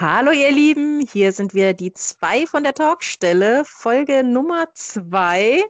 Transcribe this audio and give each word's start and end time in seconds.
Hallo 0.00 0.30
ihr 0.30 0.50
Lieben, 0.50 1.06
hier 1.12 1.30
sind 1.30 1.52
wir 1.52 1.74
die 1.74 1.92
zwei 1.92 2.46
von 2.46 2.62
der 2.62 2.72
Talkstelle, 2.72 3.66
Folge 3.66 4.24
Nummer 4.24 4.68
zwei. 4.72 5.62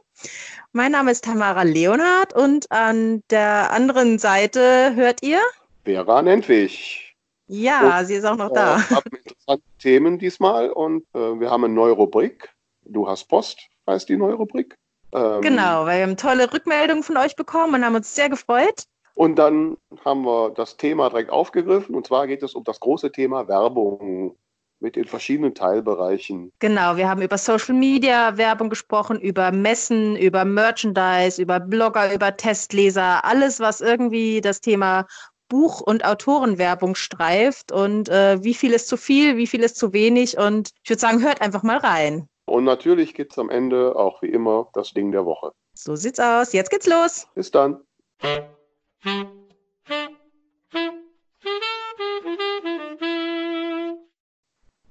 Mein 0.71 0.93
Name 0.93 1.11
ist 1.11 1.25
Tamara 1.25 1.63
Leonhardt 1.63 2.31
und 2.31 2.71
an 2.71 3.23
der 3.29 3.71
anderen 3.71 4.19
Seite 4.19 4.95
hört 4.95 5.21
ihr? 5.21 5.41
Vera 5.83 6.21
Nentwig. 6.21 7.13
Ja, 7.47 7.99
und, 7.99 8.05
sie 8.05 8.13
ist 8.13 8.23
auch 8.23 8.37
noch 8.37 8.53
da. 8.53 8.77
Wir 8.77 8.95
haben 8.95 9.11
interessante 9.11 9.63
Themen 9.79 10.17
diesmal 10.17 10.69
und 10.69 11.03
äh, 11.13 11.37
wir 11.37 11.51
haben 11.51 11.65
eine 11.65 11.73
neue 11.73 11.91
Rubrik. 11.91 12.47
Du 12.85 13.09
hast 13.09 13.25
Post, 13.25 13.59
heißt 13.85 14.07
die 14.07 14.15
neue 14.15 14.35
Rubrik. 14.35 14.77
Ähm, 15.11 15.41
genau, 15.41 15.85
weil 15.85 15.97
wir 15.97 16.03
haben 16.03 16.15
tolle 16.15 16.53
Rückmeldungen 16.53 17.03
von 17.03 17.17
euch 17.17 17.35
bekommen 17.35 17.73
und 17.73 17.83
haben 17.83 17.95
uns 17.95 18.15
sehr 18.15 18.29
gefreut. 18.29 18.85
Und 19.21 19.35
dann 19.35 19.77
haben 20.03 20.25
wir 20.25 20.49
das 20.49 20.77
Thema 20.77 21.09
direkt 21.09 21.29
aufgegriffen. 21.29 21.93
Und 21.93 22.07
zwar 22.07 22.25
geht 22.25 22.41
es 22.41 22.55
um 22.55 22.63
das 22.63 22.79
große 22.79 23.11
Thema 23.11 23.47
Werbung 23.47 24.35
mit 24.79 24.95
den 24.95 25.05
verschiedenen 25.05 25.53
Teilbereichen. 25.53 26.51
Genau, 26.57 26.97
wir 26.97 27.07
haben 27.07 27.21
über 27.21 27.37
Social 27.37 27.75
Media 27.75 28.35
Werbung 28.37 28.71
gesprochen, 28.71 29.19
über 29.19 29.51
Messen, 29.51 30.15
über 30.15 30.43
Merchandise, 30.43 31.39
über 31.39 31.59
Blogger, 31.59 32.11
über 32.11 32.35
Testleser, 32.35 33.23
alles, 33.23 33.59
was 33.59 33.79
irgendwie 33.79 34.41
das 34.41 34.59
Thema 34.59 35.05
Buch- 35.49 35.81
und 35.81 36.03
Autorenwerbung 36.03 36.95
streift 36.95 37.71
und 37.71 38.09
äh, 38.09 38.43
wie 38.43 38.55
viel 38.55 38.73
ist 38.73 38.87
zu 38.87 38.97
viel, 38.97 39.37
wie 39.37 39.45
viel 39.45 39.61
ist 39.61 39.77
zu 39.77 39.93
wenig. 39.93 40.39
Und 40.39 40.71
ich 40.83 40.89
würde 40.89 40.99
sagen, 40.99 41.21
hört 41.21 41.41
einfach 41.41 41.61
mal 41.61 41.77
rein. 41.77 42.27
Und 42.45 42.63
natürlich 42.63 43.13
gibt 43.13 43.33
es 43.33 43.37
am 43.37 43.51
Ende 43.51 43.95
auch 43.95 44.23
wie 44.23 44.29
immer 44.29 44.71
das 44.73 44.95
Ding 44.95 45.11
der 45.11 45.25
Woche. 45.25 45.51
So 45.75 45.95
sieht's 45.95 46.19
aus. 46.19 46.53
Jetzt 46.53 46.71
geht's 46.71 46.87
los. 46.87 47.27
Bis 47.35 47.51
dann. 47.51 47.81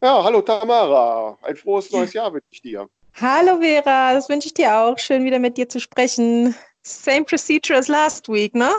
Ja, 0.02 0.24
hallo 0.24 0.42
Tamara. 0.42 1.38
Ein 1.42 1.56
frohes 1.56 1.92
neues 1.92 2.12
Jahr 2.12 2.32
wünsche 2.32 2.46
ich 2.50 2.62
dir. 2.62 2.88
Hallo 3.20 3.60
Vera, 3.60 4.14
das 4.14 4.28
wünsche 4.28 4.48
ich 4.48 4.54
dir 4.54 4.76
auch. 4.76 4.98
Schön 4.98 5.24
wieder 5.24 5.38
mit 5.38 5.56
dir 5.56 5.68
zu 5.68 5.78
sprechen. 5.78 6.56
Same 6.82 7.24
procedure 7.24 7.78
as 7.78 7.86
last 7.86 8.28
week, 8.28 8.54
ne? 8.54 8.70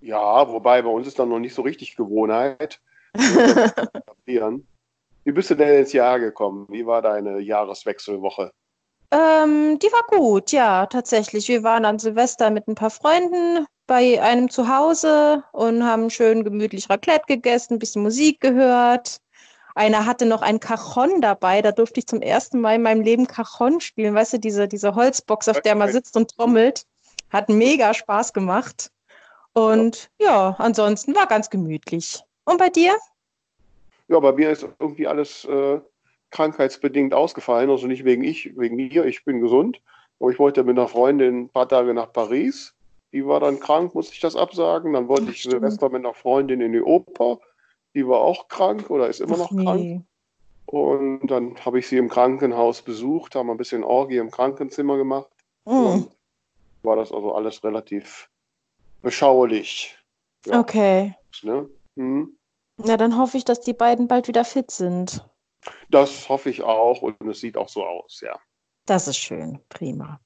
Ja, 0.00 0.48
wobei 0.48 0.82
bei 0.82 0.90
uns 0.90 1.06
ist 1.06 1.18
dann 1.18 1.28
noch 1.28 1.38
nicht 1.38 1.54
so 1.54 1.62
richtig 1.62 1.94
Gewohnheit. 1.96 2.80
Wie 4.24 5.32
bist 5.32 5.50
du 5.50 5.54
denn 5.54 5.78
ins 5.78 5.92
Jahr 5.92 6.18
gekommen? 6.18 6.66
Wie 6.68 6.84
war 6.84 7.00
deine 7.00 7.38
Jahreswechselwoche? 7.38 8.52
Ähm, 9.12 9.78
die 9.78 9.92
war 9.92 10.02
gut, 10.08 10.50
ja, 10.50 10.86
tatsächlich. 10.86 11.46
Wir 11.48 11.62
waren 11.62 11.84
an 11.84 12.00
Silvester 12.00 12.50
mit 12.50 12.66
ein 12.66 12.74
paar 12.74 12.90
Freunden 12.90 13.66
bei 13.86 14.20
einem 14.22 14.48
zu 14.48 14.68
Hause 14.68 15.44
und 15.52 15.84
haben 15.84 16.10
schön 16.10 16.44
gemütlich 16.44 16.88
Raclette 16.88 17.24
gegessen, 17.26 17.74
ein 17.74 17.78
bisschen 17.78 18.02
Musik 18.02 18.40
gehört. 18.40 19.20
Einer 19.74 20.06
hatte 20.06 20.24
noch 20.24 20.42
ein 20.42 20.60
Cajon 20.60 21.20
dabei, 21.20 21.60
da 21.60 21.72
durfte 21.72 22.00
ich 22.00 22.06
zum 22.06 22.22
ersten 22.22 22.60
Mal 22.60 22.76
in 22.76 22.82
meinem 22.82 23.02
Leben 23.02 23.26
Cajon 23.26 23.80
spielen. 23.80 24.14
Weißt 24.14 24.34
du, 24.34 24.38
diese, 24.38 24.68
diese 24.68 24.94
Holzbox, 24.94 25.48
auf 25.48 25.60
der 25.60 25.74
man 25.74 25.90
sitzt 25.90 26.16
und 26.16 26.30
trommelt. 26.30 26.86
Hat 27.30 27.48
mega 27.48 27.92
Spaß 27.92 28.32
gemacht. 28.32 28.90
Und 29.52 30.10
ja, 30.18 30.54
ansonsten 30.58 31.14
war 31.14 31.26
ganz 31.26 31.50
gemütlich. 31.50 32.20
Und 32.44 32.58
bei 32.58 32.68
dir? 32.68 32.92
Ja, 34.08 34.20
bei 34.20 34.32
mir 34.32 34.50
ist 34.50 34.66
irgendwie 34.78 35.08
alles 35.08 35.44
äh, 35.44 35.80
krankheitsbedingt 36.30 37.12
ausgefallen. 37.12 37.70
Also 37.70 37.88
nicht 37.88 38.04
wegen 38.04 38.22
ich, 38.22 38.56
wegen 38.56 38.76
mir. 38.76 39.04
Ich 39.06 39.24
bin 39.24 39.40
gesund. 39.40 39.80
Aber 40.20 40.30
ich 40.30 40.38
wollte 40.38 40.62
mit 40.62 40.78
einer 40.78 40.88
Freundin 40.88 41.42
ein 41.42 41.48
paar 41.48 41.68
Tage 41.68 41.94
nach 41.94 42.12
Paris 42.12 42.74
die 43.14 43.24
war 43.24 43.38
dann 43.38 43.60
krank, 43.60 43.94
musste 43.94 44.12
ich 44.12 44.20
das 44.20 44.34
absagen. 44.34 44.92
Dann 44.92 45.06
wollte 45.06 45.26
Ach, 45.28 45.32
ich 45.32 45.44
Silvester 45.44 45.88
mit 45.88 46.04
einer 46.04 46.14
Freundin 46.14 46.60
in 46.60 46.72
die 46.72 46.82
Oper. 46.82 47.38
Die 47.94 48.06
war 48.08 48.18
auch 48.18 48.48
krank 48.48 48.90
oder 48.90 49.08
ist 49.08 49.20
immer 49.20 49.36
noch 49.36 49.52
Ach, 49.52 49.56
krank. 49.56 49.80
Nee. 49.80 50.02
Und 50.66 51.28
dann 51.28 51.64
habe 51.64 51.78
ich 51.78 51.86
sie 51.86 51.96
im 51.96 52.08
Krankenhaus 52.08 52.82
besucht, 52.82 53.36
haben 53.36 53.50
ein 53.50 53.56
bisschen 53.56 53.84
Orgie 53.84 54.16
im 54.16 54.32
Krankenzimmer 54.32 54.96
gemacht. 54.96 55.30
Mhm. 55.64 56.08
war 56.82 56.96
das 56.96 57.12
also 57.12 57.34
alles 57.34 57.62
relativ 57.62 58.28
beschaulich. 59.00 59.96
Ja. 60.44 60.58
Okay. 60.58 61.14
Ne? 61.42 61.70
Mhm. 61.94 62.36
Ja, 62.84 62.96
dann 62.96 63.16
hoffe 63.16 63.36
ich, 63.36 63.44
dass 63.44 63.60
die 63.60 63.72
beiden 63.72 64.08
bald 64.08 64.26
wieder 64.26 64.44
fit 64.44 64.72
sind. 64.72 65.24
Das 65.88 66.28
hoffe 66.28 66.50
ich 66.50 66.62
auch 66.62 67.00
und 67.00 67.16
es 67.28 67.40
sieht 67.40 67.56
auch 67.56 67.68
so 67.68 67.86
aus, 67.86 68.20
ja. 68.20 68.36
Das 68.86 69.06
ist 69.06 69.16
schön, 69.16 69.60
prima. 69.68 70.20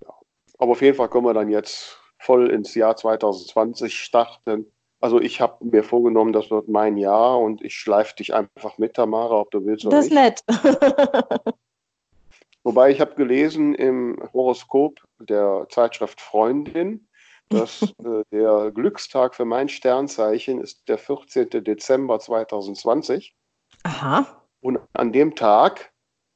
Ja. 0.00 0.14
Aber 0.58 0.72
auf 0.72 0.80
jeden 0.80 0.96
Fall 0.96 1.10
können 1.10 1.26
wir 1.26 1.34
dann 1.34 1.50
jetzt 1.50 2.01
voll 2.22 2.50
ins 2.50 2.74
Jahr 2.74 2.96
2020 2.96 3.94
starten. 3.94 4.66
Also 5.00 5.20
ich 5.20 5.40
habe 5.40 5.64
mir 5.64 5.82
vorgenommen, 5.82 6.32
das 6.32 6.50
wird 6.50 6.68
mein 6.68 6.96
Jahr 6.96 7.38
und 7.40 7.62
ich 7.62 7.74
schleife 7.74 8.14
dich 8.14 8.34
einfach 8.34 8.78
mit, 8.78 8.94
Tamara, 8.94 9.40
ob 9.40 9.50
du 9.50 9.64
willst 9.66 9.84
oder 9.84 10.00
nicht. 10.00 10.12
Das 10.14 10.36
ist 10.36 10.48
nett. 10.48 11.54
Wobei 12.62 12.90
ich 12.90 13.00
habe 13.00 13.16
gelesen 13.16 13.74
im 13.74 14.16
Horoskop 14.32 15.00
der 15.18 15.66
Zeitschrift 15.68 16.20
Freundin, 16.20 17.08
dass 17.48 17.82
äh, 18.04 18.22
der 18.30 18.70
Glückstag 18.70 19.34
für 19.34 19.44
mein 19.44 19.68
Sternzeichen 19.68 20.60
ist 20.60 20.88
der 20.88 20.98
14. 20.98 21.50
Dezember 21.64 22.20
2020. 22.20 23.34
Aha. 23.82 24.26
Und 24.60 24.78
an 24.92 25.12
dem 25.12 25.34
Tag 25.34 25.91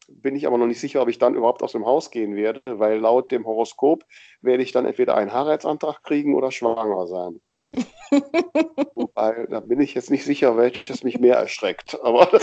bin 0.08 0.36
ich 0.36 0.46
aber 0.46 0.58
noch 0.58 0.66
nicht 0.66 0.80
sicher, 0.80 1.02
ob 1.02 1.08
ich 1.08 1.18
dann 1.18 1.34
überhaupt 1.34 1.62
aus 1.62 1.72
dem 1.72 1.84
Haus 1.86 2.10
gehen 2.10 2.36
werde, 2.36 2.60
weil 2.66 2.98
laut 2.98 3.30
dem 3.30 3.46
Horoskop 3.46 4.04
werde 4.40 4.62
ich 4.62 4.72
dann 4.72 4.86
entweder 4.86 5.16
einen 5.16 5.32
Heiratsantrag 5.32 6.02
kriegen 6.02 6.34
oder 6.34 6.50
schwanger 6.50 7.06
sein. 7.06 7.40
Wobei, 8.94 9.46
da 9.50 9.60
bin 9.60 9.80
ich 9.80 9.94
jetzt 9.94 10.10
nicht 10.10 10.24
sicher, 10.24 10.56
welches 10.56 11.02
mich 11.02 11.18
mehr 11.18 11.36
erschreckt. 11.36 11.98
Aber 12.02 12.28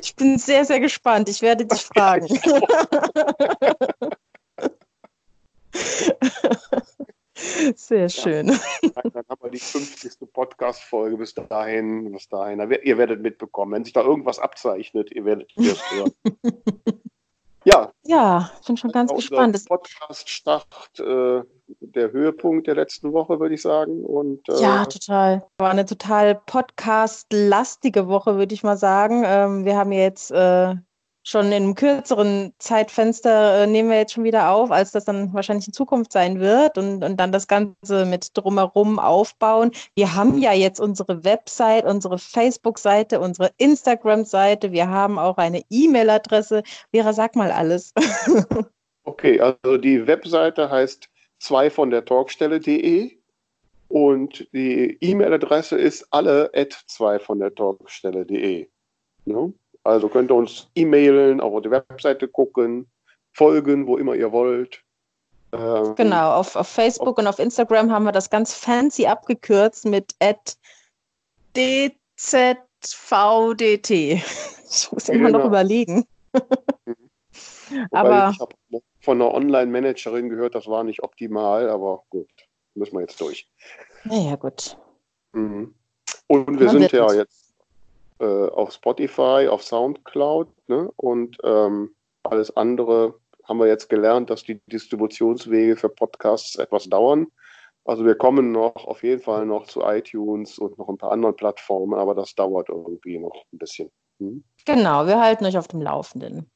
ich 0.00 0.16
bin 0.16 0.38
sehr, 0.38 0.64
sehr 0.64 0.80
gespannt. 0.80 1.28
Ich 1.28 1.42
werde 1.42 1.66
dich 1.66 1.82
fragen. 1.82 2.26
Sehr 7.74 8.08
schön. 8.08 8.48
Ja, 8.48 9.02
dann 9.02 9.24
haben 9.28 9.42
wir 9.42 9.50
die 9.50 9.58
50. 9.58 10.32
Podcast-Folge 10.32 11.16
bis 11.16 11.34
dahin, 11.34 12.12
bis 12.12 12.28
dahin. 12.28 12.60
Ihr 12.82 12.98
werdet 12.98 13.20
mitbekommen. 13.20 13.72
Wenn 13.72 13.84
sich 13.84 13.92
da 13.92 14.02
irgendwas 14.02 14.38
abzeichnet, 14.38 15.10
ihr 15.12 15.24
werdet 15.24 15.50
es 15.56 15.90
hören. 15.90 16.12
ja. 17.64 17.92
Ja, 18.04 18.50
ich 18.60 18.66
bin 18.66 18.76
schon 18.76 18.92
ganz 18.92 19.12
gespannt. 19.14 19.64
Podcast-Start, 19.66 21.00
äh, 21.00 21.42
der 21.80 22.12
Höhepunkt 22.12 22.66
der 22.66 22.74
letzten 22.74 23.12
Woche, 23.12 23.40
würde 23.40 23.54
ich 23.54 23.62
sagen. 23.62 24.04
Und, 24.04 24.48
äh, 24.48 24.60
ja, 24.60 24.84
total. 24.84 25.46
War 25.58 25.70
eine 25.70 25.86
total 25.86 26.34
Podcast-lastige 26.46 28.08
Woche, 28.08 28.36
würde 28.36 28.54
ich 28.54 28.62
mal 28.62 28.76
sagen. 28.76 29.22
Ähm, 29.24 29.64
wir 29.64 29.76
haben 29.76 29.92
jetzt 29.92 30.30
äh, 30.30 30.74
schon 31.22 31.46
in 31.46 31.52
einem 31.52 31.74
kürzeren 31.74 32.52
Zeitfenster 32.58 33.62
äh, 33.62 33.66
nehmen 33.66 33.90
wir 33.90 33.98
jetzt 33.98 34.12
schon 34.12 34.24
wieder 34.24 34.50
auf, 34.50 34.70
als 34.70 34.90
das 34.90 35.04
dann 35.04 35.32
wahrscheinlich 35.32 35.68
in 35.68 35.72
Zukunft 35.72 36.12
sein 36.12 36.40
wird 36.40 36.78
und, 36.78 37.04
und 37.04 37.16
dann 37.16 37.30
das 37.30 37.46
Ganze 37.46 38.06
mit 38.06 38.30
drumherum 38.34 38.98
aufbauen. 38.98 39.70
Wir 39.94 40.14
haben 40.14 40.38
ja 40.38 40.52
jetzt 40.52 40.80
unsere 40.80 41.24
Website, 41.24 41.84
unsere 41.84 42.18
Facebook-Seite, 42.18 43.20
unsere 43.20 43.52
Instagram-Seite, 43.58 44.72
wir 44.72 44.88
haben 44.88 45.18
auch 45.18 45.36
eine 45.36 45.62
E-Mail-Adresse. 45.70 46.62
Vera, 46.92 47.12
sag 47.12 47.36
mal 47.36 47.52
alles. 47.52 47.92
okay, 49.04 49.40
also 49.40 49.76
die 49.76 50.06
Webseite 50.06 50.70
heißt 50.70 51.08
zwei 51.38 51.70
von 51.70 51.90
der 51.90 52.04
Talkstelle.de 52.04 53.16
und 53.88 54.48
die 54.52 54.96
E-Mail-Adresse 55.00 55.78
ist 55.78 56.06
alle 56.10 56.50
at 56.54 56.72
zwei 56.86 57.18
von 57.18 57.38
der 57.38 57.54
Talkstelle.de. 57.54 58.68
No? 59.24 59.54
Also 59.84 60.08
könnt 60.08 60.30
ihr 60.30 60.34
uns 60.34 60.68
e-mailen, 60.74 61.40
auf 61.40 61.60
die 61.62 61.70
Webseite 61.70 62.28
gucken, 62.28 62.90
folgen, 63.32 63.86
wo 63.86 63.96
immer 63.96 64.14
ihr 64.14 64.30
wollt. 64.32 64.82
Ähm, 65.52 65.94
genau, 65.96 66.34
auf, 66.34 66.56
auf 66.56 66.68
Facebook 66.68 67.18
und 67.18 67.26
auf 67.26 67.38
Instagram 67.38 67.90
haben 67.90 68.04
wir 68.04 68.12
das 68.12 68.30
ganz 68.30 68.54
fancy 68.54 69.06
abgekürzt 69.06 69.84
mit 69.84 70.14
DZVDT. 71.54 71.92
Ich 74.74 74.90
muss 74.90 75.10
immer 75.10 75.26
genau. 75.26 75.40
noch 75.40 75.44
überlegen. 75.44 76.06
aber 77.90 78.30
ich 78.32 78.40
habe 78.40 78.54
von 79.00 79.20
einer 79.20 79.34
Online-Managerin 79.34 80.30
gehört, 80.30 80.54
das 80.54 80.66
war 80.66 80.82
nicht 80.82 81.02
optimal, 81.02 81.68
aber 81.68 82.04
gut, 82.08 82.30
müssen 82.72 82.94
wir 82.94 83.02
jetzt 83.02 83.20
durch. 83.20 83.46
Naja, 84.04 84.36
gut. 84.36 84.78
Mhm. 85.32 85.74
Und 86.26 86.58
wir 86.58 86.70
sind 86.70 86.90
ja 86.90 87.12
jetzt 87.12 87.41
äh, 88.22 88.48
auf 88.50 88.72
Spotify, 88.72 89.48
auf 89.50 89.62
Soundcloud 89.62 90.48
ne? 90.68 90.90
und 90.96 91.36
ähm, 91.44 91.94
alles 92.22 92.56
andere 92.56 93.14
haben 93.44 93.58
wir 93.58 93.66
jetzt 93.66 93.88
gelernt, 93.88 94.30
dass 94.30 94.44
die 94.44 94.60
Distributionswege 94.66 95.76
für 95.76 95.88
Podcasts 95.88 96.54
etwas 96.56 96.88
dauern. 96.88 97.26
Also 97.84 98.04
wir 98.04 98.14
kommen 98.14 98.52
noch 98.52 98.76
auf 98.86 99.02
jeden 99.02 99.20
Fall 99.20 99.44
noch 99.44 99.66
zu 99.66 99.82
iTunes 99.82 100.58
und 100.58 100.78
noch 100.78 100.88
ein 100.88 100.98
paar 100.98 101.10
anderen 101.10 101.34
Plattformen, 101.34 101.98
aber 101.98 102.14
das 102.14 102.34
dauert 102.36 102.68
irgendwie 102.68 103.18
noch 103.18 103.34
ein 103.52 103.58
bisschen. 103.58 103.90
Hm? 104.20 104.44
Genau, 104.64 105.06
wir 105.06 105.20
halten 105.20 105.44
euch 105.44 105.58
auf 105.58 105.66
dem 105.66 105.82
Laufenden. 105.82 106.48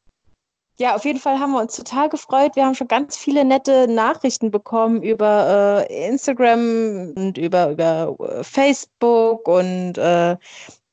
Ja, 0.79 0.95
auf 0.95 1.07
jeden 1.07 1.19
Fall 1.19 1.41
haben 1.41 1.53
wir 1.53 1.61
uns 1.61 1.75
total 1.75 2.11
gefreut. 2.11 2.55
Wir 2.55 2.67
haben 2.67 2.75
schon 2.75 2.87
ganz 2.87 3.17
viele 3.17 3.47
nette 3.47 3.89
Nachrichten 3.89 4.51
bekommen 4.51 5.03
über 5.03 5.87
äh, 5.89 6.07
Instagram 6.09 7.15
und 7.17 7.39
über, 7.39 7.71
über 7.71 8.15
äh, 8.21 8.45
Facebook 8.45 9.49
und 9.49 9.97
äh, 9.97 10.37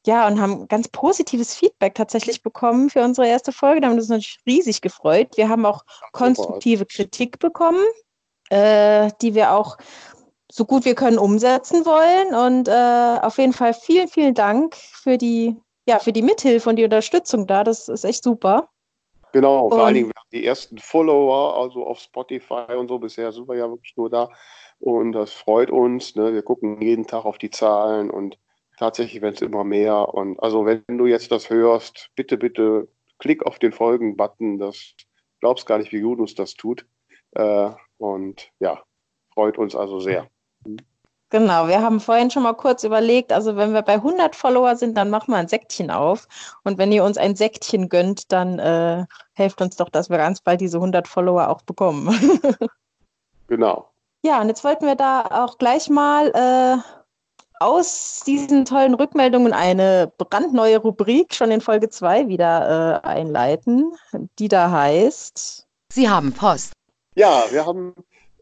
ja, 0.05 0.27
und 0.27 0.39
haben 0.41 0.67
ganz 0.67 0.89
positives 0.89 1.55
Feedback 1.55 1.95
tatsächlich 1.95 2.43
bekommen 2.43 2.89
für 2.89 3.01
unsere 3.01 3.27
erste 3.27 3.51
Folge. 3.51 3.81
Da 3.81 3.87
haben 3.87 3.95
wir 3.95 4.01
uns 4.01 4.09
natürlich 4.09 4.39
riesig 4.45 4.81
gefreut. 4.81 5.37
Wir 5.37 5.47
haben 5.47 5.65
auch 5.65 5.83
konstruktive 6.11 6.85
Kritik 6.85 7.39
bekommen, 7.39 7.83
äh, 8.49 9.11
die 9.21 9.33
wir 9.33 9.53
auch 9.53 9.77
so 10.51 10.65
gut 10.65 10.83
wir 10.85 10.95
können 10.95 11.17
umsetzen 11.17 11.85
wollen. 11.85 12.35
Und 12.35 12.67
äh, 12.67 13.25
auf 13.25 13.37
jeden 13.37 13.53
Fall 13.53 13.73
vielen, 13.73 14.09
vielen 14.09 14.33
Dank 14.33 14.75
für 14.75 15.17
die, 15.17 15.55
ja, 15.87 15.99
für 15.99 16.11
die 16.11 16.21
Mithilfe 16.21 16.69
und 16.69 16.75
die 16.75 16.83
Unterstützung 16.83 17.47
da. 17.47 17.63
Das 17.63 17.87
ist 17.87 18.03
echt 18.03 18.23
super. 18.23 18.67
Genau, 19.31 19.69
vor 19.69 19.85
allen 19.85 19.95
Dingen 19.95 20.09
wir 20.09 20.19
haben 20.19 20.29
die 20.31 20.45
ersten 20.45 20.77
Follower, 20.77 21.57
also 21.57 21.87
auf 21.87 21.99
Spotify 21.99 22.75
und 22.77 22.89
so. 22.89 22.99
Bisher 22.99 23.31
sind 23.31 23.47
wir 23.47 23.55
ja 23.55 23.69
wirklich 23.69 23.95
nur 23.95 24.09
da. 24.09 24.29
Und 24.79 25.13
das 25.13 25.31
freut 25.31 25.71
uns. 25.71 26.15
Ne? 26.15 26.33
Wir 26.33 26.43
gucken 26.43 26.81
jeden 26.81 27.07
Tag 27.07 27.25
auf 27.25 27.37
die 27.37 27.49
Zahlen 27.49 28.11
und 28.11 28.37
tatsächlich 28.77 29.21
werden 29.21 29.35
es 29.35 29.41
immer 29.41 29.63
mehr. 29.63 30.13
Und 30.13 30.41
also 30.41 30.65
wenn 30.65 30.83
du 30.87 31.05
jetzt 31.05 31.31
das 31.31 31.49
hörst, 31.49 32.09
bitte, 32.15 32.37
bitte 32.37 32.87
klick 33.19 33.45
auf 33.45 33.59
den 33.59 33.71
Folgen-Button. 33.71 34.59
Das 34.59 34.93
glaubst 35.39 35.65
gar 35.65 35.77
nicht, 35.77 35.91
wie 35.91 36.01
gut 36.01 36.19
uns 36.19 36.35
das 36.35 36.53
tut. 36.55 36.85
Äh, 37.31 37.71
und 37.97 38.49
ja, 38.59 38.83
freut 39.33 39.57
uns 39.57 39.75
also 39.75 39.99
sehr. 39.99 40.27
Genau, 41.29 41.67
wir 41.67 41.81
haben 41.81 41.99
vorhin 41.99 42.29
schon 42.29 42.43
mal 42.43 42.53
kurz 42.53 42.83
überlegt, 42.83 43.33
also 43.33 43.55
wenn 43.55 43.73
wir 43.73 43.81
bei 43.81 43.93
100 43.93 44.35
Follower 44.35 44.75
sind, 44.75 44.95
dann 44.95 45.09
machen 45.09 45.31
wir 45.31 45.37
ein 45.37 45.47
Säckchen 45.47 45.89
auf. 45.89 46.27
Und 46.63 46.77
wenn 46.77 46.91
ihr 46.91 47.03
uns 47.03 47.17
ein 47.17 47.35
Säckchen 47.35 47.89
gönnt, 47.89 48.31
dann 48.31 48.59
äh, 48.59 49.05
helft 49.33 49.59
uns 49.59 49.75
doch, 49.75 49.89
dass 49.89 50.11
wir 50.11 50.17
ganz 50.17 50.41
bald 50.41 50.61
diese 50.61 50.77
100 50.77 51.07
Follower 51.07 51.49
auch 51.49 51.63
bekommen. 51.63 52.07
genau. 53.47 53.89
Ja, 54.23 54.41
und 54.41 54.47
jetzt 54.47 54.63
wollten 54.63 54.85
wir 54.85 54.95
da 54.95 55.23
auch 55.43 55.57
gleich 55.57 55.89
mal 55.89 56.27
äh, 56.35 57.02
aus 57.59 58.23
diesen 58.25 58.65
tollen 58.65 58.93
Rückmeldungen 58.93 59.53
eine 59.53 60.11
brandneue 60.17 60.77
Rubrik 60.77 61.33
schon 61.33 61.51
in 61.51 61.61
Folge 61.61 61.89
2 61.89 62.27
wieder 62.27 63.01
äh, 63.03 63.07
einleiten, 63.07 63.93
die 64.39 64.47
da 64.47 64.71
heißt. 64.71 65.67
Sie 65.91 66.09
haben 66.09 66.33
Post. 66.33 66.73
Ja, 67.15 67.43
wir 67.51 67.65
haben 67.65 67.93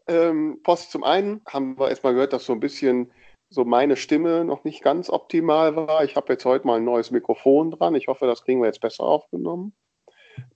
ähm, 0.06 0.60
Post 0.62 0.90
zum 0.90 1.04
einen 1.04 1.42
haben 1.46 1.78
wir 1.78 1.90
erstmal 1.90 2.14
gehört, 2.14 2.32
dass 2.32 2.46
so 2.46 2.52
ein 2.52 2.60
bisschen 2.60 3.10
so 3.50 3.64
meine 3.64 3.96
Stimme 3.96 4.44
noch 4.44 4.64
nicht 4.64 4.82
ganz 4.82 5.10
optimal 5.10 5.76
war. 5.76 6.04
Ich 6.04 6.16
habe 6.16 6.32
jetzt 6.32 6.44
heute 6.44 6.66
mal 6.66 6.78
ein 6.78 6.84
neues 6.84 7.10
Mikrofon 7.10 7.70
dran. 7.70 7.94
Ich 7.94 8.08
hoffe, 8.08 8.26
das 8.26 8.44
kriegen 8.44 8.60
wir 8.60 8.66
jetzt 8.66 8.80
besser 8.80 9.04
aufgenommen. 9.04 9.74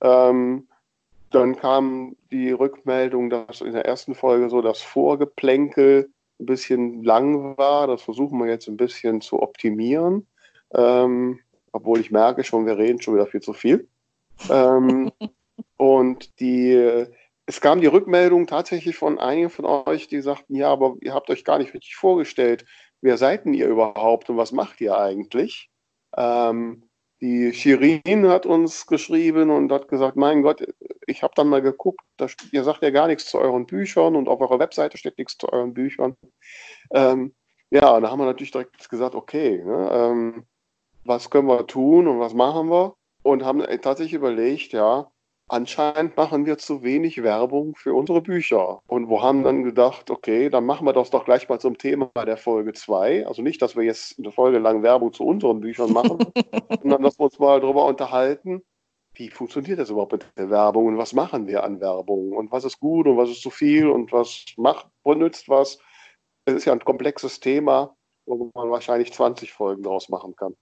Ähm, 0.01 0.69
dann 1.31 1.57
kam 1.57 2.17
die 2.31 2.53
Rückmeldung, 2.53 3.29
dass 3.29 3.61
in 3.61 3.73
der 3.73 3.85
ersten 3.85 4.15
Folge 4.15 4.49
so 4.49 4.63
das 4.63 4.81
Vorgeplänkel 4.81 6.11
ein 6.41 6.47
bisschen 6.47 7.03
lang 7.03 7.57
war. 7.57 7.87
Das 7.87 8.03
versuchen 8.03 8.39
wir 8.39 8.47
jetzt 8.47 8.69
ein 8.69 8.77
bisschen 8.77 9.21
zu 9.21 9.43
optimieren. 9.43 10.27
Ähm, 10.75 11.41
obwohl 11.73 12.01
ich 12.01 12.11
merke 12.11 12.45
schon, 12.45 12.67
wir 12.67 12.79
reden 12.79 13.01
schon 13.01 13.15
wieder 13.15 13.27
viel 13.27 13.43
zu 13.43 13.53
viel. 13.53 13.89
Ähm, 14.51 15.11
und 15.77 16.41
die 16.41 17.07
es 17.47 17.61
kam 17.61 17.81
die 17.81 17.87
Rückmeldung 17.87 18.49
tatsächlich 18.49 18.97
von 18.97 19.19
einigen 19.21 19.51
von 19.51 19.65
euch, 19.65 20.09
die 20.09 20.21
sagten, 20.21 20.57
ja, 20.57 20.69
aber 20.69 20.97
ihr 21.01 21.15
habt 21.15 21.31
euch 21.31 21.45
gar 21.45 21.59
nicht 21.59 21.73
richtig 21.75 21.95
vorgestellt, 21.95 22.67
wer 23.01 23.17
seid 23.17 23.45
denn 23.45 23.55
ihr 23.55 23.69
überhaupt 23.69 24.29
und 24.29 24.37
was 24.37 24.51
macht 24.51 24.81
ihr 24.81 24.99
eigentlich? 24.99 25.71
Ähm, 26.17 26.86
die 27.21 27.53
Shirin 27.53 28.29
hat 28.29 28.47
uns 28.47 28.87
geschrieben 28.87 29.51
und 29.51 29.73
hat 29.73 29.89
gesagt, 29.89 30.17
mein 30.17 30.43
Gott, 30.43 30.67
ich 31.07 31.23
habe 31.23 31.33
dann 31.35 31.49
mal 31.49 31.63
geguckt, 31.63 32.01
da, 32.17 32.27
ihr 32.53 32.63
sagt 32.63 32.83
ja 32.83 32.91
gar 32.91 33.07
nichts 33.07 33.27
zu 33.27 33.39
euren 33.39 33.67
Büchern 33.67 34.17
und 34.17 34.29
auf 34.29 34.41
eurer 34.41 34.59
Webseite 34.59 34.99
steht 34.99 35.19
nichts 35.19 35.39
zu 35.39 35.51
euren 35.51 35.73
Büchern. 35.73 36.17
Ähm, 36.93 37.35
ja, 37.71 37.99
da 38.01 38.11
haben 38.11 38.19
wir 38.21 38.27
natürlich 38.27 38.53
direkt 38.53 38.89
gesagt, 38.89 39.15
okay, 39.15 39.63
ne, 39.65 39.91
ähm, 39.93 40.47
was 41.05 41.31
können 41.31 41.49
wir 41.49 41.67
tun 41.67 42.07
und 42.07 42.21
was 42.21 42.35
machen 42.35 42.69
wir? 42.69 42.95
Und 43.23 43.45
haben 43.45 43.61
tatsächlich 43.81 44.15
überlegt, 44.15 44.73
ja, 44.73 45.11
anscheinend 45.49 46.17
machen 46.17 46.47
wir 46.47 46.59
zu 46.59 46.83
wenig 46.83 47.23
Werbung 47.23 47.75
für 47.77 47.95
unsere 47.95 48.21
Bücher. 48.21 48.81
Und 48.87 49.09
wir 49.09 49.23
haben 49.23 49.45
dann 49.45 49.65
gedacht, 49.65 50.11
okay, 50.11 50.51
dann 50.51 50.67
machen 50.67 50.87
wir 50.87 50.93
das 50.93 51.11
doch 51.11 51.25
gleich 51.25 51.49
mal 51.49 51.61
zum 51.61 51.79
Thema 51.79 52.11
der 52.27 52.37
Folge 52.37 52.73
2. 52.73 53.27
Also 53.27 53.43
nicht, 53.43 53.63
dass 53.63 53.77
wir 53.77 53.85
jetzt 53.85 54.19
eine 54.19 54.33
Folge 54.33 54.59
lang 54.59 54.83
Werbung 54.83 55.13
zu 55.13 55.25
unseren 55.25 55.61
Büchern 55.61 55.93
machen, 55.93 56.19
sondern 56.83 57.03
dass 57.03 57.19
wir 57.19 57.25
uns 57.25 57.39
mal 57.39 57.61
darüber 57.61 57.87
unterhalten, 57.87 58.63
wie 59.15 59.31
funktioniert 59.31 59.79
das 59.79 59.91
überhaupt 59.91 60.13
mit 60.13 60.27
der 60.37 60.51
Werbung 60.51 60.87
und 60.87 60.99
was 60.99 61.15
machen 61.15 61.47
wir 61.47 61.65
an 61.65 61.81
Werbung 61.81 62.33
und 62.33 62.53
was 62.53 62.65
ist 62.65 62.81
gut 62.81 63.07
und 63.07 63.17
was 63.17 63.31
ist 63.31 63.43
zu 63.43 63.51
viel 63.51 63.89
und 63.89 64.13
was 64.13 64.45
macht, 64.57 64.89
benutzt 65.05 65.49
was. 65.49 65.79
Es 66.45 66.55
ist 66.55 66.65
ja 66.67 66.73
ein 66.73 66.85
komplexes 66.85 67.41
Thema, 67.41 67.97
wo 68.27 68.51
man 68.55 68.71
wahrscheinlich 68.71 69.13
20 69.13 69.53
Folgen 69.53 69.83
daraus 69.83 70.09
machen 70.09 70.37
kann. 70.37 70.55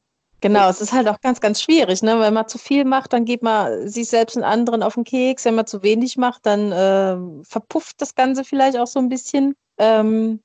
Genau, 0.44 0.68
es 0.68 0.82
ist 0.82 0.92
halt 0.92 1.08
auch 1.08 1.22
ganz, 1.22 1.40
ganz 1.40 1.62
schwierig, 1.62 2.02
ne? 2.02 2.20
Wenn 2.20 2.34
man 2.34 2.46
zu 2.46 2.58
viel 2.58 2.84
macht, 2.84 3.14
dann 3.14 3.24
geht 3.24 3.42
man 3.42 3.88
sich 3.88 4.08
selbst 4.08 4.36
und 4.36 4.42
anderen 4.42 4.82
auf 4.82 4.92
den 4.92 5.04
Keks. 5.04 5.46
Wenn 5.46 5.54
man 5.54 5.66
zu 5.66 5.82
wenig 5.82 6.18
macht, 6.18 6.44
dann 6.44 6.70
äh, 6.70 7.16
verpufft 7.48 8.02
das 8.02 8.14
Ganze 8.14 8.44
vielleicht 8.44 8.76
auch 8.76 8.86
so 8.86 8.98
ein 8.98 9.08
bisschen. 9.08 9.54
Ähm, 9.78 10.42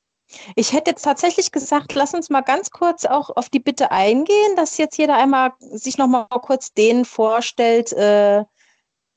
ich 0.55 0.71
hätte 0.71 0.91
jetzt 0.91 1.01
tatsächlich 1.01 1.51
gesagt, 1.51 1.95
lass 1.95 2.13
uns 2.13 2.29
mal 2.29 2.39
ganz 2.39 2.71
kurz 2.71 3.03
auch 3.03 3.29
auf 3.35 3.49
die 3.49 3.59
Bitte 3.59 3.91
eingehen, 3.91 4.55
dass 4.55 4.77
jetzt 4.77 4.97
jeder 4.97 5.17
einmal 5.17 5.51
sich 5.59 5.97
noch 5.97 6.07
mal 6.07 6.27
kurz 6.29 6.71
denen 6.71 7.03
vorstellt, 7.03 7.91
äh, 7.91 8.45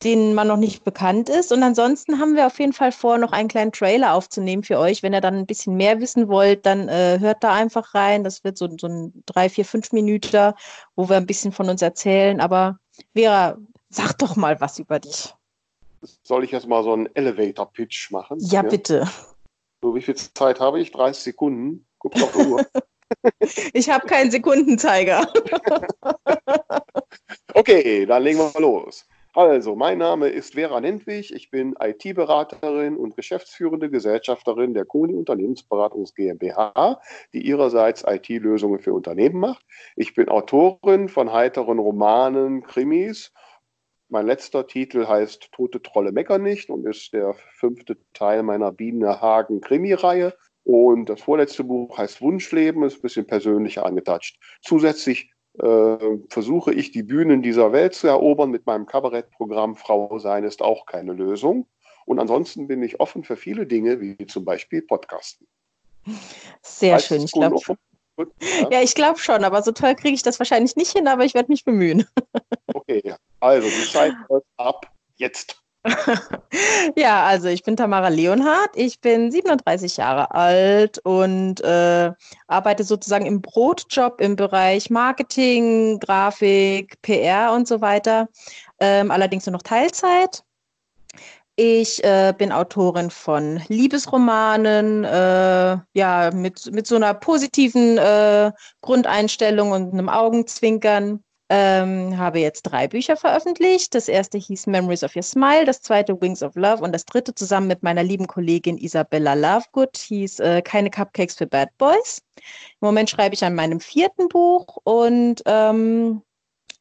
denen 0.05 0.35
man 0.35 0.49
noch 0.49 0.57
nicht 0.57 0.85
bekannt 0.85 1.29
ist. 1.29 1.53
Und 1.53 1.63
ansonsten 1.63 2.19
haben 2.19 2.37
wir 2.37 2.47
auf 2.47 2.59
jeden 2.59 2.73
Fall 2.73 2.93
vor, 2.93 3.19
noch 3.19 3.33
einen 3.33 3.49
kleinen 3.49 3.73
Trailer 3.73 4.15
aufzunehmen 4.15 4.63
für 4.63 4.79
euch. 4.79 5.03
Wenn 5.03 5.15
ihr 5.15 5.21
dann 5.21 5.37
ein 5.37 5.47
bisschen 5.47 5.77
mehr 5.77 6.01
wissen 6.01 6.29
wollt, 6.29 6.67
dann 6.67 6.89
äh, 6.89 7.19
hört 7.21 7.45
da 7.45 7.53
einfach 7.53 7.95
rein. 7.95 8.25
Das 8.25 8.45
wird 8.45 8.59
so, 8.59 8.69
so 8.79 8.87
ein 8.87 9.23
drei, 9.27 9.49
vier, 9.49 9.65
fünf 9.65 9.93
Minuten, 9.93 10.53
wo 10.97 11.09
wir 11.09 11.17
ein 11.17 11.27
bisschen 11.27 11.53
von 11.53 11.69
uns 11.69 11.83
erzählen. 11.83 12.41
Aber 12.41 12.79
Vera, 13.15 13.57
sag 13.91 14.19
doch 14.19 14.37
mal 14.37 14.61
was 14.61 14.79
über 14.79 14.99
dich. 14.99 15.35
Soll 16.23 16.45
ich 16.45 16.51
jetzt 16.51 16.67
mal 16.67 16.83
so 16.83 16.93
einen 16.93 17.09
Elevator-Pitch 17.15 18.11
machen? 18.11 18.39
Ja, 18.41 18.63
ja, 18.63 18.63
bitte. 18.63 19.09
So, 19.83 19.95
wie 19.95 20.03
viel 20.03 20.17
Zeit 20.17 20.61
habe 20.61 20.81
ich? 20.81 20.91
30 20.91 21.23
Sekunden. 21.23 21.87
Guck 21.99 22.21
auf 22.21 22.33
die 22.33 22.47
Uhr. 22.47 22.67
ich 23.73 23.89
habe 23.89 24.07
keinen 24.07 24.31
Sekundenzeiger. 24.31 25.25
okay, 27.55 28.07
dann 28.07 28.23
legen 28.23 28.39
wir 28.39 28.51
mal 28.53 28.61
los. 28.61 29.07
Also, 29.35 29.75
mein 29.77 29.97
Name 29.97 30.29
ist 30.29 30.53
Vera 30.53 30.79
Nentwig. 30.79 31.33
Ich 31.33 31.51
bin 31.51 31.75
IT-Beraterin 31.81 32.99
und 32.99 33.17
geschäftsführende 33.17 33.89
Gesellschafterin 33.89 34.75
der 34.75 34.85
Koni 34.85 35.15
Unternehmensberatungs 35.15 36.15
GmbH, 36.15 37.01
die 37.33 37.41
ihrerseits 37.41 38.05
IT-Lösungen 38.07 38.81
für 38.81 38.93
Unternehmen 38.93 39.41
macht. 39.41 39.65
Ich 39.97 40.15
bin 40.15 40.29
Autorin 40.29 41.09
von 41.09 41.33
heiteren 41.33 41.79
Romanen, 41.79 42.63
Krimis. 42.63 43.33
Mein 44.11 44.27
letzter 44.27 44.67
Titel 44.67 45.07
heißt 45.07 45.51
Tote 45.53 45.81
Trolle 45.81 46.13
meckern 46.13 46.43
nicht 46.43 46.69
und 46.69 46.87
ist 46.87 47.15
der 47.15 47.33
fünfte 47.55 47.97
Teil 48.13 48.43
meiner 48.43 48.71
Biene 48.71 49.23
Hagen 49.23 49.63
Krimi-Reihe. 49.63 50.35
Und 50.65 51.09
das 51.09 51.23
vorletzte 51.23 51.65
Buch 51.65 51.97
heißt 51.97 52.21
Wunschleben, 52.21 52.83
ist 52.85 52.97
ein 52.97 53.03
bisschen 53.03 53.27
persönlicher 53.27 53.87
angetatscht. 53.87 54.39
Zusätzlich 54.61 55.32
äh, 55.59 56.19
versuche 56.29 56.73
ich, 56.73 56.93
die 56.93 57.03
Bühnen 57.03 57.43
dieser 57.43 57.73
Welt 57.73 57.95
zu 57.95 58.07
erobern 58.07 58.51
mit 58.51 58.67
meinem 58.67 58.87
Kabarettprogramm 58.87 59.77
Frau 59.77 60.19
sein 60.19 60.45
ist 60.45 60.63
auch 60.63 60.87
keine 60.87 61.13
Lösung. 61.13 61.67
Und 62.05 62.19
ansonsten 62.19 62.67
bin 62.67 62.83
ich 62.83 63.01
offen 63.01 63.23
für 63.23 63.37
viele 63.37 63.67
Dinge, 63.67 64.01
wie 64.01 64.27
zum 64.27 64.45
Beispiel 64.45 64.83
Podcasten. 64.83 65.47
Sehr 66.63 66.95
heißt 66.95 67.07
schön, 67.07 67.23
ich 67.23 67.33
glaube. 67.33 67.61
Ja? 68.19 68.27
ja, 68.71 68.83
ich 68.83 68.95
glaube 68.95 69.19
schon, 69.19 69.45
aber 69.45 69.63
so 69.63 69.73
toll 69.73 69.95
kriege 69.95 70.15
ich 70.15 70.23
das 70.23 70.39
wahrscheinlich 70.39 70.77
nicht 70.77 70.93
hin, 70.93 71.07
aber 71.07 71.25
ich 71.25 71.35
werde 71.35 71.51
mich 71.51 71.65
bemühen. 71.65 72.07
okay, 72.75 73.15
also 73.41 73.69
die 73.69 73.91
Zeit 73.91 74.15
läuft 74.29 74.47
ab 74.57 74.91
jetzt. 75.17 75.62
ja, 76.97 77.25
also 77.25 77.49
ich 77.49 77.65
bin 77.65 77.77
Tamara 77.77 78.09
Leonhardt, 78.09 78.71
ich 78.77 79.01
bin 79.01 79.33
37 79.33 79.97
Jahre 79.97 80.31
alt 80.33 80.99
und 80.99 81.61
äh, 81.61 82.13
arbeite 82.47 82.85
sozusagen 82.85 83.27
im 83.27 83.43
Brotjob 83.43 84.21
im 84.21 84.37
Bereich 84.37 84.91
Marketing, 84.91 85.99
Grafik, 85.99 87.01
PR 87.03 87.53
und 87.53 87.67
so 87.67 87.81
weiter, 87.81 88.29
ähm, 88.79 89.11
allerdings 89.11 89.47
nur 89.47 89.55
noch 89.55 89.63
Teilzeit. 89.63 90.45
Ich 91.57 92.03
äh, 92.03 92.33
bin 92.37 92.51
Autorin 92.51 93.11
von 93.11 93.61
Liebesromanen, 93.69 95.05
äh, 95.05 95.77
ja, 95.93 96.31
mit, 96.33 96.73
mit 96.73 96.87
so 96.87 96.97
einer 96.97 97.13
positiven 97.13 97.99
äh, 97.99 98.53
Grundeinstellung 98.81 99.73
und 99.73 99.93
einem 99.93 100.09
Augenzwinkern. 100.09 101.23
Ähm, 101.55 102.17
habe 102.17 102.39
jetzt 102.39 102.63
drei 102.63 102.89
Bücher 102.89 103.15
veröffentlicht. 103.15 103.95
Das 103.95 104.09
erste 104.09 104.39
hieß 104.39 104.69
Memories 104.69 105.05
of 105.05 105.15
Your 105.15 105.23
Smile, 105.23 105.67
das 105.67 105.83
zweite 105.83 106.19
Wings 106.19 106.43
of 106.43 106.55
Love 106.55 106.83
und 106.83 106.93
das 106.93 107.05
dritte 107.05 107.35
zusammen 107.35 107.67
mit 107.67 107.83
meiner 107.83 108.03
lieben 108.03 108.27
Kollegin 108.27 108.79
Isabella 108.79 109.35
Lovegood 109.35 109.99
hieß 109.99 110.41
äh, 110.41 110.63
Keine 110.63 110.89
Cupcakes 110.89 111.35
für 111.35 111.47
Bad 111.47 111.69
Boys. 111.77 112.23
Im 112.39 112.87
Moment 112.87 113.11
schreibe 113.11 113.35
ich 113.35 113.45
an 113.45 113.55
meinem 113.55 113.81
vierten 113.81 114.29
Buch 114.29 114.79
und 114.85 115.43
ähm, 115.45 116.23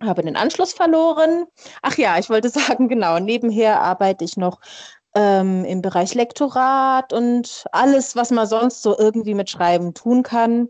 habe 0.01 0.21
den 0.23 0.37
Anschluss 0.37 0.71
verloren. 0.71 1.47
Ach 1.81 1.97
ja, 1.97 2.17
ich 2.17 2.29
wollte 2.29 2.49
sagen, 2.49 2.87
genau, 2.87 3.19
nebenher 3.19 3.81
arbeite 3.81 4.23
ich 4.23 4.37
noch 4.37 4.61
ähm, 5.15 5.65
im 5.65 5.81
Bereich 5.81 6.13
Lektorat 6.13 7.11
und 7.11 7.65
alles, 7.73 8.15
was 8.15 8.31
man 8.31 8.47
sonst 8.47 8.83
so 8.83 8.97
irgendwie 8.97 9.33
mit 9.33 9.49
Schreiben 9.49 9.93
tun 9.93 10.23
kann. 10.23 10.69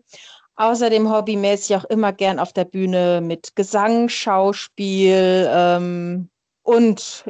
Außerdem 0.61 1.11
hobbymäßig 1.11 1.75
auch 1.75 1.85
immer 1.85 2.13
gern 2.13 2.37
auf 2.37 2.53
der 2.53 2.65
Bühne 2.65 3.19
mit 3.19 3.55
Gesang, 3.55 4.09
Schauspiel 4.09 5.49
ähm, 5.49 6.29
und 6.61 7.25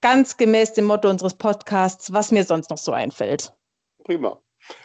ganz 0.00 0.36
gemäß 0.36 0.74
dem 0.74 0.84
Motto 0.84 1.10
unseres 1.10 1.34
Podcasts, 1.34 2.12
was 2.12 2.30
mir 2.30 2.44
sonst 2.44 2.70
noch 2.70 2.78
so 2.78 2.92
einfällt. 2.92 3.52
Prima. 4.04 4.40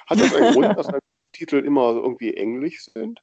Hat 0.08 0.20
das 0.20 0.34
einen 0.34 0.54
Grund, 0.54 0.76
dass 0.76 0.88
deine 0.88 1.02
Titel 1.34 1.58
immer 1.58 1.92
irgendwie 1.92 2.34
englisch 2.34 2.84
sind? 2.86 3.22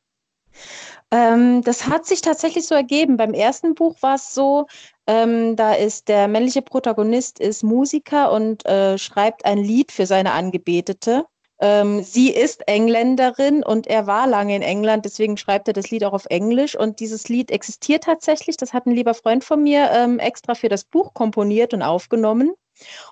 Ähm, 1.10 1.62
das 1.62 1.88
hat 1.88 2.06
sich 2.06 2.20
tatsächlich 2.20 2.64
so 2.68 2.76
ergeben. 2.76 3.16
Beim 3.16 3.34
ersten 3.34 3.74
Buch 3.74 4.00
war 4.02 4.14
es 4.14 4.32
so, 4.32 4.68
ähm, 5.08 5.56
da 5.56 5.72
ist 5.74 6.06
der 6.06 6.28
männliche 6.28 6.62
Protagonist 6.62 7.40
ist 7.40 7.64
Musiker 7.64 8.30
und 8.30 8.64
äh, 8.66 8.98
schreibt 8.98 9.44
ein 9.44 9.58
Lied 9.58 9.90
für 9.90 10.06
seine 10.06 10.30
Angebetete. 10.30 11.26
Ähm, 11.60 12.02
sie 12.02 12.30
ist 12.30 12.66
Engländerin 12.66 13.62
und 13.62 13.86
er 13.86 14.06
war 14.06 14.26
lange 14.26 14.56
in 14.56 14.62
England, 14.62 15.04
deswegen 15.04 15.36
schreibt 15.36 15.68
er 15.68 15.74
das 15.74 15.90
Lied 15.90 16.04
auch 16.04 16.14
auf 16.14 16.24
Englisch. 16.26 16.74
Und 16.74 17.00
dieses 17.00 17.28
Lied 17.28 17.50
existiert 17.50 18.04
tatsächlich. 18.04 18.56
Das 18.56 18.72
hat 18.72 18.86
ein 18.86 18.94
lieber 18.94 19.14
Freund 19.14 19.44
von 19.44 19.62
mir 19.62 19.90
ähm, 19.92 20.18
extra 20.18 20.54
für 20.54 20.70
das 20.70 20.84
Buch 20.84 21.12
komponiert 21.12 21.74
und 21.74 21.82
aufgenommen. 21.82 22.54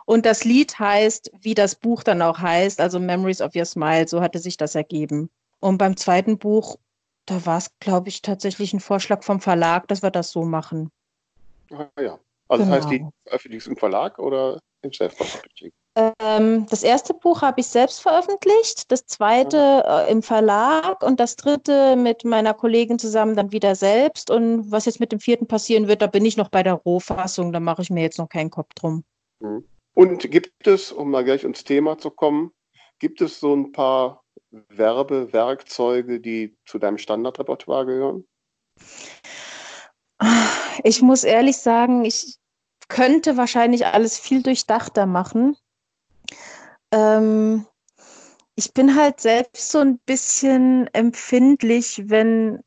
Und 0.07 0.25
das 0.25 0.45
Lied 0.45 0.79
heißt, 0.79 1.31
wie 1.41 1.55
das 1.55 1.75
Buch 1.75 2.03
dann 2.03 2.23
auch 2.23 2.39
heißt, 2.39 2.81
also 2.81 2.99
Memories 2.99 3.43
of 3.43 3.55
Your 3.55 3.67
Smile, 3.67 4.09
so 4.09 4.23
hatte 4.23 4.39
sich 4.39 4.57
das 4.57 4.75
ergeben. 4.75 5.29
Und 5.61 5.77
beim 5.77 5.97
zweiten 5.97 6.39
Buch, 6.39 6.77
da 7.27 7.45
war 7.45 7.59
es, 7.59 7.71
glaube 7.81 8.09
ich, 8.09 8.23
tatsächlich 8.23 8.73
ein 8.73 8.81
Vorschlag 8.81 9.23
vom 9.23 9.41
Verlag, 9.41 9.87
dass 9.89 10.03
wir 10.03 10.11
das 10.11 10.31
so 10.31 10.45
machen. 10.45 10.91
Ah, 11.71 11.89
ja. 12.01 12.19
Also 12.49 12.65
genau. 12.65 12.77
das 12.77 12.85
heißt, 12.85 12.93
die 12.93 12.99
genau. 12.99 13.11
veröffentlicht 13.25 13.67
im 13.67 13.77
Verlag 13.77 14.19
oder 14.19 14.59
im 14.81 14.93
Self-Publishing? 14.93 15.73
Ähm, 15.99 16.67
das 16.71 16.85
erste 16.85 17.13
Buch 17.13 17.43
habe 17.43 17.61
ich 17.61 17.67
selbst 17.67 18.01
veröffentlicht, 18.01 18.91
das 18.93 19.07
zweite 19.07 19.83
äh, 19.85 20.13
im 20.13 20.23
Verlag 20.23 21.03
und 21.03 21.19
das 21.19 21.35
dritte 21.35 21.97
mit 21.97 22.25
meiner 22.25 22.55
Kollegin 22.55 22.99
zusammen 22.99 23.35
dann 23.35 23.51
wieder 23.51 23.75
selbst. 23.75 24.31
Und 24.31 24.71
was 24.71 24.85
jetzt 24.85 25.01
mit 25.01 25.11
dem 25.11 25.19
vierten 25.19 25.49
passieren 25.49 25.89
wird, 25.89 26.03
da 26.03 26.07
bin 26.07 26.25
ich 26.25 26.37
noch 26.37 26.51
bei 26.51 26.63
der 26.63 26.75
Rohfassung, 26.75 27.53
da 27.53 27.59
mache 27.59 27.83
ich 27.83 27.91
mir 27.91 28.03
jetzt 28.03 28.19
noch 28.19 28.29
keinen 28.29 28.51
Kopf 28.51 28.75
drum. 28.75 29.03
Mhm. 29.41 29.65
Und 29.95 30.31
gibt 30.31 30.69
es, 30.69 30.93
um 30.93 31.11
mal 31.11 31.25
gleich 31.25 31.43
ins 31.43 31.65
Thema 31.65 31.99
zu 31.99 32.11
kommen, 32.11 32.53
gibt 33.01 33.21
es 33.21 33.41
so 33.41 33.57
ein 33.57 33.73
paar 33.73 34.23
Werbewerkzeuge, 34.51 36.21
die 36.21 36.57
zu 36.65 36.79
deinem 36.79 36.99
Standardrepertoire 36.99 37.87
gehören? 37.87 38.25
Ich 40.85 41.03
muss 41.03 41.25
ehrlich 41.25 41.57
sagen, 41.57 42.05
ich 42.05 42.39
könnte 42.87 43.37
wahrscheinlich 43.37 43.87
alles 43.87 44.19
viel 44.19 44.45
durchdachter 44.45 45.07
machen. 45.07 45.57
Ähm, 46.93 47.67
ich 48.57 48.75
bin 48.75 48.97
halt 48.97 49.21
selbst 49.21 49.71
so 49.71 49.79
ein 49.79 49.99
bisschen 50.01 50.89
empfindlich, 50.93 52.03
wenn 52.07 52.61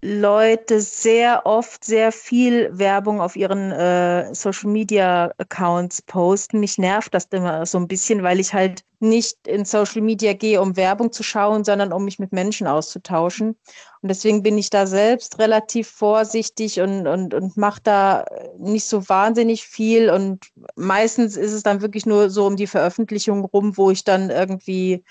Leute 0.00 0.80
sehr 0.80 1.44
oft 1.44 1.84
sehr 1.84 2.12
viel 2.12 2.70
Werbung 2.72 3.20
auf 3.20 3.34
ihren 3.34 3.72
äh, 3.72 4.32
Social 4.32 4.70
Media 4.70 5.32
Accounts 5.38 6.02
posten. 6.02 6.60
Mich 6.60 6.78
nervt 6.78 7.14
das 7.14 7.24
immer 7.32 7.66
so 7.66 7.78
ein 7.78 7.88
bisschen, 7.88 8.22
weil 8.22 8.38
ich 8.38 8.54
halt 8.54 8.84
nicht 9.00 9.48
in 9.48 9.64
Social 9.64 10.00
Media 10.02 10.34
gehe, 10.34 10.60
um 10.60 10.76
Werbung 10.76 11.10
zu 11.10 11.24
schauen, 11.24 11.64
sondern 11.64 11.92
um 11.92 12.04
mich 12.04 12.20
mit 12.20 12.32
Menschen 12.32 12.68
auszutauschen. 12.68 13.56
Und 14.00 14.08
deswegen 14.08 14.44
bin 14.44 14.56
ich 14.56 14.70
da 14.70 14.86
selbst 14.86 15.40
relativ 15.40 15.88
vorsichtig 15.88 16.80
und, 16.80 17.08
und, 17.08 17.34
und 17.34 17.56
mache 17.56 17.80
da 17.82 18.24
nicht 18.56 18.84
so 18.84 19.08
wahnsinnig 19.08 19.66
viel. 19.66 20.10
Und 20.10 20.46
meistens 20.76 21.36
ist 21.36 21.52
es 21.52 21.64
dann 21.64 21.80
wirklich 21.80 22.06
nur 22.06 22.30
so 22.30 22.46
um 22.46 22.54
die 22.54 22.68
Veröffentlichung 22.68 23.44
rum, 23.44 23.76
wo 23.76 23.90
ich 23.90 24.04
dann 24.04 24.30
irgendwie 24.30 25.02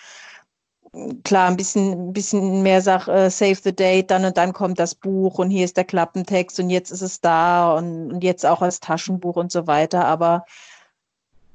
klar, 1.23 1.47
ein 1.49 1.57
bisschen, 1.57 2.09
ein 2.09 2.13
bisschen 2.13 2.63
mehr 2.63 2.81
sag, 2.81 3.07
äh, 3.07 3.29
save 3.29 3.55
the 3.63 3.75
date, 3.75 4.11
dann 4.11 4.25
und 4.25 4.37
dann 4.37 4.53
kommt 4.53 4.79
das 4.79 4.95
Buch 4.95 5.39
und 5.39 5.49
hier 5.49 5.65
ist 5.65 5.77
der 5.77 5.85
Klappentext 5.85 6.59
und 6.59 6.69
jetzt 6.69 6.91
ist 6.91 7.01
es 7.01 7.21
da 7.21 7.73
und, 7.75 8.13
und 8.13 8.23
jetzt 8.23 8.45
auch 8.45 8.61
als 8.61 8.79
Taschenbuch 8.79 9.35
und 9.35 9.51
so 9.51 9.67
weiter. 9.67 10.05
Aber 10.05 10.45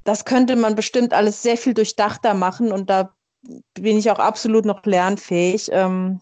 das 0.05 0.25
könnte 0.25 0.57
man 0.57 0.75
bestimmt 0.75 1.13
alles 1.13 1.43
sehr 1.43 1.57
viel 1.57 1.75
durchdachter 1.75 2.35
machen 2.35 2.73
und 2.73 2.91
da 2.91 3.15
bin 3.75 3.99
ich 3.99 4.11
auch 4.11 4.19
absolut 4.19 4.65
noch 4.65 4.85
lernfähig. 4.85 5.69
Ähm, 5.73 6.21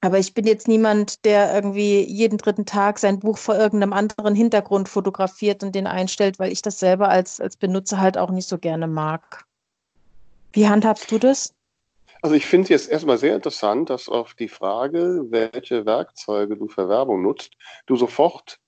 aber 0.00 0.18
ich 0.18 0.34
bin 0.34 0.46
jetzt 0.46 0.68
niemand, 0.68 1.24
der 1.24 1.54
irgendwie 1.54 2.02
jeden 2.02 2.38
dritten 2.38 2.66
Tag 2.66 2.98
sein 2.98 3.18
Buch 3.18 3.38
vor 3.38 3.56
irgendeinem 3.56 3.92
anderen 3.92 4.34
Hintergrund 4.34 4.88
fotografiert 4.88 5.62
und 5.62 5.74
den 5.74 5.86
einstellt, 5.86 6.38
weil 6.38 6.52
ich 6.52 6.62
das 6.62 6.78
selber 6.78 7.08
als, 7.08 7.40
als 7.40 7.56
Benutzer 7.56 7.98
halt 7.98 8.18
auch 8.18 8.30
nicht 8.30 8.48
so 8.48 8.58
gerne 8.58 8.86
mag. 8.86 9.44
Wie 10.52 10.68
handhabst 10.68 11.10
du 11.10 11.18
das? 11.18 11.55
Also 12.22 12.34
ich 12.34 12.46
finde 12.46 12.64
es 12.64 12.68
jetzt 12.68 12.90
erstmal 12.90 13.18
sehr 13.18 13.34
interessant, 13.34 13.90
dass 13.90 14.08
auf 14.08 14.34
die 14.34 14.48
Frage, 14.48 15.24
welche 15.28 15.86
Werkzeuge 15.86 16.56
du 16.56 16.68
für 16.68 16.88
Werbung 16.88 17.22
nutzt, 17.22 17.54
du 17.86 17.96
sofort 17.96 18.58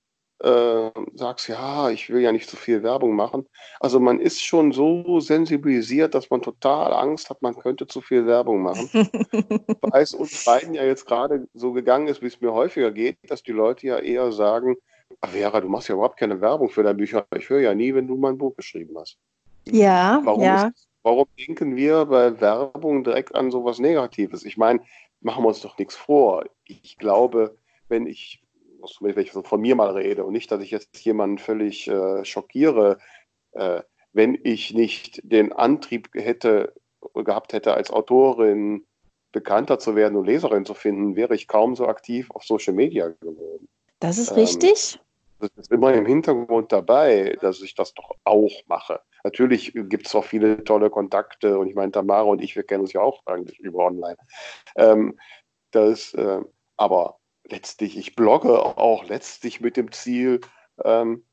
äh, 0.40 0.90
sagst, 1.14 1.48
ja, 1.48 1.90
ich 1.90 2.10
will 2.10 2.20
ja 2.20 2.30
nicht 2.30 2.48
so 2.48 2.56
viel 2.56 2.82
Werbung 2.82 3.16
machen. 3.16 3.46
Also 3.80 3.98
man 3.98 4.20
ist 4.20 4.42
schon 4.42 4.72
so 4.72 5.20
sensibilisiert, 5.20 6.14
dass 6.14 6.30
man 6.30 6.42
total 6.42 6.92
Angst 6.92 7.30
hat, 7.30 7.42
man 7.42 7.56
könnte 7.56 7.86
zu 7.86 8.00
viel 8.00 8.26
Werbung 8.26 8.62
machen. 8.62 8.88
Weil 9.82 10.02
es 10.02 10.14
uns 10.14 10.44
beiden 10.44 10.74
ja 10.74 10.84
jetzt 10.84 11.06
gerade 11.06 11.48
so 11.54 11.72
gegangen 11.72 12.08
ist, 12.08 12.22
wie 12.22 12.26
es 12.26 12.40
mir 12.40 12.52
häufiger 12.52 12.92
geht, 12.92 13.18
dass 13.28 13.42
die 13.42 13.52
Leute 13.52 13.86
ja 13.86 13.98
eher 13.98 14.30
sagen, 14.30 14.76
Vera, 15.24 15.60
du 15.60 15.68
machst 15.68 15.88
ja 15.88 15.94
überhaupt 15.94 16.18
keine 16.18 16.40
Werbung 16.40 16.68
für 16.70 16.82
dein 16.82 16.96
Bücher. 16.96 17.26
Ich 17.36 17.48
höre 17.48 17.60
ja 17.60 17.74
nie, 17.74 17.94
wenn 17.94 18.06
du 18.06 18.16
mein 18.16 18.38
Buch 18.38 18.54
geschrieben 18.54 18.96
hast. 18.98 19.18
Ja, 19.66 20.20
Warum 20.22 20.42
ja. 20.42 20.68
Ist, 20.68 20.87
warum 21.02 21.26
denken 21.38 21.76
wir 21.76 22.06
bei 22.06 22.40
Werbung 22.40 23.04
direkt 23.04 23.34
an 23.34 23.50
sowas 23.50 23.78
Negatives? 23.78 24.44
Ich 24.44 24.56
meine, 24.56 24.80
machen 25.20 25.44
wir 25.44 25.48
uns 25.48 25.60
doch 25.60 25.78
nichts 25.78 25.96
vor. 25.96 26.44
Ich 26.64 26.98
glaube, 26.98 27.56
wenn 27.88 28.06
ich, 28.06 28.42
wenn 29.00 29.18
ich 29.18 29.32
von 29.32 29.60
mir 29.60 29.74
mal 29.74 29.90
rede 29.90 30.24
und 30.24 30.32
nicht, 30.32 30.50
dass 30.50 30.62
ich 30.62 30.70
jetzt 30.70 30.98
jemanden 31.00 31.38
völlig 31.38 31.88
äh, 31.88 32.24
schockiere, 32.24 32.98
äh, 33.52 33.82
wenn 34.12 34.38
ich 34.42 34.74
nicht 34.74 35.20
den 35.22 35.52
Antrieb 35.52 36.10
hätte, 36.14 36.74
gehabt 37.14 37.52
hätte, 37.52 37.74
als 37.74 37.90
Autorin 37.90 38.84
bekannter 39.32 39.78
zu 39.78 39.94
werden 39.94 40.16
und 40.16 40.24
Leserin 40.24 40.64
zu 40.64 40.74
finden, 40.74 41.14
wäre 41.14 41.34
ich 41.34 41.48
kaum 41.48 41.76
so 41.76 41.86
aktiv 41.86 42.30
auf 42.30 42.44
Social 42.44 42.74
Media 42.74 43.08
geworden. 43.08 43.68
Das 44.00 44.18
ist 44.18 44.30
ähm, 44.30 44.36
richtig 44.38 44.98
das 45.38 45.50
ist 45.56 45.72
immer 45.72 45.92
im 45.94 46.06
Hintergrund 46.06 46.72
dabei, 46.72 47.36
dass 47.40 47.60
ich 47.62 47.74
das 47.74 47.94
doch 47.94 48.16
auch 48.24 48.52
mache. 48.66 49.00
Natürlich 49.28 49.74
gibt 49.74 50.06
es 50.06 50.14
auch 50.14 50.24
viele 50.24 50.64
tolle 50.64 50.88
Kontakte 50.88 51.58
und 51.58 51.66
ich 51.66 51.74
meine, 51.74 51.92
Tamara 51.92 52.22
und 52.22 52.42
ich, 52.42 52.56
wir 52.56 52.62
kennen 52.62 52.80
uns 52.80 52.94
ja 52.94 53.02
auch 53.02 53.20
eigentlich 53.26 53.58
über 53.58 53.84
online. 53.84 54.16
Ähm, 54.74 55.18
das, 55.70 56.14
äh, 56.14 56.40
aber 56.78 57.18
letztlich, 57.44 57.98
ich 57.98 58.16
blogge 58.16 58.58
auch 58.58 59.04
letztlich 59.04 59.60
mit 59.60 59.76
dem 59.76 59.92
Ziel, 59.92 60.40
ähm, 60.82 61.26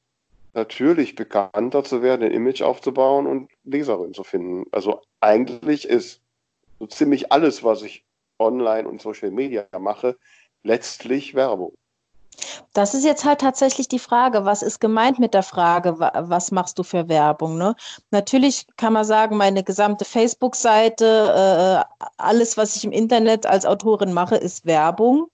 natürlich 0.54 1.16
bekannter 1.16 1.86
zu 1.86 2.02
werden, 2.02 2.24
ein 2.24 2.32
Image 2.32 2.62
aufzubauen 2.62 3.28
und 3.28 3.50
Leserin 3.64 4.14
zu 4.14 4.25
finden. 4.25 4.66
Also 4.74 5.02
eigentlich 5.22 5.88
ist 5.88 6.22
so 6.80 6.88
ziemlich 6.88 7.32
alles, 7.32 7.64
was 7.64 7.82
ich 7.82 8.06
online 8.40 8.90
und 8.90 9.02
Social 9.02 9.32
Media 9.32 9.66
mache, 9.80 10.18
letztlich 10.64 11.34
Werbung. 11.34 11.78
Das 12.74 12.94
ist 12.94 13.06
jetzt 13.06 13.25
halt 13.25 13.42
tatsächlich 13.42 13.88
die 13.88 14.00
Frage, 14.00 14.46
was 14.46 14.62
ist 14.62 14.80
gemeint 14.80 15.20
mit 15.20 15.34
der 15.34 15.44
Frage, 15.44 16.00
was 16.00 16.51
machst 16.51 16.77
du 16.80 16.84
für 16.84 17.08
Werbung? 17.08 17.58
Ne? 17.58 17.75
Natürlich 18.12 18.65
kann 18.77 18.94
man 18.94 19.06
sagen, 19.06 19.38
meine 19.38 19.63
gesamte 19.63 20.06
Facebook-Seite, 20.06 21.86
äh, 22.00 22.06
alles, 22.18 22.58
was 22.58 22.75
ich 22.75 22.84
im 22.84 22.92
Internet 22.92 23.46
als 23.46 23.65
Autorin 23.65 24.13
mache, 24.13 24.36
ist 24.36 24.65
Werbung. 24.65 25.27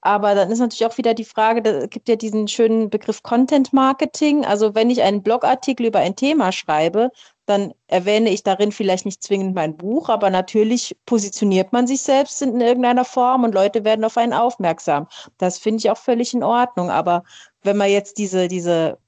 Aber 0.00 0.34
dann 0.34 0.50
ist 0.50 0.58
natürlich 0.58 0.84
auch 0.84 0.98
wieder 0.98 1.14
die 1.14 1.24
Frage, 1.24 1.62
da 1.62 1.86
gibt 1.86 2.10
ja 2.10 2.16
diesen 2.16 2.46
schönen 2.46 2.90
Begriff 2.90 3.22
Content 3.22 3.72
Marketing. 3.72 4.44
Also 4.44 4.74
wenn 4.74 4.90
ich 4.90 5.00
einen 5.00 5.22
Blogartikel 5.22 5.86
über 5.86 6.00
ein 6.00 6.14
Thema 6.14 6.52
schreibe, 6.52 7.10
dann 7.46 7.74
erwähne 7.88 8.30
ich 8.30 8.42
darin 8.42 8.72
vielleicht 8.72 9.04
nicht 9.04 9.22
zwingend 9.22 9.54
mein 9.54 9.76
Buch, 9.76 10.08
aber 10.08 10.30
natürlich 10.30 10.96
positioniert 11.06 11.72
man 11.72 11.86
sich 11.86 12.02
selbst 12.02 12.40
in 12.42 12.60
irgendeiner 12.60 13.04
Form 13.04 13.44
und 13.44 13.54
Leute 13.54 13.84
werden 13.84 14.04
auf 14.04 14.16
einen 14.16 14.32
aufmerksam. 14.32 15.08
Das 15.38 15.58
finde 15.58 15.78
ich 15.78 15.90
auch 15.90 15.98
völlig 15.98 16.34
in 16.34 16.42
Ordnung. 16.42 16.90
Aber 16.90 17.24
wenn 17.62 17.76
man 17.76 17.90
jetzt 17.90 18.18
diese, 18.18 18.48
diese, 18.48 18.98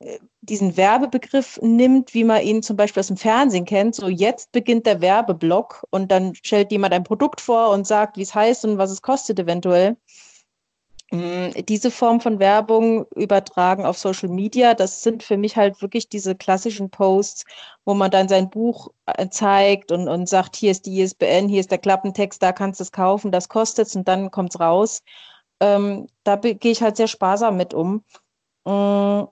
äh, 0.00 0.18
diesen 0.40 0.76
Werbebegriff 0.76 1.58
nimmt, 1.62 2.14
wie 2.14 2.24
man 2.24 2.42
ihn 2.42 2.62
zum 2.62 2.76
Beispiel 2.76 3.00
aus 3.00 3.06
dem 3.08 3.16
Fernsehen 3.16 3.64
kennt, 3.64 3.94
so 3.94 4.08
jetzt 4.08 4.52
beginnt 4.52 4.86
der 4.86 5.00
Werbeblock 5.00 5.84
und 5.90 6.10
dann 6.10 6.34
stellt 6.34 6.72
jemand 6.72 6.94
ein 6.94 7.04
Produkt 7.04 7.40
vor 7.40 7.70
und 7.70 7.86
sagt, 7.86 8.16
wie 8.16 8.22
es 8.22 8.34
heißt 8.34 8.64
und 8.64 8.78
was 8.78 8.90
es 8.90 9.02
kostet 9.02 9.38
eventuell, 9.38 9.96
diese 11.68 11.90
Form 11.90 12.20
von 12.20 12.38
Werbung 12.38 13.06
übertragen 13.14 13.84
auf 13.86 13.98
Social 13.98 14.28
Media, 14.28 14.74
das 14.74 15.02
sind 15.02 15.22
für 15.22 15.36
mich 15.36 15.56
halt 15.56 15.82
wirklich 15.82 16.08
diese 16.08 16.34
klassischen 16.34 16.90
Posts, 16.90 17.44
wo 17.84 17.94
man 17.94 18.10
dann 18.10 18.28
sein 18.28 18.50
Buch 18.50 18.90
äh, 19.06 19.28
zeigt 19.28 19.92
und, 19.92 20.08
und 20.08 20.28
sagt, 20.28 20.56
hier 20.56 20.70
ist 20.70 20.86
die 20.86 21.00
ISBN, 21.00 21.48
hier 21.48 21.60
ist 21.60 21.70
der 21.70 21.78
Klappentext, 21.78 22.42
da 22.42 22.52
kannst 22.52 22.80
du 22.80 22.84
es 22.84 22.92
kaufen, 22.92 23.32
das 23.32 23.48
kostet 23.48 23.88
es 23.88 23.96
und 23.96 24.08
dann 24.08 24.30
kommt 24.30 24.54
es 24.54 24.60
raus. 24.60 25.02
ähm, 25.60 26.08
da 26.24 26.36
gehe 26.36 26.72
ich 26.72 26.82
halt 26.82 26.96
sehr 26.96 27.08
sparsam 27.08 27.56
mit 27.56 27.74
um. 27.74 28.04
Ähm, 28.66 29.28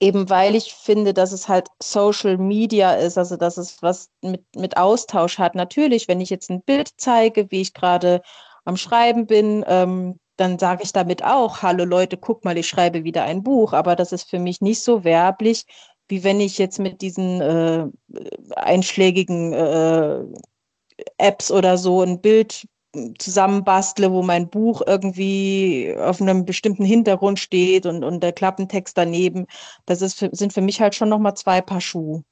eben 0.00 0.28
weil 0.30 0.54
ich 0.54 0.74
finde, 0.74 1.14
dass 1.14 1.32
es 1.32 1.48
halt 1.48 1.68
Social 1.82 2.38
Media 2.38 2.94
ist, 2.94 3.18
also 3.18 3.36
dass 3.36 3.56
es 3.56 3.82
was 3.82 4.10
mit, 4.22 4.44
mit 4.54 4.76
Austausch 4.76 5.38
hat. 5.38 5.54
Natürlich, 5.54 6.08
wenn 6.08 6.20
ich 6.20 6.30
jetzt 6.30 6.50
ein 6.50 6.62
Bild 6.62 6.90
zeige, 6.96 7.50
wie 7.50 7.60
ich 7.62 7.74
gerade 7.74 8.22
am 8.64 8.76
Schreiben 8.76 9.26
bin, 9.26 9.64
ähm, 9.66 10.18
dann 10.36 10.58
sage 10.58 10.82
ich 10.82 10.92
damit 10.92 11.24
auch, 11.24 11.62
hallo 11.62 11.84
Leute, 11.84 12.16
guck 12.16 12.44
mal, 12.44 12.58
ich 12.58 12.68
schreibe 12.68 13.04
wieder 13.04 13.24
ein 13.24 13.42
Buch. 13.42 13.72
Aber 13.72 13.96
das 13.96 14.12
ist 14.12 14.28
für 14.28 14.38
mich 14.38 14.60
nicht 14.60 14.82
so 14.82 15.04
werblich, 15.04 15.64
wie 16.08 16.24
wenn 16.24 16.40
ich 16.40 16.58
jetzt 16.58 16.78
mit 16.78 17.00
diesen 17.00 17.40
äh, 17.40 17.86
einschlägigen 18.56 19.52
äh, 19.52 20.24
Apps 21.18 21.50
oder 21.50 21.78
so 21.78 22.02
ein 22.02 22.20
Bild 22.20 22.66
zusammenbastle, 23.18 24.10
wo 24.10 24.22
mein 24.22 24.48
Buch 24.48 24.82
irgendwie 24.86 25.94
auf 25.98 26.20
einem 26.20 26.44
bestimmten 26.44 26.84
Hintergrund 26.84 27.38
steht 27.38 27.86
und, 27.86 28.04
und 28.04 28.22
der 28.22 28.32
Klappentext 28.32 28.96
daneben. 28.96 29.46
Das 29.84 30.02
ist 30.02 30.18
für, 30.18 30.30
sind 30.32 30.52
für 30.52 30.62
mich 30.62 30.80
halt 30.80 30.94
schon 30.94 31.08
nochmal 31.08 31.34
zwei 31.34 31.60
Paar 31.60 31.80
Schuhe. 31.80 32.22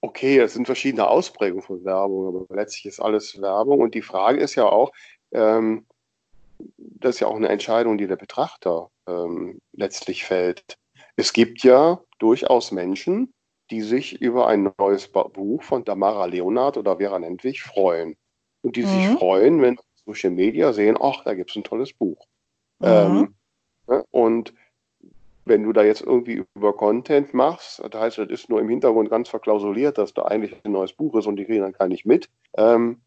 Okay, 0.00 0.38
es 0.38 0.52
sind 0.52 0.66
verschiedene 0.66 1.08
Ausprägungen 1.08 1.64
von 1.64 1.84
Werbung, 1.84 2.28
aber 2.28 2.54
letztlich 2.54 2.86
ist 2.86 3.00
alles 3.00 3.40
Werbung. 3.40 3.80
Und 3.80 3.94
die 3.94 4.02
Frage 4.02 4.40
ist 4.40 4.54
ja 4.54 4.66
auch, 4.66 4.92
ähm, 5.32 5.86
das 6.76 7.16
ist 7.16 7.20
ja 7.20 7.26
auch 7.28 7.36
eine 7.36 7.48
Entscheidung, 7.48 7.98
die 7.98 8.06
der 8.06 8.16
Betrachter 8.16 8.90
ähm, 9.06 9.60
letztlich 9.72 10.24
fällt. 10.24 10.78
Es 11.16 11.32
gibt 11.32 11.62
ja 11.62 12.00
durchaus 12.18 12.72
Menschen, 12.72 13.32
die 13.70 13.82
sich 13.82 14.20
über 14.20 14.46
ein 14.46 14.72
neues 14.78 15.08
Buch 15.08 15.62
von 15.62 15.84
Tamara 15.84 16.26
Leonard 16.26 16.76
oder 16.76 16.96
Vera 16.96 17.18
Nentwich 17.18 17.62
freuen 17.62 18.16
und 18.62 18.76
die 18.76 18.82
mhm. 18.82 18.88
sich 18.88 19.06
freuen, 19.18 19.60
wenn 19.62 19.78
Social 20.06 20.30
Media 20.30 20.72
sehen, 20.72 20.96
ach, 21.00 21.24
da 21.24 21.34
gibt 21.34 21.50
es 21.50 21.56
ein 21.56 21.64
tolles 21.64 21.92
Buch. 21.92 22.26
Mhm. 22.78 22.86
Ähm, 22.86 23.34
ne, 23.86 24.04
und 24.10 24.54
wenn 25.44 25.62
du 25.62 25.72
da 25.72 25.82
jetzt 25.82 26.02
irgendwie 26.02 26.44
über 26.54 26.76
Content 26.76 27.32
machst, 27.34 27.82
das 27.90 28.00
heißt, 28.00 28.18
das 28.18 28.28
ist 28.28 28.48
nur 28.48 28.60
im 28.60 28.68
Hintergrund 28.68 29.10
ganz 29.10 29.28
verklausuliert, 29.28 29.98
dass 29.98 30.14
da 30.14 30.22
eigentlich 30.22 30.54
ein 30.64 30.72
neues 30.72 30.92
Buch 30.92 31.14
ist 31.16 31.26
und 31.26 31.36
die 31.36 31.44
kriegen 31.44 31.62
dann 31.62 31.72
gar 31.72 31.88
nicht 31.88 32.04
mit, 32.04 32.28
ähm, 32.56 33.00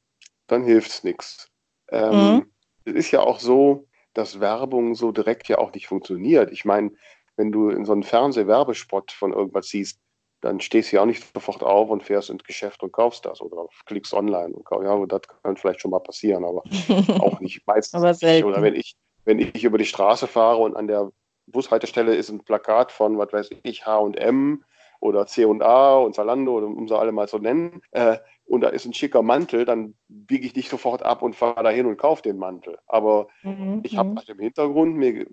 dann 0.48 0.64
hilft 0.64 0.90
es 0.92 1.04
nichts. 1.04 1.50
Ähm, 1.90 2.36
mhm. 2.36 2.51
Es 2.86 2.94
ist 2.94 3.12
ja 3.12 3.22
auch 3.22 3.40
so, 3.40 3.88
dass 4.14 4.40
Werbung 4.40 4.96
so 4.96 5.12
direkt 5.12 5.48
ja 5.48 5.58
auch 5.58 5.74
nicht 5.74 5.88
funktioniert. 5.88 6.52
Ich 6.52 6.66
meine, 6.66 6.92
wenn 7.38 7.52
du 7.52 7.70
in 7.70 7.86
so 7.86 7.94
einem 7.94 8.04
Fernsehwerbespot 8.04 9.12
von 9.12 9.34
irgendwas 9.34 9.68
siehst, 9.68 10.00
dann 10.42 10.60
stehst 10.60 10.92
du 10.92 10.96
ja 10.96 11.04
auch 11.04 11.06
nicht 11.08 11.24
sofort 11.34 11.64
auf 11.64 11.90
und 11.90 12.04
fährst 12.04 12.30
ins 12.30 12.44
Geschäft 12.44 12.82
und 12.82 12.92
kaufst 12.92 13.26
das 13.26 13.42
oder 13.42 13.68
klickst 13.86 14.14
online 14.14 14.54
und 14.54 14.66
kaufst. 14.66 14.86
Ja, 14.86 15.06
das 15.06 15.22
kann 15.44 15.56
vielleicht 15.56 15.82
schon 15.82 15.92
mal 15.92 16.00
passieren, 16.00 16.44
aber 16.44 16.64
auch 17.22 17.40
nicht 17.40 17.66
meistens. 17.68 18.02
aber 18.02 18.14
selten. 18.14 18.48
Oder 18.48 18.62
wenn 18.62 18.76
ich, 18.76 18.96
wenn 19.24 19.40
ich 19.40 19.64
über 19.64 19.78
die 19.78 19.86
Straße 19.86 20.28
fahre 20.28 20.58
und 20.58 20.76
an 20.76 20.88
der 20.88 21.12
Bushaltestelle 21.46 22.16
ist 22.16 22.30
ein 22.30 22.44
Plakat 22.44 22.92
von, 22.92 23.18
was 23.18 23.32
weiß 23.32 23.50
ich, 23.64 23.86
H&M 23.86 24.64
oder 25.02 25.28
C&A 25.28 25.96
und 25.98 26.16
Zalando, 26.16 26.60
um 26.60 26.88
sie 26.88 26.98
alle 26.98 27.12
mal 27.12 27.28
zu 27.28 27.40
nennen, 27.40 27.82
äh, 27.92 28.18
und 28.46 28.62
da 28.62 28.70
ist 28.70 28.86
ein 28.86 28.94
schicker 28.94 29.22
Mantel, 29.22 29.66
dann 29.66 29.96
biege 30.08 30.46
ich 30.46 30.56
nicht 30.56 30.70
sofort 30.70 31.04
ab 31.04 31.22
und 31.22 31.36
fahre 31.36 31.64
dahin 31.64 31.86
und 31.86 31.98
kaufe 31.98 32.22
den 32.22 32.38
Mantel. 32.38 32.78
Aber 32.88 33.28
mhm. 33.44 33.80
ich 33.84 33.98
habe 33.98 34.10
mhm. 34.10 34.18
halt 34.18 34.30
im 34.30 34.40
Hintergrund 34.40 34.96
mir 34.96 35.26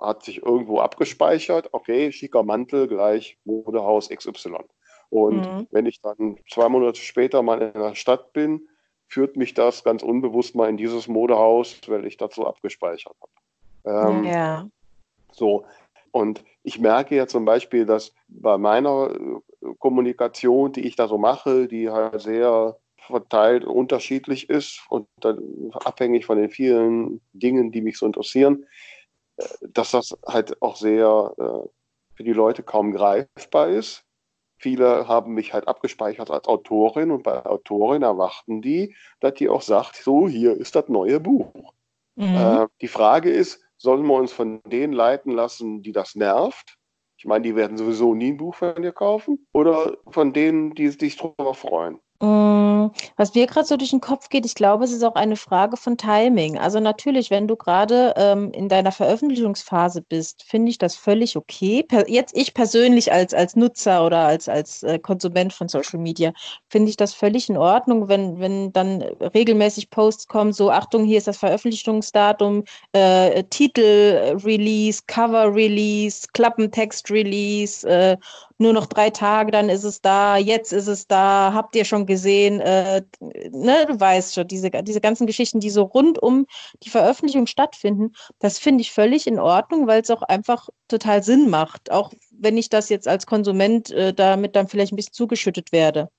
hat 0.00 0.24
sich 0.24 0.42
irgendwo 0.42 0.80
abgespeichert, 0.80 1.68
okay, 1.72 2.12
schicker 2.12 2.42
Mantel 2.42 2.88
gleich 2.88 3.38
Modehaus 3.44 4.08
XY. 4.08 4.56
Und 5.10 5.40
mhm. 5.40 5.66
wenn 5.70 5.86
ich 5.86 6.00
dann 6.00 6.38
zwei 6.50 6.68
Monate 6.68 7.00
später 7.00 7.42
mal 7.42 7.60
in 7.60 7.80
der 7.80 7.94
Stadt 7.94 8.32
bin, 8.32 8.68
führt 9.06 9.36
mich 9.36 9.54
das 9.54 9.84
ganz 9.84 10.02
unbewusst 10.02 10.54
mal 10.54 10.70
in 10.70 10.78
dieses 10.78 11.08
Modehaus, 11.08 11.78
weil 11.88 12.06
ich 12.06 12.16
dazu 12.16 12.46
abgespeichert 12.46 13.16
habe. 13.84 14.08
Ähm, 14.12 14.24
ja. 14.24 14.66
So, 15.32 15.66
und 16.12 16.44
ich 16.62 16.78
merke 16.78 17.16
ja 17.16 17.26
zum 17.26 17.44
Beispiel, 17.44 17.86
dass 17.86 18.14
bei 18.28 18.58
meiner 18.58 19.10
äh, 19.10 19.74
Kommunikation, 19.78 20.72
die 20.72 20.86
ich 20.86 20.96
da 20.96 21.08
so 21.08 21.18
mache, 21.18 21.68
die 21.68 21.90
halt 21.90 22.20
sehr 22.20 22.78
verteilt 22.98 23.64
unterschiedlich 23.64 24.48
ist 24.50 24.82
und 24.88 25.08
dann 25.20 25.38
abhängig 25.72 26.26
von 26.26 26.38
den 26.38 26.50
vielen 26.50 27.20
Dingen, 27.32 27.72
die 27.72 27.80
mich 27.80 27.98
so 27.98 28.06
interessieren, 28.06 28.66
dass 29.60 29.92
das 29.92 30.16
halt 30.26 30.60
auch 30.62 30.76
sehr 30.76 31.34
äh, 31.38 31.68
für 32.14 32.24
die 32.24 32.32
Leute 32.32 32.62
kaum 32.62 32.92
greifbar 32.92 33.68
ist. 33.68 34.04
Viele 34.58 35.08
haben 35.08 35.32
mich 35.32 35.54
halt 35.54 35.68
abgespeichert 35.68 36.30
als 36.30 36.46
Autorin 36.46 37.10
und 37.10 37.22
bei 37.22 37.46
Autorin 37.46 38.02
erwarten 38.02 38.60
die, 38.60 38.94
dass 39.20 39.34
die 39.34 39.48
auch 39.48 39.62
sagt, 39.62 39.96
so, 39.96 40.28
hier 40.28 40.54
ist 40.54 40.76
das 40.76 40.88
neue 40.88 41.18
Buch. 41.18 41.72
Mhm. 42.16 42.36
Äh, 42.36 42.66
die 42.82 42.88
Frage 42.88 43.30
ist, 43.30 43.62
sollen 43.80 44.06
wir 44.06 44.14
uns 44.14 44.32
von 44.32 44.60
denen 44.66 44.92
leiten 44.92 45.32
lassen, 45.32 45.82
die 45.82 45.92
das 45.92 46.14
nervt? 46.14 46.76
Ich 47.16 47.24
meine, 47.24 47.42
die 47.42 47.56
werden 47.56 47.78
sowieso 47.78 48.14
nie 48.14 48.32
ein 48.32 48.36
Buch 48.36 48.54
von 48.54 48.80
dir 48.80 48.92
kaufen. 48.92 49.46
Oder 49.52 49.96
von 50.08 50.32
denen, 50.32 50.74
die 50.74 50.88
sich 50.88 51.16
darüber 51.16 51.54
freuen? 51.54 51.98
Mm, 52.22 52.90
was 53.16 53.34
mir 53.34 53.46
gerade 53.46 53.66
so 53.66 53.78
durch 53.78 53.90
den 53.90 54.02
Kopf 54.02 54.28
geht, 54.28 54.44
ich 54.44 54.54
glaube, 54.54 54.84
es 54.84 54.92
ist 54.92 55.02
auch 55.02 55.14
eine 55.14 55.36
Frage 55.36 55.78
von 55.78 55.96
Timing. 55.96 56.58
Also 56.58 56.78
natürlich, 56.78 57.30
wenn 57.30 57.48
du 57.48 57.56
gerade 57.56 58.12
ähm, 58.16 58.52
in 58.52 58.68
deiner 58.68 58.92
Veröffentlichungsphase 58.92 60.02
bist, 60.02 60.42
finde 60.42 60.70
ich 60.70 60.76
das 60.76 60.96
völlig 60.96 61.38
okay. 61.38 61.82
Per 61.82 62.10
jetzt 62.10 62.36
ich 62.36 62.52
persönlich 62.52 63.10
als, 63.10 63.32
als 63.32 63.56
Nutzer 63.56 64.04
oder 64.04 64.18
als, 64.18 64.50
als 64.50 64.82
äh, 64.82 64.98
Konsument 64.98 65.54
von 65.54 65.68
Social 65.68 65.98
Media, 65.98 66.32
finde 66.68 66.90
ich 66.90 66.98
das 66.98 67.14
völlig 67.14 67.48
in 67.48 67.56
Ordnung, 67.56 68.08
wenn, 68.08 68.38
wenn 68.38 68.70
dann 68.74 69.00
regelmäßig 69.00 69.88
Posts 69.88 70.26
kommen, 70.28 70.52
so 70.52 70.70
Achtung, 70.70 71.04
hier 71.04 71.16
ist 71.16 71.26
das 71.26 71.38
Veröffentlichungsdatum, 71.38 72.64
äh, 72.92 73.44
Titel 73.44 74.36
Release, 74.44 75.00
Cover 75.06 75.54
Release, 75.54 76.28
Klappentext 76.34 77.10
Release, 77.10 77.88
äh, 77.88 78.18
nur 78.60 78.72
noch 78.72 78.86
drei 78.86 79.10
Tage, 79.10 79.50
dann 79.50 79.68
ist 79.68 79.84
es 79.84 80.00
da, 80.00 80.36
jetzt 80.36 80.72
ist 80.72 80.86
es 80.86 81.06
da, 81.06 81.52
habt 81.54 81.74
ihr 81.74 81.84
schon 81.84 82.06
gesehen, 82.06 82.60
äh, 82.60 83.02
ne, 83.20 83.86
du 83.86 83.98
weißt 83.98 84.34
schon, 84.34 84.46
diese, 84.46 84.70
diese 84.70 85.00
ganzen 85.00 85.26
Geschichten, 85.26 85.60
die 85.60 85.70
so 85.70 85.82
rund 85.82 86.22
um 86.22 86.46
die 86.82 86.90
Veröffentlichung 86.90 87.46
stattfinden, 87.46 88.12
das 88.38 88.58
finde 88.58 88.82
ich 88.82 88.92
völlig 88.92 89.26
in 89.26 89.38
Ordnung, 89.38 89.86
weil 89.86 90.02
es 90.02 90.10
auch 90.10 90.22
einfach 90.22 90.68
total 90.88 91.22
Sinn 91.22 91.48
macht, 91.48 91.90
auch 91.90 92.12
wenn 92.30 92.58
ich 92.58 92.68
das 92.68 92.88
jetzt 92.88 93.08
als 93.08 93.26
Konsument 93.26 93.90
äh, 93.90 94.12
damit 94.12 94.56
dann 94.56 94.68
vielleicht 94.68 94.92
ein 94.92 94.96
bisschen 94.96 95.14
zugeschüttet 95.14 95.72
werde. 95.72 96.10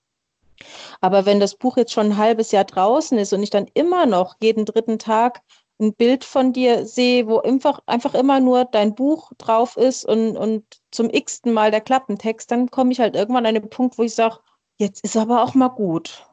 Aber 0.99 1.25
wenn 1.25 1.39
das 1.39 1.55
Buch 1.55 1.77
jetzt 1.77 1.93
schon 1.93 2.07
ein 2.07 2.17
halbes 2.17 2.51
Jahr 2.51 2.65
draußen 2.65 3.17
ist 3.17 3.33
und 3.33 3.43
ich 3.43 3.49
dann 3.49 3.67
immer 3.73 4.05
noch 4.05 4.35
jeden 4.41 4.65
dritten 4.65 4.99
Tag 4.99 5.41
ein 5.81 5.93
Bild 5.93 6.23
von 6.23 6.53
dir 6.53 6.85
sehe, 6.85 7.27
wo 7.27 7.39
einfach, 7.39 7.79
einfach 7.87 8.13
immer 8.13 8.39
nur 8.39 8.65
dein 8.65 8.95
Buch 8.95 9.31
drauf 9.37 9.75
ist 9.77 10.05
und, 10.05 10.37
und 10.37 10.63
zum 10.91 11.09
x-ten 11.09 11.53
Mal 11.53 11.71
der 11.71 11.81
Klappentext, 11.81 12.51
dann 12.51 12.69
komme 12.69 12.91
ich 12.91 12.99
halt 12.99 13.15
irgendwann 13.15 13.45
an 13.45 13.55
den 13.55 13.69
Punkt, 13.69 13.97
wo 13.97 14.03
ich 14.03 14.15
sage, 14.15 14.37
jetzt 14.77 15.03
ist 15.03 15.17
aber 15.17 15.43
auch 15.43 15.55
mal 15.55 15.69
gut. 15.69 16.25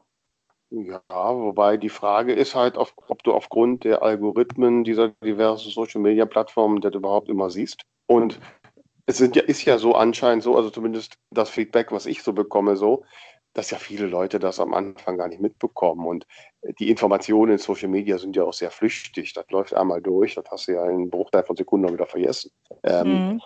Ja, 0.71 1.01
wobei 1.09 1.77
die 1.77 1.89
Frage 1.89 2.33
ist 2.33 2.53
halt, 2.53 2.77
ob, 2.77 2.93
ob 3.07 3.23
du 3.23 3.33
aufgrund 3.33 3.83
der 3.83 4.03
Algorithmen 4.03 4.83
dieser 4.83 5.09
diversen 5.23 5.71
Social-Media-Plattformen 5.71 6.79
das 6.79 6.93
überhaupt 6.93 7.27
immer 7.27 7.49
siehst. 7.49 7.81
Und 8.05 8.39
es 9.07 9.17
sind 9.17 9.35
ja, 9.35 9.41
ist 9.41 9.65
ja 9.65 9.79
so 9.79 9.95
anscheinend 9.95 10.43
so, 10.43 10.55
also 10.55 10.69
zumindest 10.69 11.15
das 11.31 11.49
Feedback, 11.49 11.91
was 11.91 12.05
ich 12.05 12.21
so 12.21 12.33
bekomme, 12.33 12.75
so, 12.75 13.03
dass 13.53 13.71
ja 13.71 13.77
viele 13.77 14.05
Leute 14.05 14.39
das 14.39 14.59
am 14.59 14.73
Anfang 14.73 15.17
gar 15.17 15.27
nicht 15.27 15.41
mitbekommen. 15.41 16.05
Und 16.05 16.27
die 16.79 16.89
Informationen 16.89 17.53
in 17.53 17.57
Social 17.57 17.89
Media 17.89 18.17
sind 18.17 18.35
ja 18.35 18.43
auch 18.43 18.53
sehr 18.53 18.71
flüchtig. 18.71 19.33
Das 19.33 19.49
läuft 19.49 19.73
einmal 19.73 20.01
durch, 20.01 20.35
das 20.35 20.45
hast 20.51 20.67
du 20.67 20.73
ja 20.73 20.85
in 20.85 20.91
einem 20.91 21.09
Bruchteil 21.09 21.43
von 21.43 21.55
Sekunden 21.55 21.91
wieder 21.91 22.05
vergessen. 22.05 22.51
Ähm, 22.83 23.39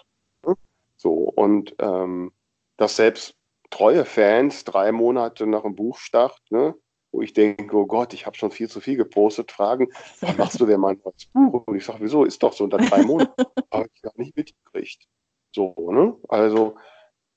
mhm. 0.46 0.56
So, 0.98 1.14
und 1.14 1.76
ähm, 1.80 2.32
dass 2.78 2.96
selbst 2.96 3.36
treue 3.70 4.06
Fans 4.06 4.64
drei 4.64 4.92
Monate 4.92 5.48
nach 5.48 5.64
dem 5.64 5.76
Buchstart, 5.76 6.40
ne, 6.50 6.76
wo 7.12 7.22
ich 7.22 7.34
denke, 7.34 7.76
oh 7.76 7.86
Gott, 7.86 8.14
ich 8.14 8.26
habe 8.26 8.36
schon 8.36 8.52
viel 8.52 8.70
zu 8.70 8.82
viel 8.82 8.98
gepostet, 8.98 9.52
fragen, 9.52 9.88
wann 10.22 10.38
machst 10.38 10.60
du 10.60 10.66
denn 10.66 10.80
mal 10.80 10.94
ein 10.94 11.02
neues 11.04 11.26
Buch? 11.28 11.64
Und 11.66 11.76
ich 11.76 11.86
sage, 11.86 12.00
wieso, 12.02 12.24
ist 12.24 12.42
doch 12.42 12.54
so 12.54 12.64
unter 12.64 12.78
drei 12.78 13.04
Monaten. 13.04 13.32
habe 13.74 13.90
ich 13.94 14.02
gar 14.02 14.14
nicht 14.16 14.36
mitgekriegt. 14.36 15.08
So, 15.54 15.76
ne? 15.92 16.16
Also, 16.28 16.76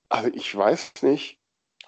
also 0.08 0.30
ich 0.32 0.56
weiß 0.56 1.02
nicht, 1.02 1.38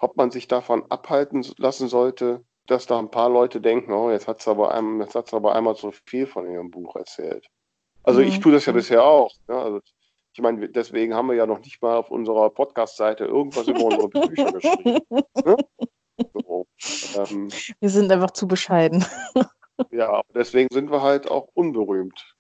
ob 0.01 0.17
man 0.17 0.31
sich 0.31 0.49
davon 0.49 0.85
abhalten 0.91 1.45
lassen 1.59 1.89
sollte, 1.89 2.45
dass 2.67 2.87
da 2.87 2.99
ein 2.99 3.11
paar 3.11 3.31
Leute 3.31 3.61
denken, 3.61 3.93
oh, 3.93 4.11
jetzt 4.11 4.29
hat 4.29 4.41
es 4.41 4.49
aber, 4.49 4.73
einem, 4.75 5.03
aber 5.33 5.55
einmal 5.55 5.77
zu 5.77 5.91
viel 6.07 6.27
von 6.27 6.51
ihrem 6.51 6.71
Buch 6.71 6.97
erzählt. 6.97 7.47
Also 8.03 8.21
mhm. 8.21 8.29
ich 8.29 8.41
tue 8.41 8.53
das 8.53 8.67
ja 8.67 8.73
bisher 8.73 9.05
auch. 9.05 9.33
Ne? 9.49 9.57
also 9.57 9.81
ich 10.33 10.43
meine, 10.43 10.69
deswegen 10.69 11.15
haben 11.15 11.29
wir 11.29 11.35
ja 11.35 11.47
noch 11.47 11.61
nicht 11.61 11.83
mal 11.83 11.97
auf 11.97 12.11
unserer 12.11 12.51
Podcast-Seite 12.51 13.25
irgendwas 13.25 13.67
über 13.67 13.85
unsere 13.85 14.09
Bücher 14.09 14.53
geschrieben. 14.53 15.01
Ne? 15.45 15.57
So, 16.47 16.67
ähm, 17.17 17.49
wir 17.81 17.91
sind 17.91 18.13
einfach 18.13 18.31
zu 18.31 18.47
bescheiden. 18.47 19.05
ja, 19.91 20.21
deswegen 20.35 20.69
sind 20.73 20.91
wir 20.91 21.03
halt 21.03 21.31
auch 21.31 21.49
unberühmt. 21.55 22.35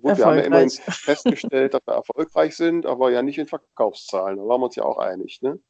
Gut, 0.00 0.18
wir 0.18 0.26
haben 0.26 0.38
ja 0.38 0.44
immerhin 0.44 0.70
festgestellt, 0.70 1.74
dass 1.74 1.80
wir 1.86 1.94
erfolgreich 1.94 2.56
sind, 2.56 2.86
aber 2.86 3.10
ja 3.10 3.22
nicht 3.22 3.38
in 3.38 3.46
Verkaufszahlen. 3.46 4.36
Da 4.36 4.42
waren 4.42 4.60
wir 4.60 4.66
uns 4.66 4.76
ja 4.76 4.84
auch 4.84 4.98
einig. 4.98 5.40
Ne? 5.40 5.60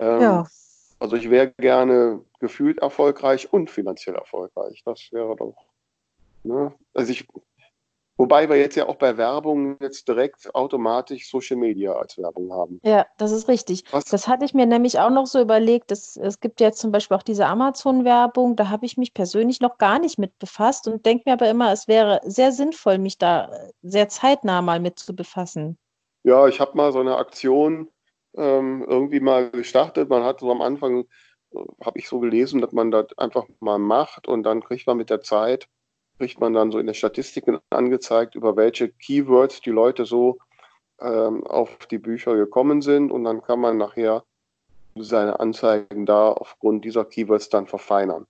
Ähm, 0.00 0.20
ja. 0.20 0.46
Also 1.02 1.16
ich 1.16 1.30
wäre 1.30 1.52
gerne 1.58 2.24
gefühlt 2.38 2.78
erfolgreich 2.78 3.52
und 3.52 3.70
finanziell 3.70 4.14
erfolgreich. 4.14 4.82
Das 4.84 5.08
wäre 5.10 5.34
doch. 5.34 5.56
Ne? 6.44 6.72
Also 6.94 7.10
ich, 7.10 7.26
Wobei 8.18 8.48
wir 8.48 8.56
jetzt 8.56 8.76
ja 8.76 8.86
auch 8.86 8.94
bei 8.96 9.16
Werbung 9.16 9.78
jetzt 9.80 10.06
direkt 10.06 10.54
automatisch 10.54 11.28
Social 11.28 11.56
Media 11.56 11.92
als 11.94 12.18
Werbung 12.18 12.52
haben. 12.52 12.78
Ja, 12.84 13.04
das 13.16 13.32
ist 13.32 13.48
richtig. 13.48 13.82
Was? 13.90 14.04
Das 14.04 14.28
hatte 14.28 14.44
ich 14.44 14.54
mir 14.54 14.66
nämlich 14.66 15.00
auch 15.00 15.10
noch 15.10 15.26
so 15.26 15.40
überlegt. 15.40 15.90
Dass, 15.90 16.16
es 16.16 16.38
gibt 16.38 16.60
jetzt 16.60 16.78
zum 16.78 16.92
Beispiel 16.92 17.16
auch 17.16 17.24
diese 17.24 17.46
Amazon-Werbung. 17.46 18.54
Da 18.54 18.68
habe 18.68 18.86
ich 18.86 18.96
mich 18.96 19.12
persönlich 19.12 19.60
noch 19.60 19.78
gar 19.78 19.98
nicht 19.98 20.20
mit 20.20 20.38
befasst 20.38 20.86
und 20.86 21.04
denke 21.04 21.24
mir 21.26 21.32
aber 21.32 21.48
immer, 21.48 21.72
es 21.72 21.88
wäre 21.88 22.20
sehr 22.22 22.52
sinnvoll, 22.52 22.98
mich 22.98 23.18
da 23.18 23.50
sehr 23.82 24.08
zeitnah 24.08 24.62
mal 24.62 24.78
mit 24.78 25.00
zu 25.00 25.16
befassen. 25.16 25.78
Ja, 26.22 26.46
ich 26.46 26.60
habe 26.60 26.76
mal 26.76 26.92
so 26.92 27.00
eine 27.00 27.16
Aktion 27.16 27.88
ähm, 28.36 28.84
irgendwie 28.88 29.20
mal 29.20 29.50
gestartet. 29.50 30.08
Man 30.08 30.24
hat 30.24 30.40
so 30.40 30.50
am 30.50 30.62
Anfang, 30.62 31.04
äh, 31.54 31.58
habe 31.84 31.98
ich 31.98 32.08
so 32.08 32.20
gelesen, 32.20 32.60
dass 32.60 32.72
man 32.72 32.90
das 32.90 33.16
einfach 33.18 33.46
mal 33.60 33.78
macht 33.78 34.28
und 34.28 34.42
dann 34.42 34.62
kriegt 34.62 34.86
man 34.86 34.96
mit 34.96 35.10
der 35.10 35.20
Zeit 35.20 35.68
kriegt 36.22 36.40
man 36.40 36.52
dann 36.52 36.70
so 36.70 36.78
in 36.78 36.86
den 36.86 36.94
Statistiken 36.94 37.58
angezeigt, 37.70 38.36
über 38.36 38.56
welche 38.56 38.88
Keywords 38.88 39.60
die 39.60 39.70
Leute 39.70 40.04
so 40.04 40.38
ähm, 41.00 41.44
auf 41.46 41.86
die 41.90 41.98
Bücher 41.98 42.36
gekommen 42.36 42.80
sind 42.80 43.10
und 43.10 43.24
dann 43.24 43.42
kann 43.42 43.58
man 43.58 43.76
nachher 43.76 44.22
seine 44.94 45.40
Anzeigen 45.40 46.06
da 46.06 46.30
aufgrund 46.30 46.84
dieser 46.84 47.04
Keywords 47.04 47.48
dann 47.48 47.66
verfeinern. 47.66 48.26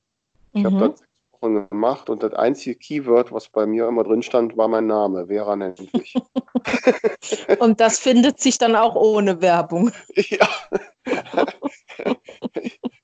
Ich 0.54 0.62
mhm. 0.62 0.66
habe 0.66 0.88
das 0.88 1.02
Wochen 1.42 1.68
gemacht 1.68 2.08
und 2.08 2.22
das 2.22 2.32
einzige 2.34 2.76
Keyword, 2.76 3.32
was 3.32 3.48
bei 3.48 3.66
mir 3.66 3.88
immer 3.88 4.04
drin 4.04 4.22
stand, 4.22 4.56
war 4.56 4.68
mein 4.68 4.86
Name, 4.86 5.26
Vera 5.26 5.56
nennt 5.56 5.92
mich. 5.92 6.14
und 7.58 7.80
das 7.80 7.98
findet 7.98 8.40
sich 8.40 8.58
dann 8.58 8.76
auch 8.76 8.94
ohne 8.94 9.40
Werbung. 9.42 9.90
Ja 10.14 10.48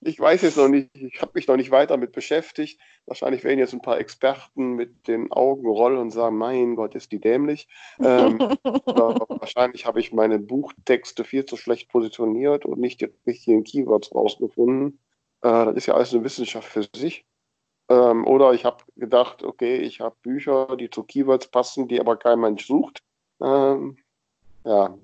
ich 0.08 0.18
weiß 0.18 0.42
jetzt 0.42 0.56
noch 0.56 0.68
nicht, 0.68 0.90
ich 0.94 1.20
habe 1.20 1.32
mich 1.34 1.46
noch 1.46 1.56
nicht 1.56 1.70
weiter 1.70 1.94
damit 1.94 2.12
beschäftigt. 2.12 2.80
Wahrscheinlich 3.06 3.44
werden 3.44 3.58
jetzt 3.58 3.74
ein 3.74 3.82
paar 3.82 3.98
Experten 3.98 4.72
mit 4.72 5.06
den 5.06 5.30
Augen 5.30 5.66
rollen 5.66 5.98
und 5.98 6.10
sagen, 6.10 6.36
mein 6.36 6.76
Gott, 6.76 6.94
ist 6.94 7.12
die 7.12 7.20
dämlich. 7.20 7.68
Ähm, 8.00 8.38
wahrscheinlich 8.64 9.86
habe 9.86 10.00
ich 10.00 10.12
meine 10.12 10.38
Buchtexte 10.38 11.24
viel 11.24 11.44
zu 11.44 11.56
schlecht 11.56 11.90
positioniert 11.90 12.64
und 12.64 12.80
nicht 12.80 13.00
die 13.00 13.12
richtigen 13.26 13.64
Keywords 13.64 14.14
rausgefunden. 14.14 14.98
Äh, 15.42 15.66
das 15.66 15.76
ist 15.76 15.86
ja 15.86 15.94
alles 15.94 16.14
eine 16.14 16.24
Wissenschaft 16.24 16.68
für 16.68 16.84
sich. 16.96 17.26
Ähm, 17.88 18.26
oder 18.26 18.52
ich 18.52 18.64
habe 18.64 18.84
gedacht, 18.96 19.42
okay, 19.42 19.78
ich 19.78 20.00
habe 20.00 20.16
Bücher, 20.22 20.76
die 20.76 20.90
zu 20.90 21.04
Keywords 21.04 21.48
passen, 21.48 21.88
die 21.88 22.00
aber 22.00 22.16
kein 22.16 22.40
Mensch 22.40 22.66
sucht. 22.66 23.02
Ähm, 23.40 23.96
ja, 24.64 24.94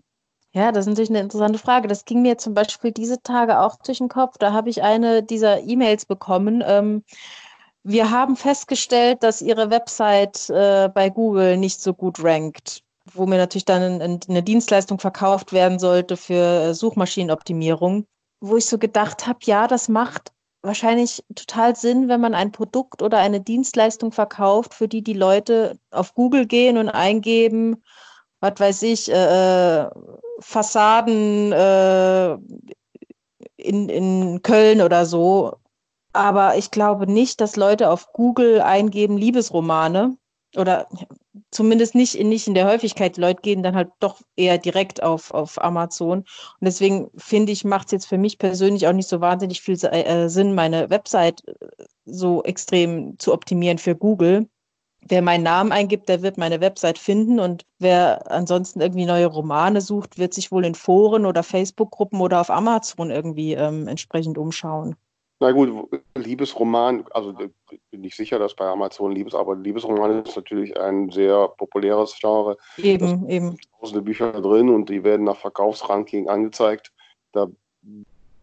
ja, 0.55 0.71
das 0.71 0.85
ist 0.85 0.91
natürlich 0.91 1.11
eine 1.11 1.21
interessante 1.21 1.59
Frage. 1.59 1.89
Das 1.89 2.05
ging 2.05 2.23
mir 2.23 2.39
zum 2.39 2.55
Beispiel 2.55 2.93
diese 2.93 3.21
Tage 3.21 3.59
auch 3.59 3.75
durch 3.77 3.99
den 3.99 4.09
Kopf. 4.09 4.39
Da 4.39 4.53
habe 4.53 4.71
ich 4.71 4.83
eine 4.85 5.23
dieser 5.25 5.61
E-Mails 5.61 6.07
bekommen. 6.07 6.63
Ähm, 6.65 7.03
wir 7.83 8.11
haben 8.13 8.37
festgestellt, 8.37 9.25
dass 9.25 9.43
Ihre 9.43 9.71
Website 9.71 10.49
äh, 10.51 10.89
bei 10.95 11.11
Google 11.11 11.57
nicht 11.57 11.83
so 11.83 11.93
gut 11.93 12.23
rankt, 12.23 12.85
wo 13.13 13.27
mir 13.27 13.37
natürlich 13.37 13.65
dann 13.65 14.01
eine 14.01 14.43
Dienstleistung 14.45 15.01
verkauft 15.01 15.53
werden 15.53 15.81
sollte 15.81 16.17
für 16.17 16.35
äh, 16.71 16.75
Suchmaschinenoptimierung, 16.75 18.07
wo 18.41 18.57
ich 18.57 18.67
so 18.67 18.79
gedacht 18.79 19.27
habe, 19.27 19.41
ja, 19.43 19.67
das 19.67 19.89
macht 19.89 20.33
wahrscheinlich 20.65 21.25
total 21.35 21.77
Sinn, 21.77 22.09
wenn 22.09 22.21
man 22.21 22.35
ein 22.35 22.53
Produkt 22.53 23.03
oder 23.03 23.19
eine 23.19 23.41
Dienstleistung 23.41 24.13
verkauft, 24.13 24.75
für 24.75 24.89
die 24.89 25.03
die 25.03 25.13
Leute 25.13 25.79
auf 25.91 26.15
Google 26.15 26.47
gehen 26.47 26.79
und 26.79 26.89
eingeben, 26.89 27.83
was 28.41 28.55
weiß 28.59 28.83
ich, 28.83 29.11
äh, 29.11 29.83
äh, 29.83 29.91
Fassaden 30.41 31.53
äh, 31.53 32.33
in, 33.57 33.89
in 33.89 34.43
Köln 34.43 34.83
oder 34.83 35.07
so. 35.07 35.57
Aber 36.13 36.57
ich 36.57 36.71
glaube 36.71 37.11
nicht, 37.11 37.41
dass 37.41 37.57
Leute 37.57 37.91
auf 37.91 38.13
Google 38.13 38.61
eingeben 38.61 39.17
Liebesromane 39.17 40.17
oder 40.57 40.89
zumindest 41.51 41.95
nicht 41.95 42.15
in, 42.15 42.29
nicht 42.29 42.47
in 42.47 42.55
der 42.55 42.67
Häufigkeit. 42.67 43.17
Die 43.17 43.21
Leute 43.21 43.43
gehen 43.43 43.63
dann 43.63 43.75
halt 43.75 43.91
doch 44.01 44.21
eher 44.37 44.59
direkt 44.59 45.03
auf, 45.03 45.33
auf 45.33 45.63
Amazon. 45.63 46.21
Und 46.21 46.27
deswegen 46.61 47.11
finde 47.17 47.53
ich, 47.53 47.65
macht 47.65 47.87
es 47.87 47.93
jetzt 47.93 48.07
für 48.07 48.19
mich 48.19 48.39
persönlich 48.39 48.87
auch 48.87 48.93
nicht 48.93 49.09
so 49.09 49.21
wahnsinnig 49.21 49.61
viel 49.61 49.77
äh, 49.85 50.29
Sinn, 50.29 50.55
meine 50.55 50.91
Website 50.91 51.47
äh, 51.47 51.85
so 52.05 52.43
extrem 52.45 53.19
zu 53.19 53.33
optimieren 53.33 53.79
für 53.79 53.97
Google 53.97 54.49
wer 55.09 55.23
meinen 55.23 55.43
Namen 55.43 55.73
eingibt, 55.73 56.09
der 56.09 56.23
wird 56.23 56.39
meine 56.39 56.61
Website 56.61 56.99
finden 56.99 57.41
und 57.41 57.65
wer 57.79 58.31
ansonsten 58.31 58.81
irgendwie 58.81 59.07
neue 59.07 59.27
Romane 59.27 59.81
sucht, 59.81 60.19
wird 60.19 60.35
sich 60.35 60.51
wohl 60.51 60.65
in 60.65 60.75
Foren 60.75 61.27
oder 61.27 61.43
Facebook-Gruppen 61.43 62.21
oder 62.21 62.41
auf 62.41 62.51
Amazon 62.51 63.11
irgendwie 63.11 63.55
ähm, 63.55 63.89
entsprechend 63.89 64.39
umschauen. 64.39 64.97
Na 65.45 65.53
gut, 65.53 65.91
Liebesroman, 66.15 67.05
also 67.11 67.35
bin 67.35 68.03
ich 68.03 68.17
sicher, 68.17 68.39
dass 68.39 68.55
bei 68.55 68.65
Amazon 68.65 69.13
Liebes, 69.13 69.35
aber 69.35 69.55
Liebesroman 69.55 70.25
ist 70.25 70.37
natürlich 70.37 70.75
ein 70.81 71.11
sehr 71.11 71.49
populäres 71.49 72.17
Genre. 72.19 72.57
Eben, 72.79 73.29
eben. 73.29 73.59
Tausende 73.79 74.01
Bücher 74.01 74.33
drin 74.41 74.71
und 74.71 74.89
die 74.89 75.05
werden 75.05 75.27
nach 75.27 75.37
Verkaufsranking 75.37 76.31
angezeigt. 76.31 76.95
Da 77.33 77.49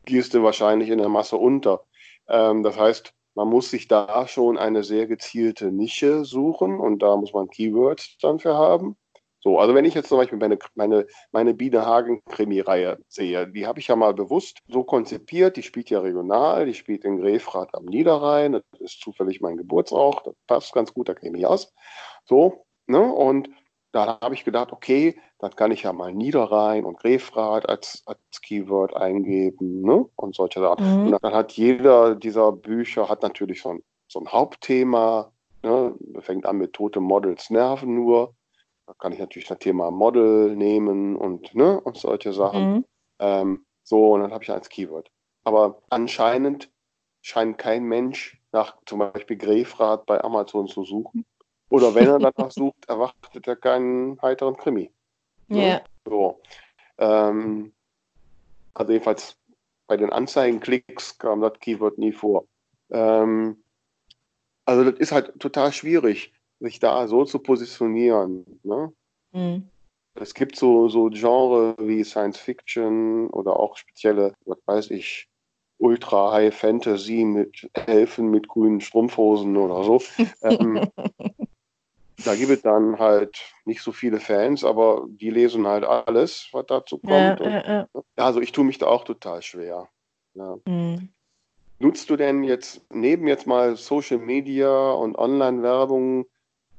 gehst 0.06 0.36
du 0.36 0.44
wahrscheinlich 0.44 0.90
in 0.90 1.00
der 1.00 1.10
Masse 1.10 1.38
unter. 1.38 1.82
Ähm, 2.30 2.62
das 2.62 2.78
heißt, 2.78 3.16
man 3.34 3.48
muss 3.48 3.72
sich 3.72 3.88
da 3.88 4.28
schon 4.28 4.60
eine 4.60 4.84
sehr 4.84 5.08
gezielte 5.08 5.72
Nische 5.72 6.24
suchen 6.24 6.80
und 6.80 7.00
da 7.00 7.18
muss 7.18 7.34
man 7.34 7.50
Keywords 7.50 8.20
dann 8.22 8.38
für 8.38 8.54
haben. 8.54 8.96
So, 9.44 9.58
also 9.58 9.74
wenn 9.74 9.86
ich 9.86 9.96
jetzt 9.96 10.10
zum 10.10 10.20
Beispiel 10.20 10.38
meine, 10.38 10.60
meine, 10.76 11.08
meine 11.32 11.54
Biene 11.56 11.84
Hagen-Krimi-Reihe 11.86 13.00
sehe, 13.08 13.48
die 13.48 13.66
habe 13.66 13.80
ich 13.80 13.88
ja 13.88 13.96
mal 13.96 14.14
bewusst 14.14 14.60
so 14.68 14.84
konzipiert, 14.84 15.58
die 15.58 15.64
spielt 15.64 15.90
ja 15.90 16.00
regional, 16.00 16.68
die 16.68 16.76
spielt 16.76 17.04
in 17.06 17.20
Grefrath 17.20 17.74
am 17.74 17.86
Niederrhein, 17.86 18.54
das 18.54 18.64
ist 18.80 19.02
zufällig 19.02 19.42
mein 19.42 19.58
Geburtsort, 19.58 20.28
das 20.28 20.36
passt 20.46 20.74
ganz 20.74 20.94
gut, 20.94 21.10
da 21.10 21.16
kenne 21.16 21.40
ich 21.40 21.48
aus. 21.48 21.74
So, 22.26 22.66
ne, 22.86 23.02
und 23.02 23.50
da 23.92 24.20
habe 24.22 24.36
ich 24.36 24.46
gedacht, 24.46 24.72
okay, 24.72 25.20
dann 25.40 25.56
kann 25.56 25.72
ich 25.72 25.84
ja 25.84 25.92
mal 25.92 26.14
Niederrhein 26.14 26.86
und 26.86 27.00
Grefrath 27.00 27.68
als, 27.68 28.04
als 28.06 28.42
Keyword 28.42 28.96
eingeben 28.96 29.82
ne? 29.82 30.06
und 30.16 30.36
solche 30.36 30.60
Sachen. 30.60 30.86
Mhm. 30.86 31.06
Und 31.08 31.24
dann 31.24 31.34
hat 31.34 31.52
jeder 31.54 32.16
dieser 32.16 32.52
Bücher 32.52 33.10
hat 33.10 33.22
natürlich 33.22 33.62
so 33.62 33.70
ein, 33.70 33.84
so 34.08 34.20
ein 34.20 34.28
Hauptthema. 34.28 35.34
Ne? 35.64 35.94
Fängt 36.20 36.46
an 36.46 36.58
mit 36.58 36.74
tote 36.74 37.02
Models 37.02 37.50
nerven 37.50 37.96
nur. 37.96 38.34
Da 38.92 38.96
kann 39.00 39.14
ich 39.14 39.20
natürlich 39.20 39.48
das 39.48 39.60
Thema 39.60 39.90
Model 39.90 40.54
nehmen 40.54 41.16
und, 41.16 41.56
ne? 41.56 41.80
und 41.80 41.96
solche 41.96 42.34
Sachen. 42.34 42.74
Mhm. 42.74 42.86
Ähm, 43.20 43.66
so, 43.84 44.12
und 44.14 44.22
dann 44.22 44.34
habe 44.34 44.44
ich 44.44 44.52
als 44.52 44.68
Keyword. 44.68 45.10
Aber 45.46 45.82
anscheinend 45.90 46.70
scheint 47.22 47.58
kein 47.58 47.86
Mensch 47.86 48.42
nach 48.52 48.76
zum 48.86 49.00
Beispiel 49.00 49.38
Grefrath 49.38 50.06
bei 50.06 50.22
Amazon 50.22 50.68
zu 50.68 50.84
suchen. 50.84 51.26
Oder 51.70 51.96
wenn 51.96 52.08
er 52.08 52.20
danach 52.20 52.52
sucht, 52.52 52.84
erwartet 52.90 53.48
er 53.48 53.56
keinen 53.56 54.22
heiteren 54.22 54.58
Krimi. 54.58 54.92
Ne? 55.48 55.70
Ja. 55.70 55.82
So. 56.06 56.42
Ähm, 56.98 57.72
also 58.74 58.92
jedenfalls 58.92 59.38
bei 59.88 59.96
den 59.96 60.12
Anzeigenklicks 60.12 61.18
kam 61.18 61.40
das 61.40 61.54
Keyword 61.62 61.98
nie 61.98 62.12
vor. 62.12 62.46
Ähm, 62.90 63.64
also 64.66 64.92
das 64.92 65.00
ist 65.00 65.14
halt 65.14 65.40
total 65.40 65.72
schwierig, 65.72 66.34
sich 66.62 66.80
da 66.80 67.08
so 67.08 67.26
zu 67.26 67.40
positionieren. 67.40 68.46
Ne? 68.64 68.94
Mhm. 69.34 69.68
Es 70.14 70.34
gibt 70.34 70.56
so, 70.56 70.90
so 70.90 71.10
Genre 71.10 71.76
wie 71.80 72.04
Science 72.04 72.38
Fiction 72.38 73.30
oder 73.30 73.60
auch 73.60 73.78
spezielle, 73.78 74.34
was 74.46 74.60
weiß 74.66 74.92
ich, 74.92 75.28
Ultra 75.78 76.34
High 76.34 76.56
Fantasy 76.56 77.24
mit 77.24 77.70
Elfen 77.74 78.30
mit 78.30 78.48
grünen 78.48 78.82
Strumpfhosen 78.82 79.58
oder 79.58 79.84
so. 79.84 80.02
ähm, 80.44 80.92
da 82.24 82.36
gibt 82.36 82.52
es 82.52 82.62
dann 82.62 83.00
halt 83.00 83.40
nicht 83.66 83.82
so 83.82 83.92
viele 83.92 84.20
Fans, 84.20 84.64
aber 84.64 85.08
die 85.10 85.32
lesen 85.32 85.66
halt 85.66 85.84
alles, 85.86 86.50
was 86.52 86.68
dazu 86.68 87.00
kommt. 87.00 87.40
Ja, 87.40 87.46
und, 87.46 88.06
ja, 88.18 88.26
also 88.26 88.42
ich 88.42 88.52
tue 88.52 88.66
mich 88.66 88.78
da 88.78 88.88
auch 88.88 89.06
total 89.06 89.42
schwer. 89.42 89.90
Mhm. 90.36 91.10
Nutzt 91.80 92.12
du 92.12 92.16
denn 92.16 92.44
jetzt 92.44 92.82
neben 92.92 93.28
jetzt 93.28 93.48
mal 93.48 93.76
Social 93.76 94.20
Media 94.20 94.92
und 94.92 95.18
Online-Werbung, 95.18 96.28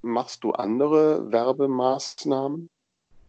machst 0.02 0.44
du 0.44 0.52
andere 0.52 1.30
Werbemaßnahmen? 1.32 2.68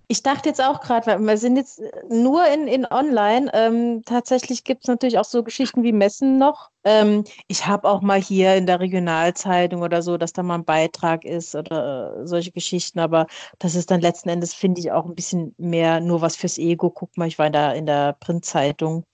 Ich 0.09 0.21
dachte 0.21 0.49
jetzt 0.49 0.61
auch 0.61 0.81
gerade, 0.81 1.17
wir 1.17 1.37
sind 1.37 1.55
jetzt 1.55 1.81
nur 2.09 2.45
in, 2.47 2.67
in 2.67 2.85
Online. 2.85 3.49
Ähm, 3.53 4.03
tatsächlich 4.05 4.63
gibt 4.63 4.83
es 4.83 4.87
natürlich 4.87 5.17
auch 5.17 5.25
so 5.25 5.43
Geschichten 5.43 5.81
wie 5.81 5.93
Messen 5.93 6.37
noch. 6.37 6.69
Ähm, 6.83 7.23
ich 7.47 7.65
habe 7.65 7.89
auch 7.89 8.01
mal 8.01 8.21
hier 8.21 8.55
in 8.55 8.67
der 8.67 8.79
Regionalzeitung 8.79 9.81
oder 9.81 10.01
so, 10.01 10.17
dass 10.17 10.33
da 10.33 10.43
mal 10.43 10.55
ein 10.55 10.65
Beitrag 10.65 11.23
ist 11.23 11.55
oder 11.55 12.17
äh, 12.17 12.27
solche 12.27 12.51
Geschichten. 12.51 12.99
Aber 12.99 13.27
das 13.59 13.75
ist 13.75 13.89
dann 13.91 14.01
letzten 14.01 14.29
Endes, 14.29 14.53
finde 14.53 14.81
ich, 14.81 14.91
auch 14.91 15.05
ein 15.05 15.15
bisschen 15.15 15.55
mehr 15.57 16.01
nur 16.01 16.21
was 16.21 16.35
fürs 16.35 16.57
Ego. 16.57 16.89
Guck 16.89 17.17
mal, 17.17 17.27
ich 17.27 17.39
war 17.39 17.49
der, 17.49 17.73
in 17.73 17.85
der 17.85 18.13
Printzeitung. 18.19 19.05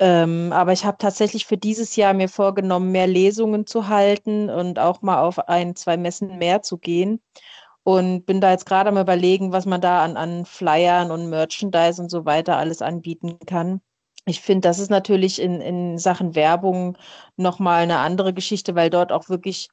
Ähm, 0.00 0.52
aber 0.52 0.72
ich 0.72 0.84
habe 0.84 0.98
tatsächlich 0.98 1.46
für 1.46 1.56
dieses 1.56 1.96
Jahr 1.96 2.14
mir 2.14 2.28
vorgenommen, 2.28 2.92
mehr 2.92 3.08
Lesungen 3.08 3.66
zu 3.66 3.88
halten 3.88 4.48
und 4.48 4.78
auch 4.78 5.02
mal 5.02 5.20
auf 5.22 5.48
ein, 5.48 5.74
zwei 5.74 5.96
Messen 5.96 6.38
mehr 6.38 6.62
zu 6.62 6.78
gehen 6.78 7.20
und 7.84 8.26
bin 8.26 8.40
da 8.40 8.50
jetzt 8.52 8.66
gerade 8.66 8.90
am 8.90 8.98
überlegen, 8.98 9.52
was 9.52 9.66
man 9.66 9.80
da 9.80 10.04
an, 10.04 10.16
an 10.16 10.44
Flyern 10.44 11.10
und 11.10 11.30
Merchandise 11.30 12.00
und 12.02 12.10
so 12.10 12.24
weiter 12.26 12.56
alles 12.58 12.82
anbieten 12.82 13.38
kann. 13.46 13.80
Ich 14.26 14.40
finde, 14.42 14.68
das 14.68 14.78
ist 14.78 14.90
natürlich 14.90 15.40
in, 15.40 15.60
in 15.60 15.98
Sachen 15.98 16.34
Werbung 16.34 16.98
nochmal 17.36 17.82
eine 17.82 17.98
andere 17.98 18.34
Geschichte, 18.34 18.74
weil 18.74 18.90
dort 18.90 19.10
auch 19.10 19.28
wirklich 19.30 19.70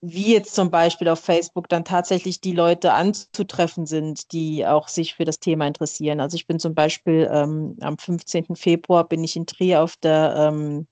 wie 0.00 0.32
jetzt 0.32 0.54
zum 0.54 0.70
Beispiel 0.70 1.08
auf 1.08 1.18
Facebook 1.20 1.68
dann 1.68 1.84
tatsächlich 1.84 2.40
die 2.40 2.52
Leute 2.52 2.92
anzutreffen 2.92 3.84
sind, 3.84 4.32
die 4.32 4.64
auch 4.64 4.86
sich 4.88 5.14
für 5.14 5.24
das 5.24 5.40
Thema 5.40 5.66
interessieren. 5.66 6.20
Also 6.20 6.36
ich 6.36 6.46
bin 6.46 6.60
zum 6.60 6.74
Beispiel 6.74 7.28
ähm, 7.32 7.76
am 7.80 7.98
15. 7.98 8.54
Februar 8.54 9.08
bin 9.08 9.24
ich 9.24 9.34
in 9.34 9.46
Trier 9.46 9.82
auf 9.82 9.96
der 9.96 10.34
ähm, 10.36 10.86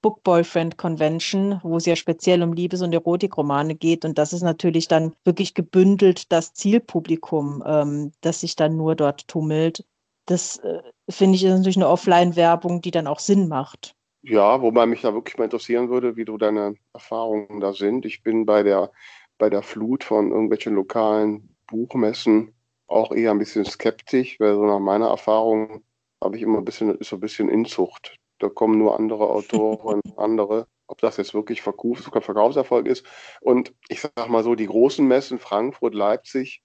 Book 0.00 0.22
Boyfriend 0.22 0.76
Convention, 0.78 1.60
wo 1.62 1.76
es 1.76 1.86
ja 1.86 1.96
speziell 1.96 2.42
um 2.42 2.52
Liebes- 2.52 2.82
und 2.82 2.92
Erotikromane 2.92 3.74
geht. 3.74 4.04
Und 4.04 4.18
das 4.18 4.32
ist 4.32 4.42
natürlich 4.42 4.86
dann 4.88 5.14
wirklich 5.24 5.54
gebündelt 5.54 6.30
das 6.30 6.52
Zielpublikum, 6.52 7.62
ähm, 7.66 8.12
das 8.20 8.40
sich 8.40 8.54
dann 8.54 8.76
nur 8.76 8.94
dort 8.94 9.26
tummelt. 9.26 9.84
Das 10.26 10.58
äh, 10.58 10.82
finde 11.08 11.36
ich 11.36 11.44
ist 11.44 11.50
natürlich 11.50 11.76
eine 11.76 11.88
Offline-Werbung, 11.88 12.80
die 12.80 12.90
dann 12.92 13.08
auch 13.08 13.18
Sinn 13.18 13.48
macht. 13.48 13.96
Ja, 14.22 14.62
wobei 14.62 14.86
mich 14.86 15.00
da 15.00 15.14
wirklich 15.14 15.36
mal 15.36 15.44
interessieren 15.44 15.90
würde, 15.90 16.16
wie 16.16 16.24
du 16.24 16.38
deine 16.38 16.76
Erfahrungen 16.92 17.60
da 17.60 17.72
sind. 17.72 18.06
Ich 18.06 18.22
bin 18.22 18.46
bei 18.46 18.62
der, 18.62 18.92
bei 19.36 19.50
der 19.50 19.62
Flut 19.62 20.04
von 20.04 20.30
irgendwelchen 20.30 20.74
lokalen 20.74 21.56
Buchmessen 21.66 22.54
auch 22.86 23.10
eher 23.12 23.32
ein 23.32 23.38
bisschen 23.38 23.64
skeptisch, 23.64 24.38
weil 24.38 24.54
so 24.54 24.64
nach 24.64 24.78
meiner 24.78 25.08
Erfahrung 25.08 25.82
habe 26.22 26.36
ich 26.36 26.42
immer 26.42 26.58
ein 26.58 26.64
bisschen, 26.64 26.96
ist 26.98 27.08
so 27.08 27.16
ein 27.16 27.20
bisschen 27.20 27.48
Inzucht. 27.48 28.16
Da 28.38 28.48
kommen 28.48 28.78
nur 28.78 28.96
andere 28.96 29.28
Autoren, 29.28 30.00
andere, 30.16 30.68
ob 30.86 31.00
das 31.00 31.16
jetzt 31.16 31.34
wirklich 31.34 31.62
Verkaufs 31.62 32.04
Verkaufserfolg 32.04 32.86
ist. 32.86 33.04
Und 33.40 33.74
ich 33.88 34.00
sage 34.00 34.30
mal 34.30 34.44
so, 34.44 34.54
die 34.54 34.66
großen 34.66 35.06
Messen, 35.06 35.40
Frankfurt, 35.40 35.94
Leipzig, 35.94 36.62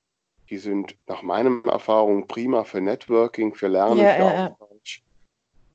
die 0.49 0.57
sind 0.57 0.95
nach 1.07 1.23
meinen 1.23 1.65
Erfahrungen 1.65 2.27
prima 2.27 2.63
für 2.63 2.81
Networking, 2.81 3.55
für 3.55 3.67
Lernen, 3.67 3.99
ja, 3.99 4.13
für 4.13 4.21
ja. 4.21 4.57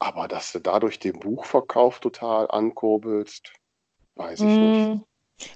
Aber 0.03 0.27
dass 0.27 0.51
du 0.51 0.59
dadurch 0.59 0.99
den 0.99 1.21
Buchverkauf 1.21 2.01
total 2.01 2.51
ankurbelst, 2.51 3.53
weiß 4.17 4.41
ich 4.41 4.47
mm. 4.47 4.91
nicht. 4.91 5.03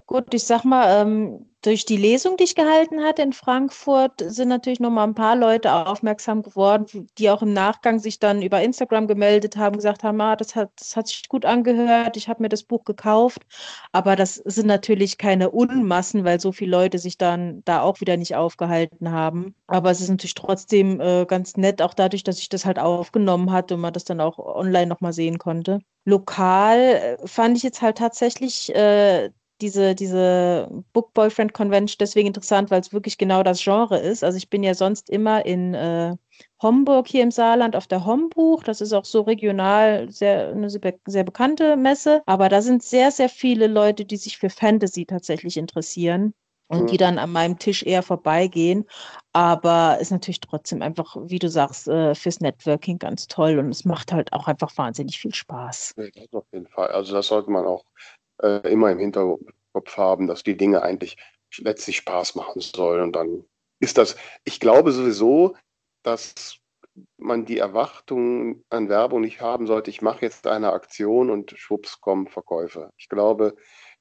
Gut, 0.07 0.33
ich 0.35 0.45
sag 0.45 0.65
mal, 0.65 1.03
ähm, 1.03 1.47
durch 1.67 1.85
die 1.85 1.97
Lesung, 1.97 2.37
die 2.37 2.45
ich 2.45 2.55
gehalten 2.55 3.03
hatte 3.03 3.23
in 3.23 3.33
Frankfurt, 3.33 4.23
sind 4.25 4.49
natürlich 4.49 4.79
noch 4.79 4.91
mal 4.91 5.03
ein 5.03 5.17
paar 5.17 5.35
Leute 5.35 5.73
aufmerksam 5.75 6.43
geworden, 6.43 7.09
die 7.19 7.29
auch 7.29 7.43
im 7.43 7.53
Nachgang 7.53 7.99
sich 7.99 8.21
dann 8.21 8.41
über 8.41 8.63
Instagram 8.63 9.09
gemeldet 9.09 9.57
haben, 9.57 9.75
gesagt 9.75 10.05
haben, 10.05 10.21
ah, 10.21 10.37
das 10.37 10.55
hat, 10.55 10.71
das 10.79 10.95
hat 10.95 11.09
sich 11.09 11.29
gut 11.29 11.45
angehört, 11.45 12.17
ich 12.17 12.29
habe 12.29 12.43
mir 12.43 12.49
das 12.49 12.63
Buch 12.63 12.85
gekauft. 12.85 13.43
Aber 13.91 14.15
das 14.15 14.37
sind 14.37 14.67
natürlich 14.69 15.19
keine 15.19 15.51
Unmassen, 15.51 16.25
weil 16.25 16.39
so 16.39 16.53
viele 16.53 16.71
Leute 16.71 16.99
sich 17.01 17.19
dann 17.19 17.63
da 17.65 17.83
auch 17.83 18.01
wieder 18.01 18.17
nicht 18.17 18.37
aufgehalten 18.37 19.11
haben. 19.11 19.57
Aber 19.67 19.91
es 19.91 20.01
ist 20.01 20.09
natürlich 20.09 20.35
trotzdem 20.35 21.01
äh, 21.01 21.27
ganz 21.27 21.57
nett, 21.57 21.83
auch 21.83 21.95
dadurch, 21.95 22.23
dass 22.23 22.39
ich 22.39 22.49
das 22.49 22.65
halt 22.65 22.79
aufgenommen 22.79 23.51
hatte 23.51 23.75
und 23.75 23.81
man 23.81 23.93
das 23.93 24.05
dann 24.05 24.21
auch 24.21 24.39
online 24.39 24.87
noch 24.87 25.01
mal 25.01 25.13
sehen 25.13 25.39
konnte. 25.39 25.81
Lokal 26.05 26.79
äh, 26.79 27.27
fand 27.27 27.57
ich 27.57 27.65
jetzt 27.65 27.83
halt 27.83 27.99
tatsächlich 27.99 28.73
äh, 28.73 29.31
diese, 29.61 29.95
diese 29.95 30.69
Book 30.93 31.13
Boyfriend 31.15 31.53
Convention 31.55 31.97
deswegen 32.01 32.29
interessant, 32.29 32.71
weil 32.71 32.81
es 32.81 32.93
wirklich 32.93 33.19
genau 33.19 33.43
das 33.43 33.63
Genre 33.63 33.99
ist. 33.99 34.23
Also 34.23 34.37
ich 34.37 34.51
bin 34.51 34.63
ja 34.63 34.75
sonst 34.75 35.09
immer 35.11 35.45
in 35.47 35.75
äh, 35.75 36.17
Homburg 36.63 37.09
hier 37.09 37.23
im 37.23 37.31
Saarland 37.31 37.77
auf 37.77 37.87
der 37.87 38.05
Hombuch. 38.05 38.63
Das 38.63 38.81
ist 38.81 38.93
auch 38.93 39.05
so 39.05 39.23
regional 39.23 40.11
sehr, 40.11 40.49
eine 40.49 40.71
sehr, 40.71 40.81
sehr 41.07 41.25
bekannte 41.25 41.77
Messe. 41.77 42.23
Aber 42.27 42.49
da 42.49 42.63
sind 42.63 42.83
sehr, 42.83 43.11
sehr 43.11 43.29
viele 43.29 43.67
Leute, 43.67 44.05
die 44.05 44.17
sich 44.17 44.39
für 44.39 44.51
Fantasy 44.51 45.07
tatsächlich 45.07 45.57
interessieren 45.57 46.35
und 46.69 46.83
mhm. 46.83 46.87
die 46.89 46.97
dann 46.97 47.19
an 47.19 47.31
meinem 47.31 47.59
Tisch 47.59 47.83
eher 47.83 48.03
vorbeigehen. 48.03 48.87
Aber 49.33 49.99
ist 50.01 50.11
natürlich 50.11 50.41
trotzdem 50.41 50.83
einfach, 50.83 51.17
wie 51.27 51.39
du 51.39 51.49
sagst, 51.49 51.89
äh, 51.89 52.15
fürs 52.15 52.41
Networking 52.41 52.99
ganz 52.99 53.27
toll 53.27 53.59
und 53.59 53.71
es 53.71 53.85
macht 53.85 54.13
halt 54.13 54.33
auch 54.33 54.49
einfach 54.49 54.77
wahnsinnig 54.77 55.19
viel 55.19 55.35
Spaß. 55.35 55.95
Ja, 55.97 56.25
auf 56.33 56.47
jeden 56.53 56.67
Fall. 56.67 56.89
Also 56.89 57.15
das 57.15 57.29
sollte 57.29 57.51
man 57.51 57.67
auch 57.67 57.85
äh, 58.43 58.71
immer 58.71 58.91
im 58.91 58.99
Hinterkopf 58.99 59.97
haben, 59.97 60.27
dass 60.27 60.43
die 60.43 60.57
Dinge 60.57 60.83
eigentlich 60.83 61.17
letztlich 61.59 61.99
Spaß 61.99 62.35
machen 62.35 62.61
sollen. 62.61 63.03
Und 63.03 63.13
dann 63.17 63.45
ist 63.81 63.99
das, 63.99 64.17
ich 64.45 64.61
glaube 64.61 64.93
sowieso, 64.93 65.57
dass 66.03 66.59
man 67.19 67.45
die 67.45 67.59
Erwartung 67.59 68.65
an 68.71 68.89
Werbung 68.89 69.21
nicht 69.21 69.41
haben 69.41 69.67
sollte, 69.67 69.91
ich 69.91 70.03
mache 70.03 70.23
jetzt 70.23 70.47
eine 70.47 70.73
Aktion 70.73 71.31
und 71.31 71.51
schwupps 71.51 72.01
kommen 72.01 72.27
Verkäufe. 72.27 72.91
Ich 72.97 73.09
glaube, 73.09 73.55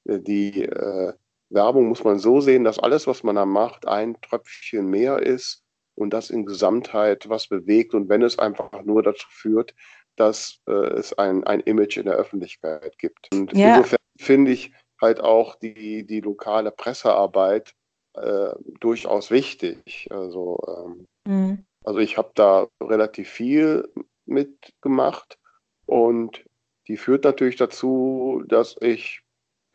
äh, 0.05 0.19
die 0.19 0.63
äh, 0.63 1.13
Werbung 1.49 1.87
muss 1.87 2.03
man 2.03 2.19
so 2.19 2.41
sehen, 2.41 2.63
dass 2.63 2.79
alles, 2.79 3.07
was 3.07 3.23
man 3.23 3.35
da 3.35 3.45
macht, 3.45 3.87
ein 3.87 4.19
Tröpfchen 4.21 4.89
mehr 4.89 5.19
ist 5.19 5.63
und 5.95 6.11
das 6.11 6.29
in 6.29 6.45
Gesamtheit 6.45 7.29
was 7.29 7.47
bewegt. 7.47 7.93
Und 7.93 8.09
wenn 8.09 8.21
es 8.21 8.39
einfach 8.39 8.83
nur 8.83 9.03
dazu 9.03 9.27
führt, 9.29 9.73
dass 10.15 10.61
äh, 10.67 10.71
es 10.71 11.13
ein, 11.13 11.43
ein 11.43 11.59
Image 11.61 11.97
in 11.97 12.05
der 12.05 12.15
Öffentlichkeit 12.15 12.97
gibt. 12.97 13.27
Und 13.33 13.53
ja. 13.53 13.77
insofern 13.77 13.99
finde 14.17 14.51
ich 14.51 14.71
halt 15.01 15.19
auch 15.19 15.55
die, 15.55 16.05
die 16.05 16.21
lokale 16.21 16.71
Pressearbeit 16.71 17.73
äh, 18.13 18.51
durchaus 18.79 19.31
wichtig. 19.31 20.07
Also, 20.09 20.59
ähm, 20.67 21.07
mhm. 21.25 21.65
also 21.83 21.99
ich 21.99 22.17
habe 22.17 22.31
da 22.35 22.67
relativ 22.81 23.29
viel 23.29 23.89
mitgemacht 24.25 25.37
und 25.85 26.43
die 26.87 26.97
führt 26.97 27.23
natürlich 27.23 27.55
dazu, 27.55 28.43
dass 28.47 28.75
ich 28.79 29.21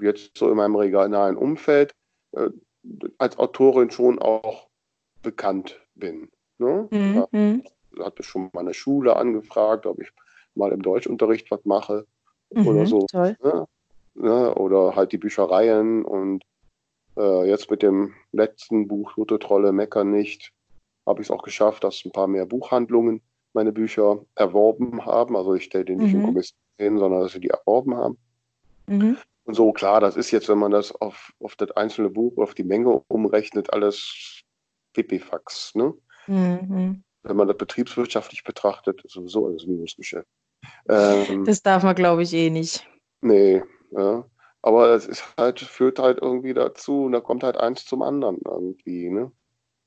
jetzt 0.01 0.37
so 0.37 0.49
in 0.49 0.57
meinem 0.57 0.77
regionalen 0.77 1.37
Umfeld 1.37 1.93
äh, 2.33 2.51
als 3.19 3.39
Autorin 3.39 3.91
schon 3.91 4.19
auch 4.19 4.69
bekannt 5.23 5.81
bin. 5.95 6.31
Ne? 6.59 6.89
Mhm. 6.91 7.15
Da 7.15 7.29
mhm. 7.33 7.65
hatte 8.01 8.23
schon 8.23 8.51
meine 8.53 8.75
Schule 8.75 9.17
angefragt, 9.17 9.87
ob 9.87 10.01
ich 10.01 10.11
mal 10.55 10.73
im 10.73 10.83
Deutschunterricht 10.83 11.51
was 11.51 11.65
mache 11.65 12.07
mhm, 12.51 12.67
oder 12.67 12.87
so. 12.87 13.07
Ne? 13.13 13.67
Ne? 14.21 14.55
Oder 14.55 14.97
halt 14.97 15.13
die 15.13 15.19
Büchereien 15.19 16.05
und 16.05 16.45
äh, 17.17 17.49
jetzt 17.49 17.71
mit 17.71 17.83
dem 17.83 18.15
letzten 18.33 18.89
Buch 18.89 19.17
Rote 19.17 19.39
Trolle 19.39 19.73
meckern 19.73 20.11
nicht, 20.11 20.53
habe 21.07 21.23
ich 21.23 21.29
es 21.29 21.31
auch 21.31 21.43
geschafft, 21.43 21.85
dass 21.85 22.05
ein 22.05 22.13
paar 22.13 22.27
mehr 22.27 22.47
Buchhandlungen 22.47 23.23
meine 23.53 23.73
Bücher 23.73 24.25
erworben 24.35 25.05
haben. 25.05 25.37
Also 25.37 25.55
ich 25.55 25.65
stelle 25.65 25.85
die 25.85 25.97
nicht 25.97 26.15
mhm. 26.15 26.21
in 26.21 26.27
Kommission 26.27 26.59
hin, 26.79 26.99
sondern 26.99 27.23
dass 27.23 27.33
sie 27.33 27.41
die 27.41 27.51
erworben 27.51 27.97
haben. 27.97 28.19
Mhm. 28.87 29.17
Und 29.45 29.55
so, 29.55 29.73
klar, 29.73 30.01
das 30.01 30.17
ist 30.17 30.31
jetzt, 30.31 30.49
wenn 30.49 30.59
man 30.59 30.71
das 30.71 30.93
auf, 30.93 31.33
auf 31.41 31.57
das 31.57 31.71
einzelne 31.73 32.11
Buch, 32.11 32.37
auf 32.39 32.55
die 32.55 32.63
Menge 32.63 33.03
umrechnet, 33.09 33.73
alles 33.73 34.43
Pipifax. 34.93 35.75
Ne? 35.75 35.95
Mhm. 36.27 37.03
Wenn 37.23 37.37
man 37.37 37.49
das 37.49 37.57
betriebswirtschaftlich 37.57 38.45
betrachtet, 38.45 39.05
ist 39.05 39.13
sowieso 39.13 39.47
alles 39.47 39.67
Minusgeschäft. 39.67 40.29
Ähm, 40.89 41.45
das 41.45 41.63
darf 41.63 41.83
man, 41.83 41.95
glaube 41.95 42.23
ich, 42.23 42.33
eh 42.33 42.51
nicht. 42.51 42.87
Nee, 43.23 43.63
ja. 43.91 44.25
Aber 44.63 44.89
es 44.91 45.07
ist 45.07 45.25
halt, 45.39 45.61
führt 45.61 45.99
halt 45.99 46.19
irgendwie 46.21 46.53
dazu 46.53 47.05
und 47.05 47.13
da 47.13 47.21
kommt 47.21 47.43
halt 47.43 47.57
eins 47.57 47.87
zum 47.87 48.03
anderen 48.03 48.39
irgendwie, 48.45 49.09
ne? 49.09 49.33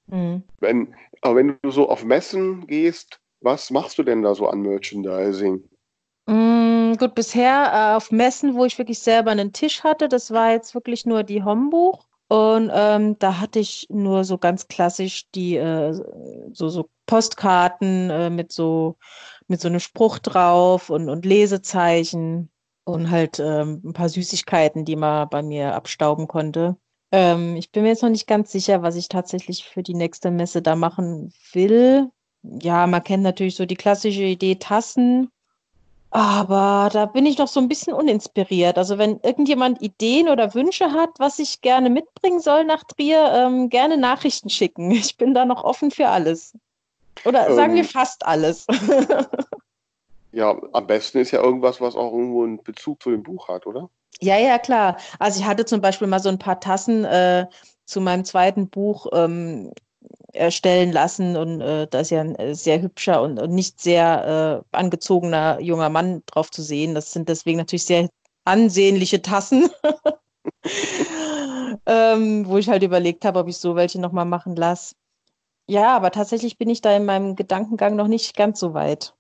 Mhm. 0.08 0.44
Wenn, 0.60 0.96
aber 1.22 1.36
wenn 1.36 1.58
du 1.62 1.72
so 1.72 1.89
auf 1.89 2.04
Messen 2.04 2.66
gehst, 2.68 3.20
was 3.42 3.72
machst 3.72 3.98
du 3.98 4.04
denn 4.04 4.24
da 4.24 4.34
so 4.34 4.48
an 4.48 4.62
Merchandising? 4.62 5.63
Mm, 6.26 6.94
gut, 6.98 7.16
bisher 7.16 7.72
äh, 7.74 7.96
auf 7.98 8.12
Messen, 8.12 8.56
wo 8.56 8.66
ich 8.66 8.78
wirklich 8.78 9.00
selber 9.00 9.32
einen 9.32 9.54
Tisch 9.54 9.84
hatte, 9.84 10.08
das 10.08 10.32
war 10.32 10.52
jetzt 10.52 10.74
wirklich 10.74 11.06
nur 11.06 11.24
die 11.24 11.44
Hombuch. 11.44 12.08
Und 12.30 12.72
ähm, 12.74 13.20
da 13.20 13.39
hatte 13.39 13.60
ich 13.60 13.86
nur 13.89 14.24
so 14.24 14.38
ganz 14.38 14.68
klassisch 14.68 15.30
die 15.36 15.56
äh, 15.56 15.94
so, 16.52 16.70
so 16.70 16.89
Postkarten 17.06 18.10
äh, 18.10 18.30
mit 18.30 18.52
so 18.52 18.96
mit 19.48 19.62
so 19.62 19.68
einem 19.68 19.80
Spruch 19.80 20.20
drauf 20.20 20.89
und, 20.89 21.10
und 21.10 21.26
Lesezeichen 21.26 22.50
und 22.86 23.10
halt 23.12 23.39
ähm, 23.39 23.82
ein 23.84 23.93
paar 23.93 24.10
Süßigkeiten, 24.10 24.86
die 24.86 24.96
man 24.96 25.30
bei 25.30 25.41
mir 25.41 25.76
abstauben 25.76 26.28
konnte. 26.28 26.78
Ähm, 27.12 27.56
ich 27.56 27.72
bin 27.72 27.84
mir 27.84 27.89
jetzt 27.89 28.04
noch 28.04 28.10
nicht 28.10 28.28
ganz 28.28 28.52
sicher, 28.52 28.82
was 28.82 28.96
ich 28.96 29.08
tatsächlich 29.08 29.65
für 29.65 29.84
die 29.84 29.93
nächste 29.93 30.32
Messe 30.32 30.62
da 30.62 30.76
machen 30.76 31.34
will. 31.52 32.10
Ja, 32.41 32.88
man 32.88 33.04
kennt 33.04 33.24
natürlich 33.24 33.56
so 33.56 33.65
die 33.65 33.76
klassische 33.76 34.24
Idee 34.24 34.56
Tassen, 34.56 35.30
aber 36.10 36.89
da 36.91 37.06
bin 37.06 37.26
ich 37.26 37.38
noch 37.38 37.48
so 37.48 37.60
ein 37.60 37.67
bisschen 37.67 37.93
uninspiriert. 37.93 38.78
Also 38.78 38.98
wenn 38.98 39.19
irgendjemand 39.22 39.82
Ideen 39.82 40.30
oder 40.30 40.54
Wünsche 40.54 40.91
hat, 40.91 41.10
was 41.17 41.39
ich 41.39 41.62
gerne 41.62 41.89
mitbringen 41.89 42.39
soll 42.39 42.65
nach 42.65 42.84
Trier, 42.84 43.32
ähm, 43.34 43.69
gerne 43.69 43.98
Nachrichten 43.98 44.50
schicken. 44.50 44.91
Ich 44.91 45.17
bin 45.17 45.34
da 45.34 45.46
noch 45.46 45.63
offen 45.63 45.89
für 45.89 46.10
alles. 46.10 46.54
Oder 47.26 47.48
ähm, 47.48 47.56
sagen 47.56 47.76
wir 47.76 47.86
fast 47.86 48.26
alles. 48.26 48.67
ja, 50.34 50.60
am 50.74 50.88
besten 50.88 51.19
ist 51.19 51.32
ja 51.32 51.41
irgendwas, 51.41 51.80
was 51.80 51.96
auch 51.96 52.12
irgendwo 52.12 52.43
einen 52.43 52.62
Bezug 52.63 53.02
zu 53.02 53.12
dem 53.12 53.24
Buch 53.24 53.48
hat, 53.48 53.67
oder? 53.67 53.89
Ja, 54.19 54.38
ja, 54.38 54.58
klar. 54.58 54.98
Also 55.19 55.39
ich 55.39 55.46
hatte 55.46 55.65
zum 55.65 55.82
Beispiel 55.82 56.08
mal 56.08 56.19
so 56.19 56.30
ein 56.30 56.39
paar 56.39 56.60
Tassen 56.60 57.06
äh, 57.06 57.48
zu 57.86 58.02
meinem 58.02 58.26
zweiten 58.26 58.69
Buch 58.69 59.08
ähm, 59.13 59.72
erstellen 60.34 60.91
lassen 60.91 61.38
und 61.38 61.62
äh, 61.62 61.88
da 61.88 62.00
ist 62.00 62.10
ja 62.10 62.22
ein 62.22 62.36
äh, 62.36 62.56
sehr 62.56 62.82
hübscher 62.82 63.22
und, 63.22 63.39
und 63.39 63.52
nicht 63.52 63.80
sehr 63.80 64.63
äh, 64.72 64.76
angezogener 64.76 65.60
junger 65.62 65.89
Mann 65.89 66.24
drauf 66.26 66.50
zu 66.50 66.63
sehen. 66.63 66.96
Das 66.96 67.12
sind 67.12 67.30
deswegen 67.30 67.60
natürlich 67.60 67.86
sehr 67.86 68.10
ansehnliche 68.46 69.22
Tassen, 69.22 69.69
ähm, 71.86 72.48
wo 72.48 72.58
ich 72.58 72.69
halt 72.69 72.84
überlegt 72.84 73.26
habe, 73.26 73.39
ob 73.39 73.48
ich 73.48 73.58
so 73.58 73.76
welche 73.76 74.02
nochmal 74.02 74.26
machen 74.26 74.56
lasse. 74.56 74.96
Ja, 75.67 75.96
aber 75.96 76.12
tatsächlich 76.12 76.58
bin 76.58 76.69
ich 76.69 76.82
da 76.82 76.96
in 76.96 77.06
meinem 77.06 77.36
Gedankengang 77.36 77.96
noch 77.96 78.08
nicht 78.08 78.36
ganz 78.36 78.60
so 78.60 78.74
weit. 78.74 79.13